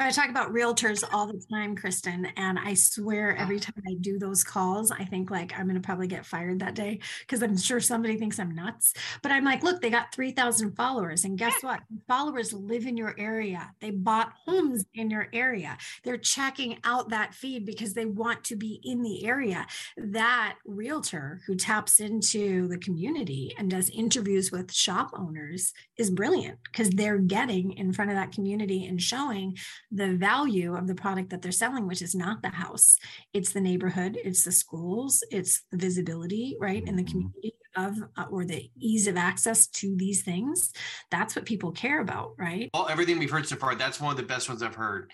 I 0.00 0.10
talk 0.10 0.30
about 0.30 0.54
realtors 0.54 1.04
all 1.12 1.26
the 1.26 1.42
time, 1.52 1.76
Kristen, 1.76 2.26
and 2.38 2.58
I 2.58 2.72
swear 2.72 3.36
every 3.36 3.60
time 3.60 3.82
I 3.86 3.94
do 4.00 4.18
those 4.18 4.42
calls, 4.42 4.90
I 4.90 5.04
think 5.04 5.30
like 5.30 5.52
I'm 5.52 5.66
going 5.66 5.80
to 5.80 5.84
probably 5.84 6.06
get 6.06 6.24
fired 6.24 6.60
that 6.60 6.74
day 6.74 7.00
because 7.20 7.42
I'm 7.42 7.58
sure 7.58 7.78
somebody 7.78 8.16
thinks 8.16 8.38
I'm 8.38 8.54
nuts. 8.54 8.94
But 9.22 9.32
I'm 9.32 9.44
like, 9.44 9.62
look, 9.62 9.82
they 9.82 9.90
got 9.90 10.14
3,000 10.14 10.74
followers. 10.74 11.24
And 11.24 11.36
guess 11.36 11.62
what? 11.62 11.80
Followers 12.08 12.54
live 12.54 12.86
in 12.86 12.96
your 12.96 13.14
area. 13.18 13.70
They 13.80 13.90
bought 13.90 14.32
homes 14.46 14.86
in 14.94 15.10
your 15.10 15.28
area. 15.34 15.76
They're 16.04 16.16
checking 16.16 16.78
out 16.84 17.10
that 17.10 17.34
feed 17.34 17.66
because 17.66 17.92
they 17.92 18.06
want 18.06 18.44
to 18.44 18.56
be 18.56 18.80
in 18.84 19.02
the 19.02 19.26
area. 19.26 19.66
That 19.98 20.56
realtor 20.64 21.42
who 21.46 21.54
taps 21.54 22.00
into 22.00 22.66
the 22.66 22.78
community 22.78 23.54
and 23.58 23.70
does 23.70 23.90
interviews 23.90 24.50
with 24.50 24.72
shop 24.72 25.10
owners 25.14 25.74
is 25.98 26.10
brilliant 26.10 26.60
because 26.64 26.88
they're 26.88 27.18
getting 27.18 27.72
in 27.72 27.92
front 27.92 28.10
of 28.10 28.16
that 28.16 28.32
community 28.32 28.86
and 28.86 29.00
showing 29.00 29.54
the 29.94 30.16
value 30.16 30.74
of 30.74 30.86
the 30.86 30.94
product 30.94 31.30
that 31.30 31.42
they're 31.42 31.52
selling, 31.52 31.86
which 31.86 32.00
is 32.02 32.14
not 32.14 32.40
the 32.42 32.48
house, 32.48 32.96
it's 33.34 33.52
the 33.52 33.60
neighborhood, 33.60 34.16
it's 34.24 34.44
the 34.44 34.52
schools, 34.52 35.22
it's 35.30 35.62
the 35.70 35.76
visibility, 35.76 36.56
right, 36.60 36.82
in 36.86 36.96
the 36.96 37.02
Mhm. 37.04 37.10
community 37.10 37.52
of 37.76 37.96
uh, 38.16 38.24
or 38.30 38.44
the 38.44 38.70
ease 38.78 39.06
of 39.06 39.16
access 39.16 39.66
to 39.66 39.94
these 39.96 40.22
things. 40.22 40.72
That's 41.10 41.34
what 41.36 41.44
people 41.46 41.72
care 41.72 42.00
about, 42.00 42.34
right? 42.38 42.68
All 42.74 42.88
everything 42.88 43.18
we've 43.18 43.30
heard 43.30 43.46
so 43.48 43.56
far, 43.56 43.74
that's 43.74 44.00
one 44.00 44.10
of 44.10 44.16
the 44.16 44.22
best 44.22 44.48
ones 44.48 44.62
I've 44.62 44.74
heard. 44.74 45.12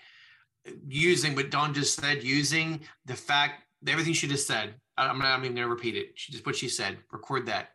Using 0.87 1.35
what 1.35 1.51
Dawn 1.51 1.73
just 1.73 1.95
said, 1.99 2.23
using 2.23 2.81
the 3.05 3.15
fact 3.15 3.63
everything 3.87 4.13
she 4.13 4.27
just 4.27 4.45
said. 4.47 4.75
I- 4.97 5.07
I'm 5.07 5.19
not 5.19 5.27
I'm 5.27 5.43
even 5.45 5.55
gonna 5.55 5.69
repeat 5.69 5.95
it. 5.95 6.11
She 6.15 6.31
just 6.33 6.45
what 6.45 6.55
she 6.55 6.67
said. 6.69 6.97
Record 7.11 7.45
that. 7.45 7.69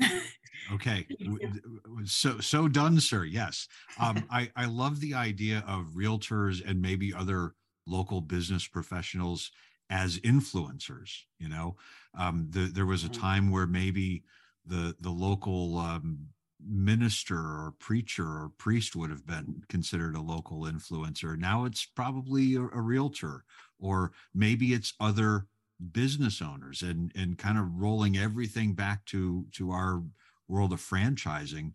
Okay. 0.72 1.10
Thank 1.18 1.20
W- 1.24 1.40
you. 1.40 1.50
d- 1.50 1.60
So 2.06 2.40
so 2.40 2.68
done, 2.68 2.98
sir. 3.00 3.24
Yes. 3.24 3.68
Um, 3.96 4.24
I 4.30 4.50
I 4.56 4.64
love 4.66 5.00
the 5.00 5.14
idea 5.14 5.60
of 5.66 5.88
realtors 5.94 6.62
and 6.64 6.80
maybe 6.80 7.12
other 7.12 7.54
local 7.86 8.20
business 8.22 8.66
professionals 8.66 9.52
as 9.90 10.18
influencers. 10.20 11.24
You 11.38 11.48
know, 11.48 11.76
um, 12.14 12.48
the, 12.50 12.60
there 12.72 12.86
was 12.86 13.04
a 13.04 13.10
Mhm. 13.10 13.24
time 13.26 13.50
where 13.50 13.66
maybe 13.66 14.24
the 14.64 14.96
the 14.98 15.10
local 15.10 15.76
um, 15.76 16.28
minister 16.60 17.36
or 17.36 17.74
preacher 17.78 18.24
or 18.26 18.48
priest 18.56 18.96
would 18.96 19.10
have 19.10 19.26
been 19.26 19.62
considered 19.68 20.14
a 20.16 20.22
local 20.22 20.62
influencer. 20.62 21.36
Now 21.36 21.66
it's 21.66 21.84
probably 21.84 22.54
a, 22.54 22.62
a 22.62 22.80
realtor, 22.80 23.44
or 23.78 24.12
maybe 24.32 24.72
it's 24.72 24.94
other 24.98 25.46
business 25.92 26.40
owners, 26.40 26.82
and 26.82 27.12
and 27.14 27.36
kind 27.36 27.58
of 27.58 27.74
rolling 27.74 28.16
everything 28.16 28.74
back 28.74 29.04
to 29.06 29.46
to 29.52 29.70
our 29.72 30.02
world 30.48 30.72
of 30.72 30.80
franchising, 30.80 31.72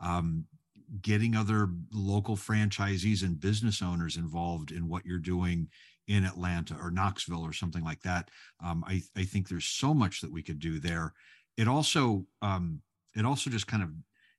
um, 0.00 0.44
getting 1.00 1.34
other 1.34 1.68
local 1.92 2.36
franchisees 2.36 3.22
and 3.22 3.40
business 3.40 3.82
owners 3.82 4.16
involved 4.16 4.70
in 4.70 4.88
what 4.88 5.06
you're 5.06 5.18
doing 5.18 5.68
in 6.08 6.24
Atlanta 6.24 6.76
or 6.80 6.90
Knoxville 6.90 7.44
or 7.44 7.52
something 7.52 7.84
like 7.84 8.02
that. 8.02 8.28
Um, 8.62 8.84
I, 8.86 9.02
I 9.16 9.24
think 9.24 9.48
there's 9.48 9.64
so 9.64 9.94
much 9.94 10.20
that 10.20 10.32
we 10.32 10.42
could 10.42 10.58
do 10.58 10.78
there. 10.78 11.14
It 11.56 11.68
also 11.68 12.26
um, 12.40 12.80
it 13.14 13.24
also 13.24 13.50
just 13.50 13.66
kind 13.66 13.82
of 13.82 13.90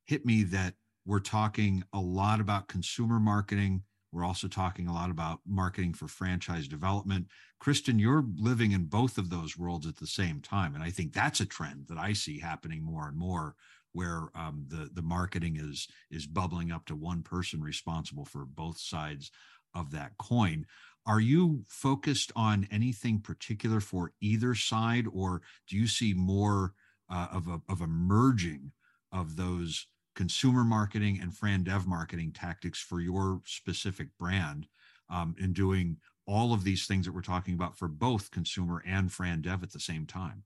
hit 0.05 0.25
me 0.25 0.43
that 0.43 0.73
we're 1.05 1.19
talking 1.19 1.83
a 1.93 1.99
lot 1.99 2.39
about 2.39 2.67
consumer 2.67 3.19
marketing. 3.19 3.83
We're 4.13 4.25
also 4.25 4.47
talking 4.47 4.87
a 4.87 4.93
lot 4.93 5.09
about 5.09 5.39
marketing 5.47 5.95
for 5.95 6.07
franchise 6.07 6.67
development. 6.67 7.27
Kristen, 7.59 7.97
you're 7.97 8.25
living 8.35 8.71
in 8.71 8.85
both 8.85 9.17
of 9.17 9.29
those 9.29 9.57
worlds 9.57 9.87
at 9.87 9.97
the 9.97 10.07
same 10.07 10.39
time, 10.39 10.75
and 10.75 10.83
I 10.83 10.91
think 10.91 11.13
that's 11.13 11.39
a 11.39 11.45
trend 11.45 11.87
that 11.89 11.97
I 11.97 12.13
see 12.13 12.39
happening 12.39 12.83
more 12.83 13.07
and 13.07 13.17
more 13.17 13.55
where 13.93 14.29
um, 14.35 14.65
the 14.67 14.89
the 14.93 15.01
marketing 15.01 15.57
is 15.57 15.87
is 16.11 16.27
bubbling 16.27 16.71
up 16.71 16.85
to 16.85 16.95
one 16.95 17.23
person 17.23 17.61
responsible 17.61 18.25
for 18.25 18.45
both 18.45 18.77
sides 18.79 19.31
of 19.73 19.91
that 19.91 20.17
coin. 20.17 20.65
Are 21.05 21.19
you 21.19 21.63
focused 21.67 22.31
on 22.35 22.67
anything 22.71 23.19
particular 23.19 23.79
for 23.79 24.13
either 24.21 24.53
side, 24.55 25.05
or 25.11 25.41
do 25.67 25.75
you 25.75 25.87
see 25.87 26.13
more 26.13 26.73
uh, 27.09 27.27
of 27.31 27.47
a 27.47 27.61
of 27.67 27.81
a 27.81 27.87
merging 27.87 28.71
of 29.11 29.35
those 29.35 29.87
consumer 30.15 30.63
marketing 30.63 31.19
and 31.21 31.35
fran 31.35 31.63
dev 31.63 31.87
marketing 31.87 32.31
tactics 32.31 32.79
for 32.79 32.99
your 32.99 33.41
specific 33.45 34.07
brand 34.19 34.67
um, 35.09 35.35
in 35.39 35.53
doing 35.53 35.97
all 36.25 36.53
of 36.53 36.63
these 36.63 36.85
things 36.85 37.05
that 37.05 37.13
we're 37.13 37.21
talking 37.21 37.53
about 37.53 37.77
for 37.77 37.87
both 37.87 38.31
consumer 38.31 38.83
and 38.85 39.11
fran 39.11 39.41
dev 39.41 39.63
at 39.63 39.71
the 39.71 39.79
same 39.79 40.05
time? 40.05 40.43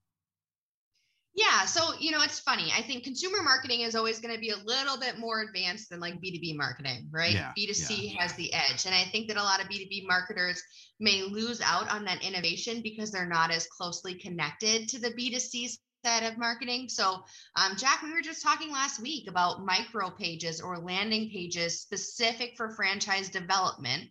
Yeah, 1.37 1.65
so 1.65 1.93
you 1.99 2.09
know, 2.09 2.23
it's 2.23 2.39
funny. 2.39 2.71
I 2.75 2.81
think 2.81 3.03
consumer 3.03 3.43
marketing 3.43 3.81
is 3.81 3.95
always 3.95 4.19
going 4.19 4.33
to 4.33 4.41
be 4.41 4.49
a 4.49 4.57
little 4.65 4.99
bit 4.99 5.19
more 5.19 5.43
advanced 5.43 5.91
than 5.91 5.99
like 5.99 6.15
B2B 6.15 6.57
marketing, 6.57 7.07
right? 7.11 7.31
Yeah, 7.31 7.51
B2C 7.55 8.15
yeah. 8.15 8.21
has 8.21 8.33
the 8.33 8.51
edge. 8.53 8.87
And 8.87 8.95
I 8.95 9.03
think 9.11 9.27
that 9.27 9.37
a 9.37 9.43
lot 9.43 9.61
of 9.61 9.67
B2B 9.67 10.07
marketers 10.07 10.63
may 10.99 11.21
lose 11.21 11.61
out 11.61 11.91
on 11.91 12.03
that 12.05 12.23
innovation 12.23 12.81
because 12.81 13.11
they're 13.11 13.29
not 13.29 13.51
as 13.51 13.67
closely 13.67 14.15
connected 14.15 14.89
to 14.89 14.99
the 14.99 15.11
B2C 15.11 15.77
of 16.23 16.37
marketing. 16.37 16.89
So, 16.89 17.23
um, 17.55 17.75
Jack, 17.77 18.01
we 18.03 18.13
were 18.13 18.21
just 18.21 18.43
talking 18.43 18.71
last 18.71 19.01
week 19.01 19.29
about 19.29 19.65
micro 19.65 20.09
pages 20.09 20.61
or 20.61 20.77
landing 20.77 21.29
pages 21.29 21.81
specific 21.81 22.55
for 22.57 22.69
franchise 22.69 23.29
development 23.29 24.09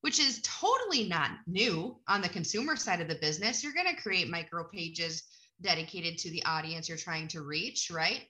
which 0.00 0.20
is 0.20 0.40
totally 0.42 1.08
not 1.08 1.30
new 1.46 1.96
on 2.06 2.20
the 2.20 2.28
consumer 2.28 2.76
side 2.76 3.00
of 3.00 3.08
the 3.08 3.14
business. 3.16 3.62
You're 3.62 3.72
going 3.72 3.94
to 3.94 4.00
create 4.00 4.30
micro 4.30 4.64
pages 4.64 5.24
dedicated 5.60 6.18
to 6.18 6.30
the 6.30 6.44
audience 6.44 6.88
you're 6.88 6.98
trying 6.98 7.28
to 7.28 7.42
reach, 7.42 7.90
right? 7.90 8.22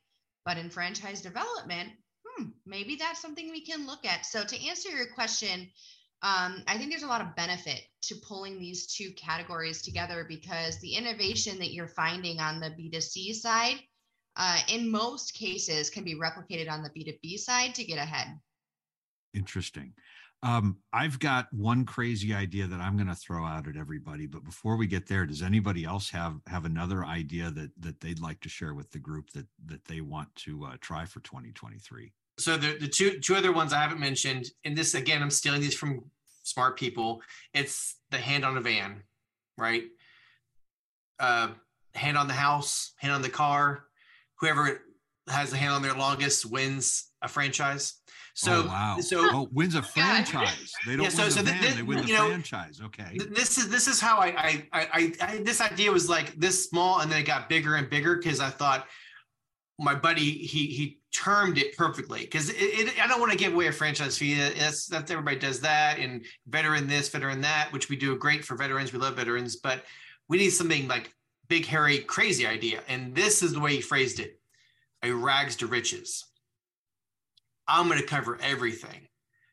But 0.45 0.57
in 0.57 0.71
franchise 0.71 1.21
development, 1.21 1.91
hmm, 2.25 2.47
maybe 2.65 2.97
that's 2.97 3.21
something 3.21 3.51
we 3.51 3.65
can 3.65 3.87
look 3.87 4.07
at. 4.07 4.25
So, 4.25 4.45
to 4.45 4.67
answer 4.67 4.89
your 4.89 5.09
question, 5.09 5.69
um, 6.23 6.65
I 6.67 6.77
think 6.77 6.91
there's 6.91 7.05
a 7.05 7.09
lot 7.09 7.21
of 7.21 7.37
benefit 7.37 7.83
to 8.03 8.17
pulling 8.17 8.59
these 8.59 8.87
two 8.87 9.13
categories 9.13 9.83
together 9.83 10.25
because 10.29 10.79
the 10.81 10.95
innovation 10.95 11.59
that 11.59 11.73
you're 11.73 11.87
finding 11.87 12.41
on 12.41 12.59
the 12.59 12.71
B2C 12.71 13.35
side, 13.35 13.77
uh, 14.37 14.59
in 14.69 14.91
most 14.91 15.35
cases, 15.35 15.91
can 15.91 16.03
be 16.03 16.17
replicated 16.17 16.69
on 16.69 16.83
the 16.83 16.91
B2B 16.91 17.39
side 17.39 17.75
to 17.77 17.85
get 17.85 17.99
ahead. 17.99 18.37
Interesting. 19.33 19.93
Um, 20.43 20.79
I've 20.93 21.19
got 21.19 21.53
one 21.53 21.85
crazy 21.85 22.35
idea 22.35 22.67
that 22.67 22.81
I'm 22.81 22.97
going 22.97 23.09
to 23.09 23.15
throw 23.15 23.45
out 23.45 23.69
at 23.69 23.77
everybody. 23.77 24.27
But 24.27 24.45
before 24.45 24.77
we 24.77 24.87
get 24.87 25.07
there, 25.07 25.27
does 25.27 25.43
anybody 25.43 25.85
else 25.85 26.11
have 26.11 26.41
have 26.47 26.65
another 26.65 27.05
idea 27.05 27.51
that 27.51 27.71
that 27.81 28.01
they'd 28.01 28.21
like 28.21 28.41
to 28.41 28.49
share 28.49 28.75
with 28.75 28.91
the 28.91 29.01
group 29.01 29.31
that 29.31 29.47
that 29.67 29.85
they 29.87 30.01
want 30.01 30.35
to 30.37 30.65
uh, 30.65 30.77
try 30.81 31.05
for 31.05 31.21
2023? 31.21 32.13
So 32.39 32.57
the, 32.57 32.77
the 32.79 32.89
two 32.89 33.19
two 33.19 33.35
other 33.35 33.53
ones 33.53 33.73
I 33.73 33.79
haven't 33.81 34.01
mentioned, 34.01 34.47
and 34.65 34.77
this 34.77 34.95
again, 34.95 35.23
I'm 35.23 35.31
stealing 35.31 35.61
these 35.61 35.75
from 35.75 36.05
smart 36.45 36.79
people. 36.79 37.21
It's 37.53 37.97
the 38.11 38.19
hand 38.19 38.45
on 38.45 38.57
a 38.57 38.61
van, 38.61 39.03
right? 39.57 39.85
Uh, 41.19 41.49
hand 41.95 42.17
on 42.17 42.29
the 42.29 42.35
house, 42.35 42.93
hand 42.99 43.13
on 43.13 43.23
the 43.23 43.29
car. 43.29 43.85
Whoever 44.41 44.83
has 45.29 45.51
the 45.51 45.57
hand 45.57 45.73
on 45.73 45.83
their 45.83 45.95
longest 45.95 46.47
wins 46.47 47.11
a 47.23 47.29
franchise. 47.29 47.95
So 48.35 48.63
oh, 48.65 48.67
wow. 48.69 48.97
so 49.01 49.19
oh, 49.33 49.49
wins 49.53 49.75
a 49.75 49.83
franchise. 49.83 50.73
They 50.87 50.93
don't 50.93 51.03
Yeah, 51.05 51.09
so- 51.09 51.23
win 51.25 51.31
so 51.33 51.43
the 51.43 51.51
th- 51.51 51.61
van, 51.61 51.63
this- 51.65 51.75
they 51.75 51.83
win 51.83 52.07
the 52.07 52.13
know, 52.13 52.29
franchise. 52.29 52.81
Okay. 52.83 53.19
This 53.31 53.59
is 53.59 53.69
this 53.69 53.89
is 53.89 54.01
how 54.01 54.19
I 54.19 54.29
I, 54.29 54.67
I 54.73 54.89
I 54.93 55.13
I 55.21 55.37
this 55.39 55.61
idea 55.61 55.91
was 55.91 56.09
like 56.09 56.39
this 56.39 56.69
small 56.69 57.01
and 57.01 57.11
then 57.11 57.21
it 57.21 57.25
got 57.27 57.49
bigger 57.49 57.75
and 57.75 57.91
bigger 57.91 58.17
because 58.17 58.39
I 58.39 58.49
thought 58.51 58.87
my 59.79 59.95
buddy 59.95 60.33
he 60.33 60.67
he 60.67 60.99
termed 61.13 61.59
it 61.59 61.77
perfectly 61.77 62.21
because 62.21 62.51
it, 62.51 63.01
I 63.03 63.07
don't 63.07 63.21
want 63.21 63.33
to 63.33 63.39
give 63.39 63.55
away 63.55 63.69
a 63.69 63.73
franchise 63.73 64.19
fee. 64.19 64.41
Uh, 64.41 64.51
that's 64.59 64.87
that's 64.87 65.11
everybody 65.11 65.39
does 65.39 65.61
that 65.61 65.99
and 65.99 66.25
veteran 66.47 66.87
this 66.87 67.09
veteran 67.09 67.41
that 67.43 67.73
which 67.73 67.89
we 67.89 67.97
do 67.97 68.17
great 68.17 68.45
for 68.45 68.57
veterans. 68.57 68.93
We 68.93 68.99
love 68.99 69.17
veterans, 69.17 69.57
but 69.57 69.85
we 70.29 70.39
need 70.39 70.51
something 70.51 70.89
like 70.89 71.15
big 71.49 71.65
hairy 71.65 71.99
crazy 71.99 72.47
idea. 72.47 72.83
And 72.89 73.15
this 73.15 73.43
is 73.43 73.53
the 73.53 73.61
way 73.61 73.77
he 73.77 73.81
phrased 73.81 74.21
it: 74.21 74.41
a 75.03 75.13
rags 75.13 75.57
to 75.57 75.67
riches. 75.67 76.25
I'm 77.67 77.89
going 77.89 78.01
to 78.01 78.07
cover 78.07 78.39
everything 78.43 79.09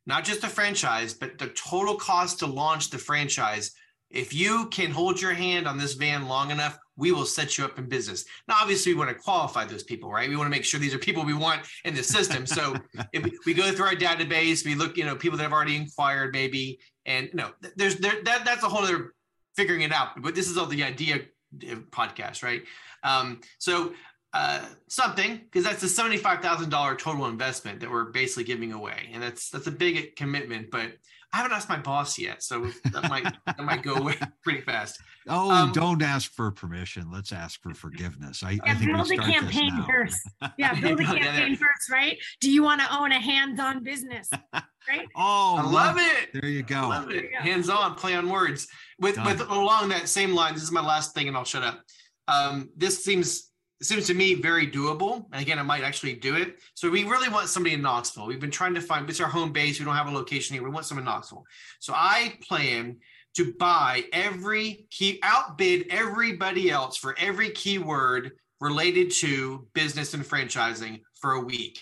not 0.06 0.24
just 0.24 0.42
the 0.42 0.48
franchise, 0.48 1.14
but 1.14 1.38
the 1.38 1.48
total 1.48 1.96
cost 1.96 2.40
to 2.40 2.46
launch 2.46 2.90
the 2.90 2.98
franchise. 2.98 3.72
If 4.16 4.34
you 4.34 4.68
can 4.70 4.92
hold 4.92 5.22
your 5.22 5.34
hand 5.34 5.68
on 5.68 5.78
this 5.78 5.94
van 5.94 6.28
long 6.28 6.50
enough, 6.50 6.80
we 6.96 7.12
will 7.12 7.26
set 7.26 7.58
you 7.58 7.66
up 7.66 7.78
in 7.78 7.90
business. 7.90 8.24
Now, 8.48 8.56
obviously, 8.62 8.94
we 8.94 9.00
want 9.00 9.10
to 9.10 9.16
qualify 9.16 9.66
those 9.66 9.84
people, 9.84 10.10
right? 10.10 10.30
We 10.30 10.38
want 10.38 10.48
to 10.48 10.52
make 10.52 10.64
sure 10.64 10.80
these 10.80 10.94
are 10.94 11.00
people 11.00 11.26
we 11.26 11.34
want 11.34 11.62
in 11.84 11.94
the 11.94 12.02
system. 12.02 12.46
So 12.46 12.76
if 13.14 13.46
we- 13.46 13.54
go 13.54 13.72
through 13.72 13.86
our 13.88 13.96
database, 13.96 14.66
we 14.66 14.76
look, 14.76 14.98
you 14.98 15.06
know, 15.06 15.16
people 15.16 15.38
that 15.38 15.44
have 15.44 15.54
already 15.54 15.76
inquired, 15.76 16.34
maybe, 16.34 16.80
and 17.06 17.30
no, 17.34 17.52
there's 17.76 17.98
there 17.98 18.24
that 18.24 18.44
that's 18.46 18.64
a 18.64 18.70
whole 18.70 18.84
other 18.84 19.14
figuring 19.56 19.82
it 19.82 19.92
out. 19.92 20.22
But 20.22 20.36
this 20.36 20.50
is 20.50 20.58
all 20.58 20.66
the 20.66 20.84
idea 20.84 21.16
uh, 21.16 21.76
podcast, 21.92 22.44
right? 22.44 22.64
Um, 23.04 23.42
so 23.60 23.94
uh, 24.34 24.66
something 24.90 25.38
because 25.38 25.64
that's 25.64 25.84
a 25.84 25.88
seventy-five 25.88 26.42
thousand 26.42 26.70
dollar 26.70 26.96
total 26.96 27.28
investment 27.28 27.80
that 27.80 27.90
we're 27.90 28.12
basically 28.12 28.44
giving 28.44 28.74
away, 28.74 29.10
and 29.14 29.24
that's 29.24 29.50
that's 29.50 29.68
a 29.68 29.72
big 29.72 30.16
commitment. 30.16 30.72
But 30.72 30.94
I 31.36 31.40
haven't 31.40 31.52
asked 31.52 31.68
my 31.68 31.78
boss 31.80 32.18
yet, 32.18 32.42
so 32.42 32.66
that 32.94 33.10
might 33.10 33.26
that 33.46 33.60
might 33.60 33.84
go 33.84 33.96
away 33.96 34.16
pretty 34.44 34.62
fast. 34.62 35.02
Oh, 35.28 35.52
Um, 35.52 35.74
don't 35.74 36.02
ask 36.02 36.32
for 36.32 36.50
permission. 36.50 37.12
Let's 37.12 37.34
ask 37.34 37.62
for 37.62 37.74
forgiveness. 37.74 38.42
I, 38.42 38.58
I 38.64 38.74
think 38.74 38.92
we 38.92 38.94
build 38.94 39.12
a 39.12 39.18
campaign 39.18 39.84
first. 39.86 40.18
Yeah, 40.58 40.80
build 40.80 41.02
a 41.02 41.04
Yeah, 41.04 41.14
yeah. 41.14 41.24
campaign 41.24 41.56
first, 41.58 41.92
right? 41.92 42.18
Do 42.40 42.50
you 42.50 42.64
want 42.64 42.80
to 42.80 42.98
own 42.98 43.12
a 43.12 43.20
hands-on 43.20 43.84
business? 43.84 44.30
Right? 44.54 45.08
Oh, 45.18 45.56
I 45.58 45.64
love 45.70 45.98
it. 46.00 46.30
There 46.34 46.50
you 46.50 46.64
go. 46.64 46.88
Love 46.88 47.12
it. 47.12 47.34
Hands 47.34 47.68
on, 47.70 47.96
play 47.96 48.16
on 48.16 48.30
words. 48.30 48.68
With 49.00 49.18
with 49.26 49.42
along 49.42 49.90
that 49.90 50.08
same 50.08 50.34
line, 50.34 50.54
this 50.54 50.64
is 50.64 50.72
my 50.72 50.86
last 50.86 51.14
thing, 51.14 51.28
and 51.28 51.36
I'll 51.36 51.44
shut 51.44 51.64
up. 51.64 51.82
Um, 52.30 52.70
this 52.78 53.04
seems 53.04 53.52
seems 53.86 54.08
to 54.08 54.14
me 54.14 54.36
very 54.36 54.68
doable. 54.68 55.26
And 55.32 55.42
again, 55.42 55.60
I 55.60 55.64
might 55.64 55.84
actually 55.84 56.14
do 56.14 56.36
it. 56.36 56.60
So 56.74 56.90
we 56.90 57.04
really 57.04 57.30
want 57.30 57.50
somebody 57.50 57.76
in 57.76 57.82
Knoxville. 57.82 58.28
We've 58.28 58.40
been 58.40 58.52
trying 58.52 58.74
to 58.76 58.82
find 58.82 59.10
it's 59.10 59.20
our 59.20 59.28
home 59.28 59.52
base. 59.52 59.80
We 59.80 59.86
don't 59.86 59.96
have 59.96 60.08
a 60.08 60.12
location 60.12 60.54
here. 60.54 60.64
We 60.64 60.70
want 60.70 60.86
someone 60.86 61.04
in 61.04 61.06
Knoxville. 61.06 61.46
So 61.80 61.94
I 61.96 62.38
plan 62.48 62.98
to 63.36 63.54
buy 63.54 64.06
every 64.14 64.88
key 64.92 65.20
outbid 65.24 65.88
everybody 65.90 66.72
else 66.72 66.98
for 66.98 67.16
every 67.20 67.50
keyword 67.52 68.32
related 68.62 69.12
to 69.12 69.68
business 69.74 70.14
and 70.14 70.24
franchising 70.24 71.02
for 71.20 71.34
a 71.34 71.42
week. 71.42 71.82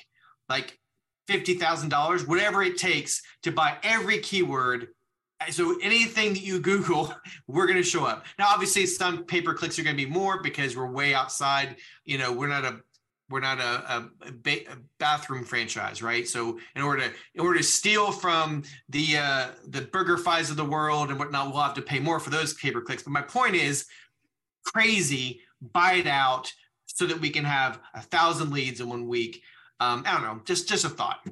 Like 0.49 0.79
$50,000, 1.29 2.27
whatever 2.27 2.63
it 2.63 2.77
takes 2.77 3.21
to 3.43 3.51
buy 3.51 3.77
every 3.83 4.19
keyword 4.19 4.89
so 5.49 5.77
anything 5.81 6.33
that 6.33 6.41
you 6.41 6.59
Google, 6.59 7.13
we're 7.47 7.67
going 7.67 7.77
to 7.77 7.83
show 7.83 8.05
up. 8.05 8.25
Now, 8.37 8.47
obviously, 8.49 8.85
some 8.85 9.25
pay 9.25 9.41
per 9.41 9.53
clicks 9.53 9.77
are 9.79 9.83
going 9.83 9.97
to 9.97 10.05
be 10.05 10.09
more 10.09 10.41
because 10.41 10.75
we're 10.75 10.91
way 10.91 11.13
outside. 11.13 11.77
You 12.05 12.17
know, 12.17 12.31
we're 12.31 12.47
not 12.47 12.65
a 12.65 12.79
we're 13.29 13.39
not 13.39 13.59
a, 13.59 14.09
a, 14.27 14.31
ba- 14.31 14.71
a, 14.71 14.77
bathroom 14.99 15.43
franchise, 15.43 16.03
right? 16.03 16.27
So 16.27 16.59
in 16.75 16.81
order 16.81 17.07
to 17.07 17.13
in 17.33 17.41
order 17.41 17.57
to 17.57 17.63
steal 17.63 18.11
from 18.11 18.63
the 18.89 19.17
uh, 19.17 19.47
the 19.67 19.81
BurgerFis 19.81 20.51
of 20.51 20.57
the 20.57 20.65
world 20.65 21.09
and 21.09 21.17
whatnot, 21.17 21.51
we'll 21.51 21.63
have 21.63 21.73
to 21.75 21.81
pay 21.81 21.99
more 21.99 22.19
for 22.19 22.29
those 22.29 22.53
pay 22.53 22.71
per 22.71 22.81
clicks. 22.81 23.03
But 23.03 23.11
my 23.11 23.21
point 23.21 23.55
is, 23.55 23.87
crazy, 24.65 25.41
buy 25.61 25.93
it 25.93 26.07
out 26.07 26.51
so 26.85 27.05
that 27.07 27.19
we 27.19 27.29
can 27.29 27.45
have 27.45 27.79
a 27.93 28.01
thousand 28.01 28.51
leads 28.51 28.81
in 28.81 28.89
one 28.89 29.07
week. 29.07 29.41
Um, 29.79 30.03
I 30.05 30.13
don't 30.13 30.23
know, 30.23 30.41
just 30.45 30.67
just 30.67 30.85
a 30.85 30.89
thought. 30.89 31.25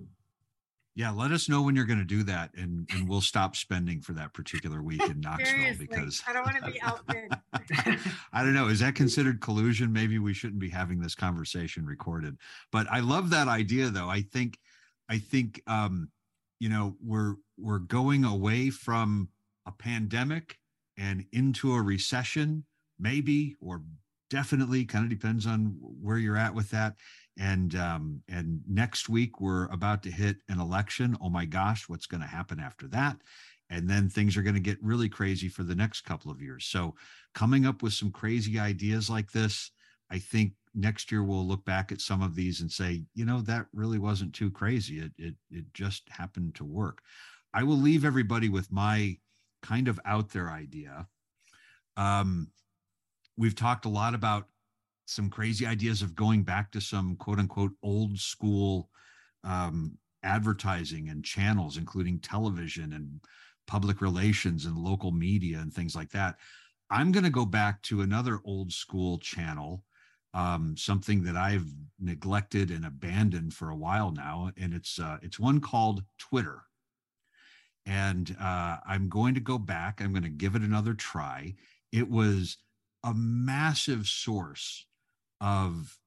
Yeah, 0.94 1.12
let 1.12 1.32
us 1.32 1.48
know 1.48 1.62
when 1.62 1.76
you're 1.76 1.86
going 1.86 2.00
to 2.00 2.06
do 2.06 2.24
that, 2.24 2.52
and 2.56 2.88
and 2.94 3.08
we'll 3.08 3.22
stop 3.22 3.56
spending 3.56 4.02
for 4.02 4.12
that 4.14 4.34
particular 4.34 4.84
week 4.84 5.02
in 5.02 5.20
Knoxville 5.22 5.76
because 5.80 6.22
I 6.28 6.34
don't 6.34 6.44
want 6.44 6.58
to 6.64 6.70
be 6.70 6.82
outbid. 6.82 7.32
I 8.34 8.44
don't 8.44 8.54
know. 8.54 8.68
Is 8.68 8.80
that 8.82 8.94
considered 8.96 9.40
collusion? 9.40 9.94
Maybe 9.94 10.20
we 10.20 10.34
shouldn't 10.34 10.60
be 10.60 10.70
having 10.70 11.00
this 11.00 11.16
conversation 11.16 11.86
recorded. 11.86 12.38
But 12.74 12.88
I 12.92 13.00
love 13.00 13.30
that 13.30 13.48
idea, 13.48 13.90
though. 13.90 14.10
I 14.10 14.22
think, 14.22 14.58
I 15.10 15.20
think, 15.20 15.62
um, 15.66 16.10
you 16.60 16.68
know, 16.68 16.98
we're 17.02 17.36
we're 17.58 17.80
going 17.80 18.26
away 18.26 18.70
from 18.70 19.30
a 19.66 19.72
pandemic 19.72 20.58
and 20.98 21.26
into 21.32 21.74
a 21.74 21.82
recession, 21.82 22.66
maybe 23.00 23.56
or 23.62 23.82
definitely. 24.30 24.84
Kind 24.84 25.06
of 25.06 25.10
depends 25.10 25.46
on 25.46 25.78
where 25.80 26.18
you're 26.18 26.36
at 26.36 26.54
with 26.54 26.70
that 26.72 26.96
and 27.38 27.76
um, 27.76 28.22
and 28.28 28.62
next 28.68 29.10
week 29.10 29.40
we're 29.40 29.66
about 29.66 30.04
to 30.04 30.12
hit 30.12 30.38
an 30.50 30.60
election. 30.60 31.18
Oh 31.22 31.30
my 31.30 31.46
gosh, 31.46 31.88
what's 31.88 32.08
going 32.08 32.22
to 32.22 32.28
happen 32.28 32.60
after 32.60 32.88
that? 32.90 33.18
And 33.70 33.90
then 33.90 34.10
things 34.10 34.36
are 34.36 34.42
going 34.42 34.56
to 34.56 34.60
get 34.62 34.84
really 34.84 35.08
crazy 35.08 35.48
for 35.48 35.64
the 35.64 35.76
next 35.76 36.02
couple 36.02 36.30
of 36.30 36.42
years. 36.42 36.66
So 36.66 36.96
coming 37.34 37.66
up 37.66 37.82
with 37.82 37.94
some 37.94 38.12
crazy 38.12 38.60
ideas 38.60 39.10
like 39.10 39.32
this, 39.32 39.72
I 40.10 40.20
think 40.20 40.54
next 40.76 41.12
year 41.12 41.24
we'll 41.24 41.48
look 41.48 41.64
back 41.64 41.92
at 41.92 42.02
some 42.02 42.22
of 42.22 42.36
these 42.36 42.60
and 42.60 42.70
say, 42.70 43.04
you 43.14 43.24
know, 43.24 43.42
that 43.42 43.68
really 43.74 43.98
wasn't 43.98 44.34
too 44.34 44.52
crazy. 44.52 45.00
It 45.00 45.12
it 45.18 45.36
it 45.50 45.74
just 45.74 46.10
happened 46.10 46.56
to 46.56 46.66
work. 46.66 47.02
I 47.54 47.64
will 47.64 47.78
leave 47.78 48.06
everybody 48.06 48.50
with 48.50 48.72
my 48.72 49.18
kind 49.62 49.88
of 49.88 50.00
out 50.06 50.30
there 50.30 50.50
idea. 50.50 51.08
Um, 51.98 52.52
we've 53.38 53.56
talked 53.56 53.86
a 53.86 53.90
lot 53.90 54.16
about 54.16 54.48
some 55.12 55.30
crazy 55.30 55.66
ideas 55.66 56.02
of 56.02 56.16
going 56.16 56.44
back 56.44 56.72
to 56.72 56.82
some 56.82 57.16
quote 57.18 57.40
unquote 57.40 57.74
old 57.84 58.18
school 58.18 58.90
um, 59.44 59.98
advertising 60.24 61.10
and 61.10 61.26
channels, 61.26 61.78
including 61.78 62.20
television 62.20 62.94
and 62.94 63.20
public 63.68 64.02
relations 64.02 64.66
and 64.66 64.78
local 64.78 65.12
media 65.12 65.60
and 65.60 65.74
things 65.74 65.96
like 65.96 66.10
that. 66.12 66.36
I'm 66.90 67.12
going 67.12 67.24
to 67.24 67.30
go 67.30 67.46
back 67.46 67.82
to 67.84 68.02
another 68.02 68.40
old 68.44 68.72
school 68.72 69.18
channel, 69.18 69.86
um, 70.34 70.76
something 70.78 71.24
that 71.24 71.36
I've 71.36 71.66
neglected 72.00 72.70
and 72.70 72.86
abandoned 72.86 73.54
for 73.54 73.70
a 73.70 73.78
while 73.78 74.12
now, 74.12 74.52
and 74.58 74.74
it's 74.74 75.00
uh, 75.00 75.18
it's 75.22 75.40
one 75.40 75.60
called 75.60 76.04
Twitter. 76.18 76.64
And 77.86 78.36
uh, 78.40 78.78
I'm 78.86 79.10
going 79.10 79.34
to 79.34 79.40
go 79.40 79.58
back. 79.58 80.02
I'm 80.02 80.12
going 80.12 80.24
to 80.24 80.30
give 80.30 80.56
it 80.56 80.62
another 80.62 80.94
try. 80.94 81.56
It 81.92 82.10
was 82.10 82.58
a 83.04 83.14
massive 83.14 84.06
source 84.06 84.86
of 85.42 85.98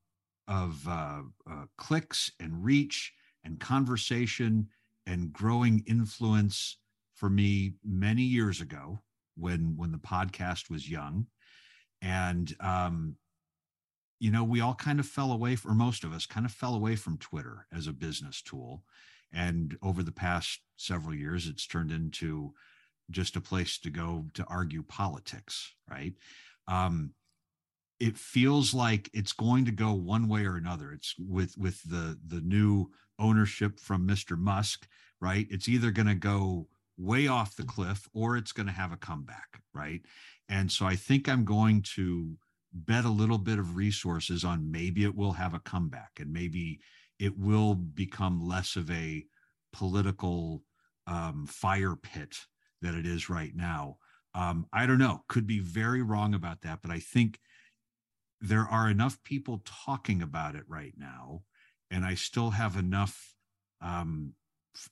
of 0.49 0.87
uh, 0.89 1.23
uh, 1.51 1.65
clicks 1.77 2.31
and 2.41 2.65
reach 2.65 3.13
and 3.45 3.61
conversation 3.61 4.69
and 5.07 5.33
growing 5.33 5.83
influence 5.87 6.79
for 7.15 7.29
me 7.29 7.75
many 7.85 8.23
years 8.23 8.61
ago 8.61 9.01
when 9.37 9.75
when 9.77 9.93
the 9.93 9.99
podcast 9.99 10.71
was 10.71 10.91
young. 10.91 11.27
And 12.01 12.55
um, 12.61 13.17
you 14.21 14.31
know 14.31 14.45
we 14.45 14.61
all 14.61 14.75
kind 14.75 15.01
of 15.01 15.07
fell 15.07 15.33
away 15.33 15.57
or 15.67 15.75
most 15.75 16.05
of 16.05 16.13
us 16.13 16.27
kind 16.27 16.47
of 16.47 16.53
fell 16.53 16.75
away 16.75 16.97
from 16.97 17.19
twitter 17.19 17.67
as 17.73 17.87
a 17.87 17.93
business 17.93 18.41
tool. 18.41 18.83
And 19.33 19.77
over 19.83 20.03
the 20.03 20.13
past 20.13 20.61
several 20.77 21.15
years 21.15 21.47
it's 21.47 21.67
turned 21.67 21.91
into 21.91 22.55
just 23.11 23.37
a 23.37 23.41
place 23.41 23.79
to 23.81 23.91
go 23.91 24.27
to 24.35 24.45
argue 24.49 24.83
politics 24.83 25.75
right? 25.91 26.15
Um, 26.69 27.13
it 28.01 28.17
feels 28.17 28.75
like 28.75 29.09
it's 29.13 29.33
going 29.33 29.65
to 29.65 29.71
go 29.71 29.93
one 29.93 30.29
way 30.29 30.45
or 30.45 30.57
another. 30.57 30.93
It's 30.93 31.15
with 31.19 31.57
with 31.57 31.83
the 31.83 32.19
the 32.27 32.41
new 32.41 32.91
ownership 33.19 33.79
from 33.79 34.07
Mr. 34.07 34.37
Musk, 34.37 34.87
right? 35.21 35.47
It's 35.51 35.69
either 35.69 35.91
going 35.91 36.09
to 36.09 36.15
go 36.15 36.69
way 36.97 37.27
off 37.27 37.57
the 37.57 37.65
cliff 37.65 38.09
or 38.13 38.37
it's 38.37 38.53
going 38.53 38.67
to 38.67 38.73
have 38.73 38.93
a 38.93 38.97
comeback, 38.97 39.61
right? 39.73 40.01
And 40.49 40.71
so 40.71 40.87
I 40.87 40.97
think 40.97 41.29
I'm 41.29 41.45
going 41.45 41.83
to 41.95 42.37
bet 42.73 43.05
a 43.05 43.11
little 43.11 43.39
bit 43.39 43.59
of 43.59 43.77
resources 43.77 44.45
on 44.45 44.71
maybe 44.71 45.05
it 45.05 45.15
will 45.15 45.33
have 45.33 45.55
a 45.55 45.61
comeback 45.61 46.11
and 46.19 46.33
maybe 46.33 46.81
it 47.19 47.39
will 47.39 47.75
become 47.75 48.47
less 48.47 48.77
of 48.77 48.91
a 48.91 49.25
political 49.73 50.63
um, 51.07 51.47
fire 51.47 51.97
pit 51.97 52.37
that 52.83 52.95
it 52.95 53.07
is 53.07 53.31
right 53.31 53.55
now. 53.55 53.99
Um, 54.35 54.67
I 54.73 54.87
don't 54.87 54.99
know. 54.99 55.23
Could 55.29 55.47
be 55.47 55.61
very 55.61 56.03
wrong 56.03 56.35
about 56.35 56.63
that, 56.63 56.81
but 56.83 56.91
I 56.91 56.99
think 56.99 57.39
there 58.41 58.67
are 58.67 58.91
enough 58.91 59.23
people 59.25 59.63
talking 59.65 60.23
about 60.23 60.55
it 60.55 60.65
right 60.69 60.95
now, 60.97 61.43
and 61.91 62.05
I 62.05 62.15
still 62.15 62.51
have 62.51 62.77
enough 62.77 63.35
um, 63.81 64.33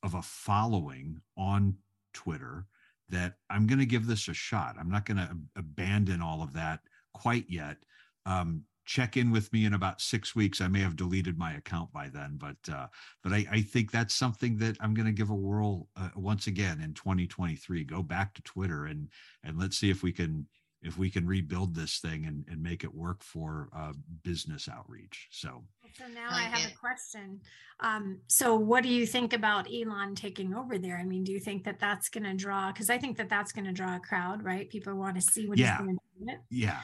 of 0.02 0.14
a 0.14 0.22
following 0.22 1.20
on 1.36 1.76
Twitter 2.12 2.66
that 3.08 3.34
I'm 3.50 3.66
going 3.66 3.78
to 3.78 3.86
give 3.86 4.06
this 4.06 4.28
a 4.28 4.34
shot. 4.34 4.76
I'm 4.78 4.90
not 4.90 5.04
going 5.04 5.18
to 5.18 5.36
abandon 5.56 6.22
all 6.22 6.42
of 6.42 6.54
that 6.54 6.80
quite 7.12 7.46
yet. 7.48 7.76
Um, 8.24 8.62
check 8.84 9.16
in 9.16 9.30
with 9.30 9.52
me 9.52 9.64
in 9.64 9.74
about 9.74 10.00
six 10.00 10.34
weeks. 10.34 10.60
I 10.60 10.68
may 10.68 10.80
have 10.80 10.96
deleted 10.96 11.38
my 11.38 11.54
account 11.54 11.92
by 11.92 12.08
then, 12.08 12.38
but 12.38 12.56
uh, 12.72 12.88
but 13.22 13.32
I, 13.32 13.46
I 13.50 13.60
think 13.62 13.90
that's 13.90 14.14
something 14.14 14.56
that 14.58 14.76
I'm 14.80 14.94
going 14.94 15.06
to 15.06 15.12
give 15.12 15.30
a 15.30 15.34
whirl 15.34 15.88
uh, 15.96 16.08
once 16.16 16.46
again 16.46 16.80
in 16.80 16.94
2023. 16.94 17.84
Go 17.84 18.02
back 18.02 18.34
to 18.34 18.42
Twitter 18.42 18.86
and 18.86 19.08
and 19.44 19.58
let's 19.58 19.78
see 19.78 19.90
if 19.90 20.02
we 20.02 20.12
can 20.12 20.46
if 20.82 20.98
we 20.98 21.10
can 21.10 21.26
rebuild 21.26 21.74
this 21.74 21.98
thing 21.98 22.26
and, 22.26 22.44
and 22.48 22.62
make 22.62 22.84
it 22.84 22.92
work 22.94 23.22
for 23.22 23.68
uh, 23.74 23.92
business 24.24 24.68
outreach. 24.68 25.28
So, 25.30 25.62
so 25.96 26.04
now 26.08 26.28
I, 26.30 26.38
I 26.38 26.42
have 26.42 26.68
it. 26.68 26.74
a 26.74 26.76
question. 26.76 27.40
Um, 27.80 28.18
so, 28.28 28.56
what 28.56 28.82
do 28.82 28.88
you 28.88 29.06
think 29.06 29.32
about 29.32 29.68
Elon 29.72 30.14
taking 30.14 30.54
over 30.54 30.78
there? 30.78 30.98
I 30.98 31.04
mean, 31.04 31.24
do 31.24 31.32
you 31.32 31.40
think 31.40 31.64
that 31.64 31.78
that's 31.78 32.08
going 32.08 32.24
to 32.24 32.34
draw? 32.34 32.72
Because 32.72 32.90
I 32.90 32.98
think 32.98 33.16
that 33.18 33.28
that's 33.28 33.52
going 33.52 33.64
to 33.66 33.72
draw 33.72 33.96
a 33.96 34.00
crowd, 34.00 34.42
right? 34.42 34.68
People 34.68 34.94
want 34.94 35.14
to 35.16 35.22
see 35.22 35.46
what 35.46 35.58
yeah. 35.58 35.78
he's 35.78 35.86
going 35.86 35.96
to 35.96 36.24
do. 36.26 36.32
Yeah. 36.50 36.80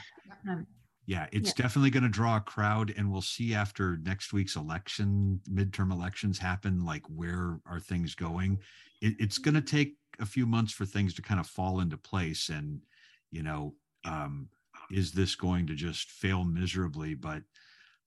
Um, 0.49 0.66
yeah, 1.09 1.26
it's 1.32 1.55
yeah. 1.57 1.62
definitely 1.62 1.88
going 1.88 2.03
to 2.03 2.11
draw 2.11 2.36
a 2.36 2.40
crowd, 2.40 2.92
and 2.94 3.11
we'll 3.11 3.22
see 3.22 3.55
after 3.55 3.96
next 4.03 4.34
week's 4.34 4.57
election, 4.57 5.40
midterm 5.51 5.90
elections 5.90 6.38
happen, 6.38 6.84
like 6.84 7.03
where 7.07 7.61
are 7.64 7.80
things 7.80 8.14
going? 8.14 8.59
It, 9.01 9.14
it's 9.18 9.38
going 9.38 9.55
to 9.55 9.62
take 9.62 9.94
a 10.20 10.26
few 10.26 10.44
months 10.44 10.70
for 10.70 10.84
things 10.84 11.14
to 11.14 11.22
kind 11.22 11.40
of 11.40 11.46
fall 11.46 11.80
into 11.80 11.96
place, 11.96 12.51
and 12.51 12.82
you 13.30 13.42
know, 13.42 13.74
um, 14.09 14.48
is 14.90 15.12
this 15.12 15.34
going 15.34 15.66
to 15.66 15.74
just 15.74 16.11
fail 16.11 16.44
miserably? 16.44 17.14
But 17.14 17.42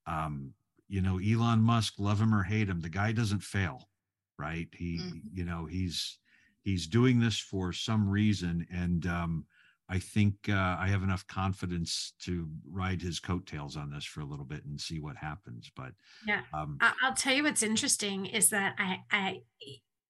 um, 0.08 0.54
you 0.88 1.02
know, 1.02 1.20
Elon 1.20 1.62
Musk, 1.62 1.94
love 2.00 2.20
him 2.20 2.36
or 2.36 2.44
hate 2.44 2.68
him, 2.68 2.82
the 2.82 2.90
guy 2.90 3.12
doesn't 3.12 3.44
fail, 3.44 3.88
right? 4.38 4.68
He, 4.74 5.00
mm-hmm. 5.00 5.20
you 5.32 5.46
know, 5.46 5.66
he's 5.66 6.18
he's 6.64 6.88
doing 6.88 7.20
this 7.20 7.40
for 7.40 7.72
some 7.72 8.10
reason, 8.10 8.68
and 8.72 9.06
um, 9.06 9.46
I 9.88 10.00
think 10.00 10.36
uh, 10.50 10.78
I 10.80 10.88
have 10.90 11.04
enough 11.04 11.26
confidence 11.28 12.14
to 12.24 12.50
ride 12.70 13.02
his 13.02 13.20
coattails 13.20 13.78
on 13.78 13.92
this 13.92 14.06
for 14.06 14.22
a 14.22 14.26
little 14.26 14.46
bit 14.46 14.66
and 14.66 14.80
see 14.80 15.00
what 15.00 15.18
happens. 15.18 15.72
But 15.76 15.92
yeah, 16.28 16.42
um, 16.54 16.78
I'll 17.04 17.14
tell 17.14 17.34
you 17.34 17.44
what's 17.44 17.64
interesting 17.64 18.26
is 18.26 18.50
that 18.50 18.76
I, 18.78 19.00
I 19.12 19.42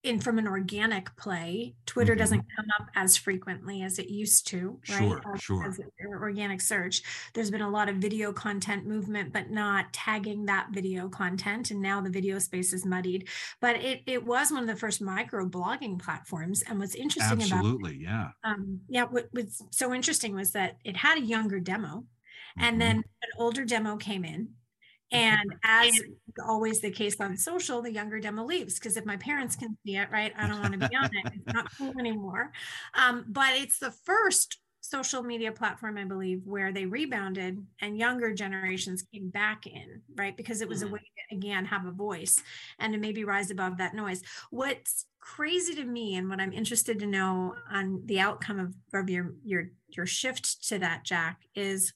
in 0.03 0.19
from 0.19 0.39
an 0.39 0.47
organic 0.47 1.15
play, 1.15 1.75
Twitter 1.85 2.13
mm-hmm. 2.13 2.19
doesn't 2.19 2.45
come 2.55 2.65
up 2.79 2.87
as 2.95 3.17
frequently 3.17 3.83
as 3.83 3.99
it 3.99 4.09
used 4.09 4.47
to, 4.47 4.79
right? 4.89 4.97
Sure, 4.97 5.21
as, 5.33 5.41
sure. 5.41 5.67
As 5.67 5.79
organic 6.19 6.59
search. 6.61 7.03
There's 7.33 7.51
been 7.51 7.61
a 7.61 7.69
lot 7.69 7.87
of 7.87 7.97
video 7.97 8.33
content 8.33 8.87
movement, 8.87 9.31
but 9.31 9.51
not 9.51 9.93
tagging 9.93 10.45
that 10.45 10.69
video 10.71 11.07
content. 11.07 11.71
And 11.71 11.81
now 11.81 12.01
the 12.01 12.09
video 12.09 12.39
space 12.39 12.73
is 12.73 12.85
muddied. 12.85 13.27
But 13.59 13.75
it 13.77 14.01
it 14.07 14.25
was 14.25 14.51
one 14.51 14.61
of 14.61 14.67
the 14.67 14.75
first 14.75 15.01
micro 15.01 15.47
blogging 15.47 15.99
platforms. 15.99 16.63
And 16.67 16.79
what's 16.79 16.95
interesting 16.95 17.41
Absolutely, 17.41 17.51
about 17.51 17.65
Absolutely, 17.65 18.03
yeah. 18.03 18.27
Um, 18.43 18.79
yeah, 18.89 19.03
what 19.03 19.29
was 19.33 19.61
so 19.71 19.93
interesting 19.93 20.33
was 20.33 20.51
that 20.51 20.77
it 20.83 20.97
had 20.97 21.19
a 21.19 21.21
younger 21.21 21.59
demo. 21.59 21.87
Mm-hmm. 21.87 22.63
And 22.63 22.81
then 22.81 22.97
an 22.97 23.29
older 23.37 23.65
demo 23.65 23.97
came 23.97 24.25
in 24.25 24.49
and 25.11 25.53
as 25.63 26.01
always 26.47 26.81
the 26.81 26.91
case 26.91 27.19
on 27.19 27.35
social, 27.37 27.81
the 27.81 27.91
younger 27.91 28.19
demo 28.19 28.45
leaves 28.45 28.75
because 28.75 28.97
if 28.97 29.05
my 29.05 29.17
parents 29.17 29.55
can 29.55 29.77
see 29.85 29.97
it, 29.97 30.09
right, 30.11 30.33
I 30.37 30.47
don't 30.47 30.59
want 30.59 30.73
to 30.73 30.79
be 30.79 30.95
on 30.95 31.05
it. 31.05 31.25
It's 31.33 31.53
not 31.53 31.67
cool 31.77 31.93
anymore. 31.99 32.51
Um, 32.93 33.25
but 33.27 33.55
it's 33.55 33.79
the 33.79 33.91
first 33.91 34.59
social 34.83 35.21
media 35.21 35.51
platform, 35.51 35.97
I 35.97 36.05
believe, 36.05 36.41
where 36.45 36.71
they 36.71 36.85
rebounded 36.85 37.63
and 37.81 37.97
younger 37.97 38.33
generations 38.33 39.03
came 39.13 39.29
back 39.29 39.67
in, 39.67 40.01
right? 40.15 40.35
Because 40.35 40.61
it 40.61 40.67
was 40.67 40.81
Mhm. 40.81 40.87
a 40.87 40.91
way 40.93 40.99
to, 40.99 41.35
again, 41.35 41.65
have 41.65 41.85
a 41.85 41.91
voice 41.91 42.41
and 42.79 42.91
to 42.93 42.99
maybe 42.99 43.23
rise 43.23 43.51
above 43.51 43.77
that 43.77 43.93
noise. 43.93 44.23
What's 44.49 45.05
crazy 45.19 45.75
to 45.75 45.83
me 45.83 46.15
and 46.15 46.29
what 46.29 46.41
I'm 46.41 46.51
interested 46.51 46.97
to 46.99 47.05
know 47.05 47.55
on 47.69 48.01
the 48.05 48.19
outcome 48.19 48.59
of, 48.59 48.73
of 48.93 49.09
your, 49.09 49.35
your, 49.43 49.69
your 49.89 50.07
shift 50.07 50.67
to 50.69 50.79
that, 50.79 51.05
Jack, 51.05 51.41
is 51.53 51.93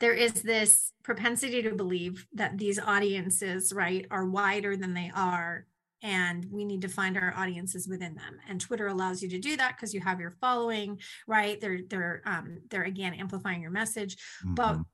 there 0.00 0.14
is 0.14 0.42
this 0.42 0.92
propensity 1.02 1.62
to 1.62 1.74
believe 1.74 2.26
that 2.34 2.58
these 2.58 2.78
audiences, 2.78 3.72
right, 3.72 4.06
are 4.10 4.26
wider 4.26 4.76
than 4.76 4.94
they 4.94 5.10
are 5.14 5.66
and 6.02 6.46
we 6.50 6.66
need 6.66 6.82
to 6.82 6.88
find 6.88 7.16
our 7.16 7.32
audiences 7.34 7.88
within 7.88 8.14
them. 8.14 8.36
And 8.46 8.60
twitter 8.60 8.88
allows 8.88 9.22
you 9.22 9.28
to 9.30 9.38
do 9.38 9.56
that 9.56 9.76
because 9.76 9.94
you 9.94 10.00
have 10.00 10.20
your 10.20 10.36
following 10.40 11.00
right? 11.26 11.60
They're 11.60 11.80
they're 11.88 12.22
um 12.26 12.58
they're 12.68 12.82
again 12.84 13.14
amplifying 13.14 13.62
your 13.62 13.70
message. 13.70 14.16
But 14.44 14.76
Mhm. 14.76 14.84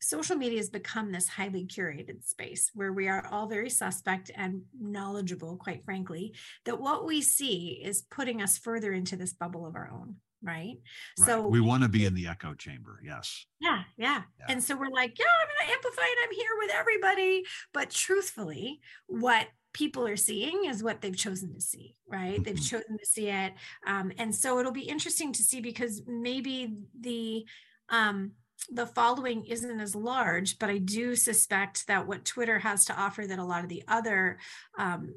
social 0.00 0.36
media 0.36 0.58
has 0.58 0.70
become 0.70 1.12
this 1.12 1.28
highly 1.28 1.66
curated 1.66 2.24
space 2.24 2.70
where 2.74 2.92
we 2.92 3.08
are 3.08 3.26
all 3.26 3.46
very 3.46 3.70
suspect 3.70 4.30
and 4.34 4.62
knowledgeable 4.80 5.56
quite 5.56 5.84
frankly 5.84 6.34
that 6.64 6.80
what 6.80 7.04
we 7.04 7.20
see 7.20 7.80
is 7.84 8.02
putting 8.02 8.42
us 8.42 8.58
further 8.58 8.92
into 8.92 9.16
this 9.16 9.32
bubble 9.32 9.66
of 9.66 9.76
our 9.76 9.90
own 9.90 10.16
right, 10.42 10.76
Right. 11.18 11.26
so 11.26 11.46
we 11.46 11.60
want 11.60 11.82
to 11.82 11.88
be 11.88 12.04
in 12.04 12.14
the 12.14 12.26
echo 12.28 12.54
chamber. 12.54 13.00
Yes. 13.04 13.46
yeah, 13.60 13.84
yeah. 13.96 14.22
Yeah. 14.38 14.46
And 14.48 14.62
so 14.62 14.76
we're 14.76 14.88
like, 14.90 15.18
yeah, 15.18 15.24
I'm 15.42 15.66
to 15.68 15.72
amplify 15.74 16.02
and 16.02 16.16
I'm 16.24 16.34
here 16.34 16.50
with 16.58 16.70
everybody. 16.72 17.44
But 17.72 17.90
truthfully, 17.90 18.80
what 19.06 19.48
people 19.72 20.06
are 20.06 20.16
seeing 20.16 20.66
is 20.66 20.82
what 20.82 21.00
they've 21.00 21.16
chosen 21.16 21.54
to 21.54 21.60
see, 21.60 21.96
right? 22.06 22.42
They've 22.44 22.56
Mhm. 22.56 22.68
chosen 22.70 22.98
to 22.98 23.06
see 23.06 23.28
it. 23.28 23.54
Um, 23.86 24.12
and 24.18 24.34
so 24.34 24.58
it'll 24.58 24.72
be 24.72 24.82
interesting 24.88 25.32
to 25.32 25.42
see 25.42 25.60
because 25.60 26.02
maybe 26.06 26.76
the, 26.98 27.46
um, 27.88 28.32
the 28.70 28.86
following 28.86 29.44
isn't 29.46 29.80
as 29.80 29.94
large, 29.94 30.58
but 30.58 30.68
I 30.70 30.78
do 30.78 31.16
suspect 31.16 31.86
that 31.86 32.06
what 32.06 32.24
Twitter 32.24 32.58
has 32.58 32.84
to 32.86 32.94
offer 33.00 33.26
that 33.26 33.38
a 33.38 33.44
lot 33.44 33.64
of 33.64 33.68
the 33.70 33.82
other 33.88 34.38
um, 34.78 35.14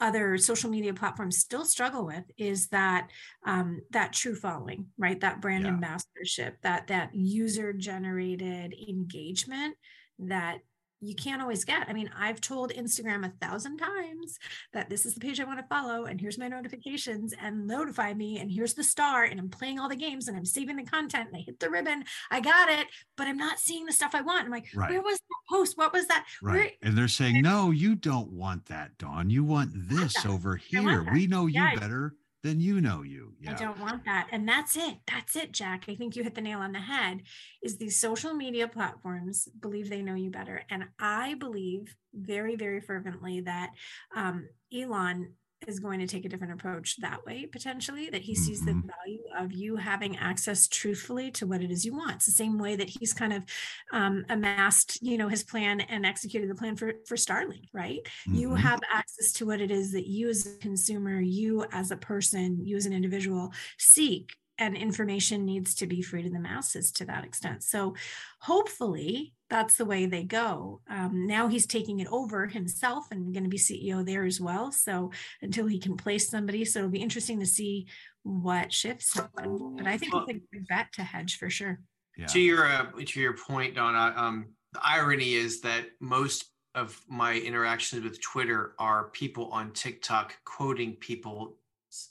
other 0.00 0.38
social 0.38 0.70
media 0.70 0.94
platforms 0.94 1.38
still 1.38 1.64
struggle 1.64 2.06
with 2.06 2.24
is 2.36 2.68
that 2.68 3.08
um, 3.44 3.80
that 3.90 4.12
true 4.12 4.34
following, 4.34 4.86
right? 4.96 5.20
That 5.20 5.40
brand 5.40 5.64
Yeah. 5.64 5.70
ambassadorship, 5.70 6.58
that 6.62 6.86
that 6.88 7.14
user 7.14 7.72
generated 7.72 8.74
engagement 8.88 9.76
that 10.20 10.58
you 11.00 11.14
can't 11.14 11.40
always 11.40 11.64
get. 11.64 11.88
I 11.88 11.92
mean, 11.92 12.10
I've 12.18 12.40
told 12.40 12.72
Instagram 12.72 13.24
a 13.24 13.32
thousand 13.44 13.78
times 13.78 14.38
that 14.72 14.90
this 14.90 15.06
is 15.06 15.14
the 15.14 15.20
page 15.20 15.40
I 15.40 15.44
want 15.44 15.60
to 15.60 15.66
follow, 15.66 16.06
and 16.06 16.20
here's 16.20 16.38
my 16.38 16.48
notifications, 16.48 17.32
and 17.40 17.66
notify 17.66 18.14
me, 18.14 18.38
and 18.38 18.50
here's 18.50 18.74
the 18.74 18.82
star, 18.84 19.24
and 19.24 19.38
I'm 19.38 19.48
playing 19.48 19.78
all 19.78 19.88
the 19.88 19.96
games, 19.96 20.28
and 20.28 20.36
I'm 20.36 20.44
saving 20.44 20.76
the 20.76 20.84
content, 20.84 21.28
and 21.28 21.36
I 21.36 21.40
hit 21.40 21.60
the 21.60 21.70
ribbon, 21.70 22.04
I 22.30 22.40
got 22.40 22.68
it, 22.68 22.86
but 23.16 23.26
I'm 23.26 23.36
not 23.36 23.58
seeing 23.58 23.86
the 23.86 23.92
stuff 23.92 24.14
I 24.14 24.22
want. 24.22 24.44
I'm 24.44 24.50
like, 24.50 24.66
Right. 24.74 24.90
where 24.90 25.02
was 25.02 25.18
that 25.18 25.48
post? 25.56 25.78
What 25.78 25.92
was 25.92 26.06
that? 26.08 26.26
Where- 26.40 26.54
Right. 26.54 26.72
And 26.82 26.96
they're 26.98 27.08
saying, 27.08 27.42
no, 27.42 27.70
you 27.70 27.94
don't 27.94 28.30
want 28.32 28.66
that, 28.66 28.98
Dawn. 28.98 29.30
You 29.30 29.44
want 29.44 29.70
this 29.74 30.14
that. 30.14 30.26
over 30.26 30.56
here. 30.56 31.06
We 31.12 31.26
know 31.26 31.46
you 31.46 31.60
Yeah. 31.62 31.76
better 31.76 32.14
than 32.42 32.60
you 32.60 32.80
know 32.80 33.02
you. 33.02 33.34
I 33.48 33.54
don't 33.54 33.80
want 33.80 34.04
that. 34.04 34.28
And 34.30 34.48
that's 34.48 34.76
it. 34.76 34.98
That's 35.06 35.34
it, 35.36 35.52
Jack. 35.52 35.84
I 35.88 35.94
think 35.94 36.14
you 36.14 36.22
hit 36.22 36.34
the 36.34 36.40
nail 36.40 36.60
on 36.60 36.72
the 36.72 36.78
head. 36.78 37.22
Is 37.62 37.76
these 37.76 37.98
social 37.98 38.34
media 38.34 38.68
platforms 38.68 39.48
believe 39.60 39.90
they 39.90 40.02
know 40.02 40.14
you 40.14 40.30
better. 40.30 40.62
And 40.70 40.84
I 41.00 41.34
believe 41.34 41.94
very, 42.14 42.56
very 42.56 42.80
fervently 42.80 43.40
that 43.42 43.70
um, 44.14 44.48
Elon 44.72 45.34
is 45.66 45.80
going 45.80 45.98
to 46.00 46.06
take 46.06 46.24
a 46.24 46.28
different 46.28 46.52
approach 46.52 46.96
that 46.98 47.24
way, 47.26 47.46
potentially, 47.46 48.08
that 48.10 48.22
he 48.22 48.34
sees 48.34 48.64
the 48.64 48.72
Mhm. 48.72 48.90
value 48.96 49.22
of 49.36 49.52
you 49.52 49.76
having 49.76 50.16
access 50.16 50.68
truthfully 50.68 51.30
to 51.32 51.46
what 51.46 51.62
it 51.62 51.70
is 51.70 51.84
you 51.84 51.92
want. 51.94 52.12
It's 52.16 52.26
the 52.26 52.32
same 52.32 52.58
way 52.58 52.76
that 52.76 52.88
he's 52.88 53.12
kind 53.12 53.32
of 53.32 53.44
um, 53.92 54.24
amassed, 54.28 55.02
you 55.02 55.18
know, 55.18 55.28
his 55.28 55.42
plan 55.42 55.80
and 55.80 56.06
executed 56.06 56.48
the 56.48 56.54
plan 56.54 56.76
for, 56.76 56.92
for 57.06 57.16
Starlink, 57.16 57.68
right? 57.72 58.00
you 58.26 58.50
Mhm. 58.50 58.58
have 58.58 58.80
access 58.92 59.32
to 59.32 59.46
what 59.46 59.60
it 59.60 59.70
is 59.70 59.92
that 59.92 60.06
you 60.06 60.28
as 60.28 60.46
a 60.46 60.58
consumer 60.58 61.20
you 61.20 61.64
as 61.72 61.90
a 61.90 61.96
person 61.96 62.64
you 62.66 62.76
as 62.76 62.86
an 62.86 62.92
individual 62.92 63.52
seek 63.78 64.36
and 64.58 64.76
information 64.76 65.44
needs 65.44 65.74
to 65.74 65.86
be 65.86 66.02
free 66.02 66.22
to 66.22 66.30
the 66.30 66.38
masses 66.40 66.92
to 66.92 67.04
that 67.04 67.24
extent 67.24 67.62
so 67.62 67.94
hopefully 68.40 69.34
that's 69.50 69.76
the 69.76 69.84
way 69.84 70.06
they 70.06 70.22
go 70.24 70.80
um, 70.90 71.26
now 71.26 71.48
he's 71.48 71.66
taking 71.66 72.00
it 72.00 72.08
over 72.10 72.46
himself 72.46 73.06
and 73.10 73.32
going 73.32 73.44
to 73.44 73.48
be 73.50 73.58
ceo 73.58 74.04
there 74.04 74.24
as 74.24 74.40
well 74.40 74.70
so 74.70 75.10
until 75.42 75.66
he 75.66 75.78
can 75.78 75.96
place 75.96 76.28
somebody 76.28 76.64
so 76.64 76.80
it'll 76.80 76.90
be 76.90 76.98
interesting 77.00 77.40
to 77.40 77.46
see 77.46 77.86
what 78.22 78.72
shifts 78.72 79.14
happen 79.14 79.74
but 79.76 79.86
i 79.86 79.96
think 79.96 80.12
Well- 80.12 80.26
it's 80.28 80.38
a 80.38 80.56
good 80.56 80.66
bet 80.68 80.92
to 80.94 81.02
hedge 81.02 81.38
for 81.38 81.48
sure 81.50 81.80
Yeah. 82.16 82.26
To 82.26 82.40
your 82.40 82.66
uh, 82.66 82.90
to 83.06 83.20
your 83.20 83.36
point, 83.36 83.76
Donna. 83.76 84.12
Um, 84.16 84.46
the 84.72 84.80
irony 84.84 85.34
is 85.34 85.60
that 85.60 85.84
most 86.00 86.46
of 86.74 87.00
my 87.08 87.34
interactions 87.38 88.02
with 88.02 88.20
Twitter 88.20 88.74
are 88.78 89.10
people 89.10 89.46
on 89.52 89.70
TikTok 89.72 90.34
quoting 90.44 90.96
people's 90.96 91.54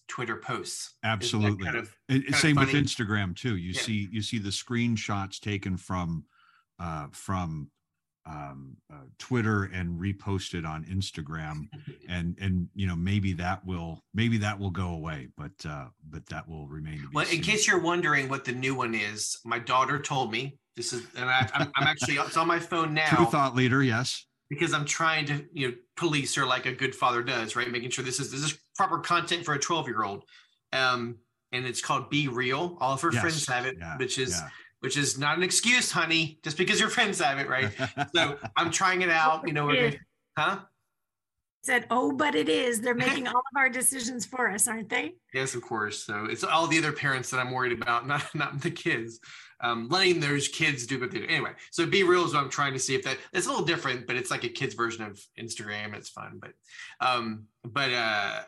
Twitter 0.07 0.37
posts. 0.37 0.95
Absolutely. 1.03 1.65
Kind 1.65 1.75
of, 1.77 1.93
kinda 2.09 2.37
same 2.37 2.55
with. 2.55 2.69
Instagram 2.69 3.35
too. 3.35 3.57
You 3.57 3.73
Yeah. 3.73 3.81
see, 3.81 4.07
you 4.09 4.21
see 4.21 4.39
the 4.39 4.49
screenshots 4.49 5.39
taken 5.41 5.75
from, 5.75 6.23
uh, 6.79 7.07
from, 7.11 7.69
um, 8.25 8.75
uh, 8.91 8.97
Twitter 9.19 9.69
and 9.73 9.99
reposted 9.99 10.67
on 10.67 10.83
Instagram, 10.85 11.69
and 12.09 12.37
and 12.41 12.67
you 12.75 12.85
know 12.85 12.95
maybe 12.95 13.33
that 13.33 13.65
will 13.65 14.03
maybe 14.13 14.37
that 14.39 14.59
will 14.59 14.71
go 14.71 14.89
away, 14.89 15.29
but 15.37 15.53
uh, 15.65 15.85
but 16.09 16.25
that 16.27 16.47
will 16.47 16.67
remain 16.67 16.95
to 17.01 17.07
be. 17.07 17.13
well, 17.13 17.27
in 17.31 17.41
case 17.41 17.65
you're 17.65 17.79
wondering 17.79 18.27
what 18.27 18.43
the 18.43 18.51
new 18.51 18.75
one 18.75 18.93
is, 18.93 19.39
my 19.45 19.59
daughter 19.59 19.97
told 19.97 20.31
me 20.31 20.57
this 20.77 20.93
is, 20.93 21.03
and 21.17 21.29
I, 21.29 21.49
I'm, 21.53 21.71
I'm 21.75 21.87
actually 21.87 22.15
it's 22.15 22.37
on 22.37 22.47
my 22.47 22.59
phone 22.59 22.93
now. 22.93 23.07
True 23.07 23.25
thought 23.25 23.55
leader, 23.55 23.83
yes. 23.83 24.25
because 24.49 24.73
I'm 24.73 24.85
trying 24.85 25.25
to, 25.25 25.45
you 25.51 25.69
know, 25.69 25.73
police 25.97 26.35
her 26.35 26.45
like 26.45 26.65
a 26.67 26.71
good 26.71 26.93
father 26.93 27.23
does, 27.23 27.55
right? 27.55 27.69
Making 27.69 27.89
sure 27.89 28.05
this 28.05 28.19
is 28.19 28.31
this 28.31 28.43
is 28.43 28.57
proper 28.75 28.99
content 28.99 29.43
for 29.43 29.55
a 29.55 29.59
12 29.59 29.87
year 29.87 30.03
old. 30.03 30.23
Um, 30.71 31.17
and 31.51 31.65
it's 31.65 31.81
called 31.81 32.11
BeReal. 32.11 32.77
All 32.79 32.93
of 32.93 33.01
her 33.01 33.11
Yes, 33.11 33.21
friends 33.21 33.47
have 33.47 33.65
it, 33.65 33.77
yeah, 33.79 33.97
which 33.97 34.19
is 34.19 34.39
yeah. 34.39 34.49
Which 34.81 34.95
is 34.95 35.17
not 35.17 35.37
an 35.37 35.43
excuse, 35.43 35.91
honey, 35.91 36.39
just 36.43 36.57
because 36.57 36.79
your 36.79 36.89
friends 36.89 37.19
have 37.19 37.39
it, 37.39 37.49
right? 37.49 37.71
so 38.15 38.37
I'm 38.55 38.69
trying 38.71 39.01
it 39.01 39.09
out. 39.09 39.47
You 39.47 39.53
know, 39.53 39.65
we're 39.65 39.75
Yeah. 39.75 39.89
gonna, 39.89 39.99
huh? 40.37 40.59
said 41.63 41.85
oh 41.91 42.13
but 42.13 42.33
it 42.33 42.47
is 42.47 42.79
they're 42.79 42.95
making 42.95 43.27
all 43.27 43.39
of 43.39 43.57
our 43.57 43.67
decisions 43.67 44.25
for 44.25 44.49
us 44.49 44.69
aren't 44.69 44.87
they 44.87 45.15
Yes, 45.33 45.53
of 45.53 45.61
course. 45.61 46.01
So 46.05 46.23
it's 46.25 46.45
all 46.45 46.65
the 46.65 46.77
other 46.77 46.93
parents 46.93 47.29
that 47.31 47.39
I'm 47.41 47.51
worried 47.51 47.73
about, 47.73 48.07
not 48.07 48.23
not 48.35 48.61
the 48.61 48.71
kids. 48.71 49.19
Um, 49.59 49.89
letting 49.89 50.19
those 50.21 50.47
kids 50.47 50.85
do 50.85 50.99
what 50.99 51.11
they 51.11 51.17
do. 51.19 51.25
Anyway, 51.27 51.51
so 51.71 51.85
BeReal 51.87 52.25
is 52.25 52.33
what 52.33 52.43
I'm 52.43 52.49
trying 52.49 52.73
to 52.73 52.79
see 52.79 52.93
if 52.95 53.03
that 53.03 53.17
it's 53.33 53.47
a 53.47 53.49
little 53.49 53.65
different, 53.65 54.05
but 54.07 54.15
it's 54.15 54.29
like 54.31 54.43
a 54.45 54.49
kid's 54.49 54.75
version 54.75 55.03
of 55.03 55.19
Instagram. 55.37 55.93
It's 55.95 56.09
fun, 56.09 56.39
but 56.39 56.51
um, 57.01 57.45
but 57.65 57.91
uh, 57.91 58.41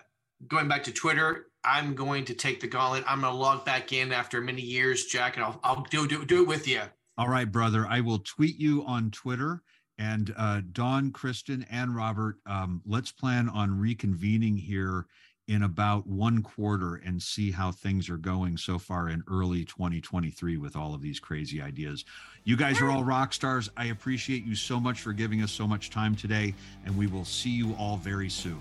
going 0.48 0.68
back 0.70 0.84
to 0.84 0.94
Twitter, 0.94 1.48
I'm 1.64 1.96
going 1.96 2.26
to 2.26 2.34
take 2.34 2.62
the 2.62 2.68
gauntlet. 2.68 3.04
I'm 3.08 3.22
going 3.22 3.34
to 3.34 3.40
log 3.40 3.66
back 3.66 3.92
in 3.94 4.12
after 4.12 4.42
many 4.42 4.62
years, 4.62 5.06
Jack, 5.06 5.36
and 5.36 5.46
I'll 5.46 5.60
I'll 5.64 5.86
do 5.90 6.08
do, 6.08 6.26
do 6.26 6.42
it 6.42 6.48
with 6.48 6.68
you. 6.68 6.82
All 7.18 7.28
right, 7.28 7.52
brother. 7.52 7.86
I 7.88 8.02
will 8.02 8.20
tweet 8.20 8.58
you 8.58 8.84
on 8.86 9.12
Twitter. 9.12 9.62
And 9.98 10.34
uh, 10.38 10.62
Dawn, 10.72 11.12
Kristen, 11.12 11.66
and 11.70 11.94
Robert, 11.94 12.38
um, 12.46 12.82
let's 12.86 13.12
plan 13.12 13.50
on 13.50 13.72
reconvening 13.72 14.58
here 14.58 15.06
in 15.50 15.64
about 15.64 16.08
one 16.08 16.42
quarter 16.44 17.02
and 17.04 17.22
see 17.22 17.52
how 17.52 17.72
things 17.72 18.08
are 18.08 18.18
going 18.18 18.56
so 18.56 18.78
far 18.78 19.10
in 19.10 19.24
early 19.28 19.66
2023 19.66 20.58
with 20.58 20.76
all 20.78 20.94
of 20.94 21.02
these 21.02 21.20
crazy 21.20 21.62
ideas. 21.62 22.06
You 22.46 22.56
guys 22.56 22.80
are 22.82 22.90
all 22.90 23.04
rock 23.04 23.34
stars. 23.34 23.68
I 23.76 23.88
appreciate 23.88 24.46
you 24.46 24.56
so 24.56 24.80
much 24.80 25.02
for 25.02 25.12
giving 25.12 25.42
us 25.42 25.52
so 25.52 25.68
much 25.68 25.90
time 25.90 26.16
today, 26.16 26.54
and 26.86 26.96
we 26.96 27.08
will 27.08 27.26
see 27.26 27.50
you 27.50 27.74
all 27.74 27.98
very 27.98 28.30
soon. 28.30 28.60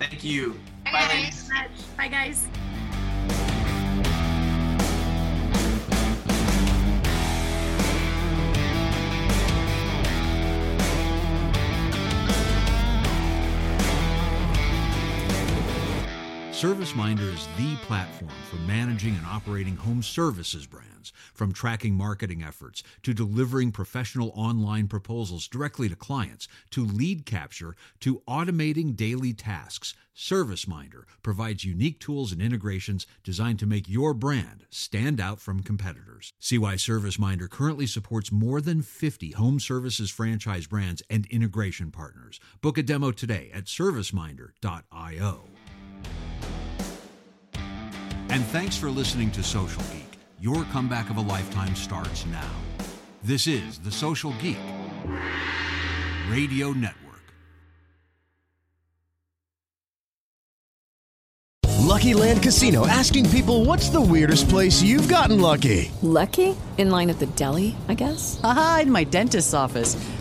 Thank 0.00 0.24
you. 0.24 0.58
Bye, 0.84 0.92
Bye, 0.92 1.00
guys. 1.00 1.50
ladies. 1.50 1.86
bye 1.96 2.08
guys 2.08 2.46
ServiceMinder 16.60 17.32
is 17.32 17.48
the 17.56 17.74
platform 17.86 18.30
for 18.50 18.56
managing 18.56 19.14
and 19.16 19.24
operating 19.24 19.76
home 19.76 20.02
services 20.02 20.66
brands, 20.66 20.89
from 21.32 21.52
tracking 21.52 21.94
marketing 21.94 22.42
efforts 22.42 22.82
to 23.02 23.14
delivering 23.14 23.72
professional 23.72 24.32
online 24.34 24.88
proposals 24.88 25.48
directly 25.48 25.88
to 25.88 25.96
clients, 25.96 26.48
to 26.70 26.84
lead 26.84 27.26
capture 27.26 27.74
to 28.00 28.22
automating 28.28 28.94
daily 28.94 29.32
tasks. 29.32 29.94
ServiceMinder 30.16 31.04
provides 31.22 31.64
unique 31.64 31.98
tools 31.98 32.32
and 32.32 32.42
integrations 32.42 33.06
designed 33.24 33.58
to 33.60 33.66
make 33.66 33.88
your 33.88 34.12
brand 34.12 34.66
stand 34.68 35.20
out 35.20 35.40
from 35.40 35.62
competitors. 35.62 36.34
See 36.38 36.58
why 36.58 36.74
ServiceMinder 36.74 37.48
currently 37.48 37.86
supports 37.86 38.30
more 38.30 38.60
than 38.60 38.82
50 38.82 39.32
home 39.32 39.60
services 39.60 40.10
franchise 40.10 40.66
brands 40.66 41.02
and 41.08 41.26
integration 41.26 41.90
partners. 41.90 42.38
Book 42.60 42.76
a 42.76 42.82
demo 42.82 43.12
today 43.12 43.50
at 43.54 43.64
serviceminder.io. 43.64 45.44
And 48.30 48.44
thanks 48.46 48.76
for 48.76 48.90
listening 48.90 49.30
to 49.32 49.42
Social 49.42 49.82
Geek. 49.92 50.09
Your 50.42 50.64
comeback 50.72 51.10
of 51.10 51.18
a 51.18 51.20
lifetime 51.20 51.74
starts 51.74 52.24
now. 52.24 52.50
This 53.22 53.46
is 53.46 53.78
The 53.78 53.90
Social 53.90 54.32
Geek 54.40 54.56
Radio 56.30 56.72
Network. 56.72 57.20
LuckyLand 61.80 62.42
Casino 62.42 62.86
asking 62.86 63.28
people 63.28 63.66
what's 63.66 63.90
the 63.90 64.00
weirdest 64.00 64.48
place 64.48 64.80
you've 64.80 65.08
gotten 65.08 65.42
lucky? 65.42 65.92
Lucky? 66.00 66.56
In 66.78 66.90
line 66.90 67.10
at 67.10 67.18
the 67.18 67.26
deli, 67.26 67.76
I 67.88 67.92
guess? 67.92 68.40
Aha, 68.42 68.80
in 68.84 68.90
my 68.90 69.04
dentist's 69.04 69.52
office. 69.52 69.94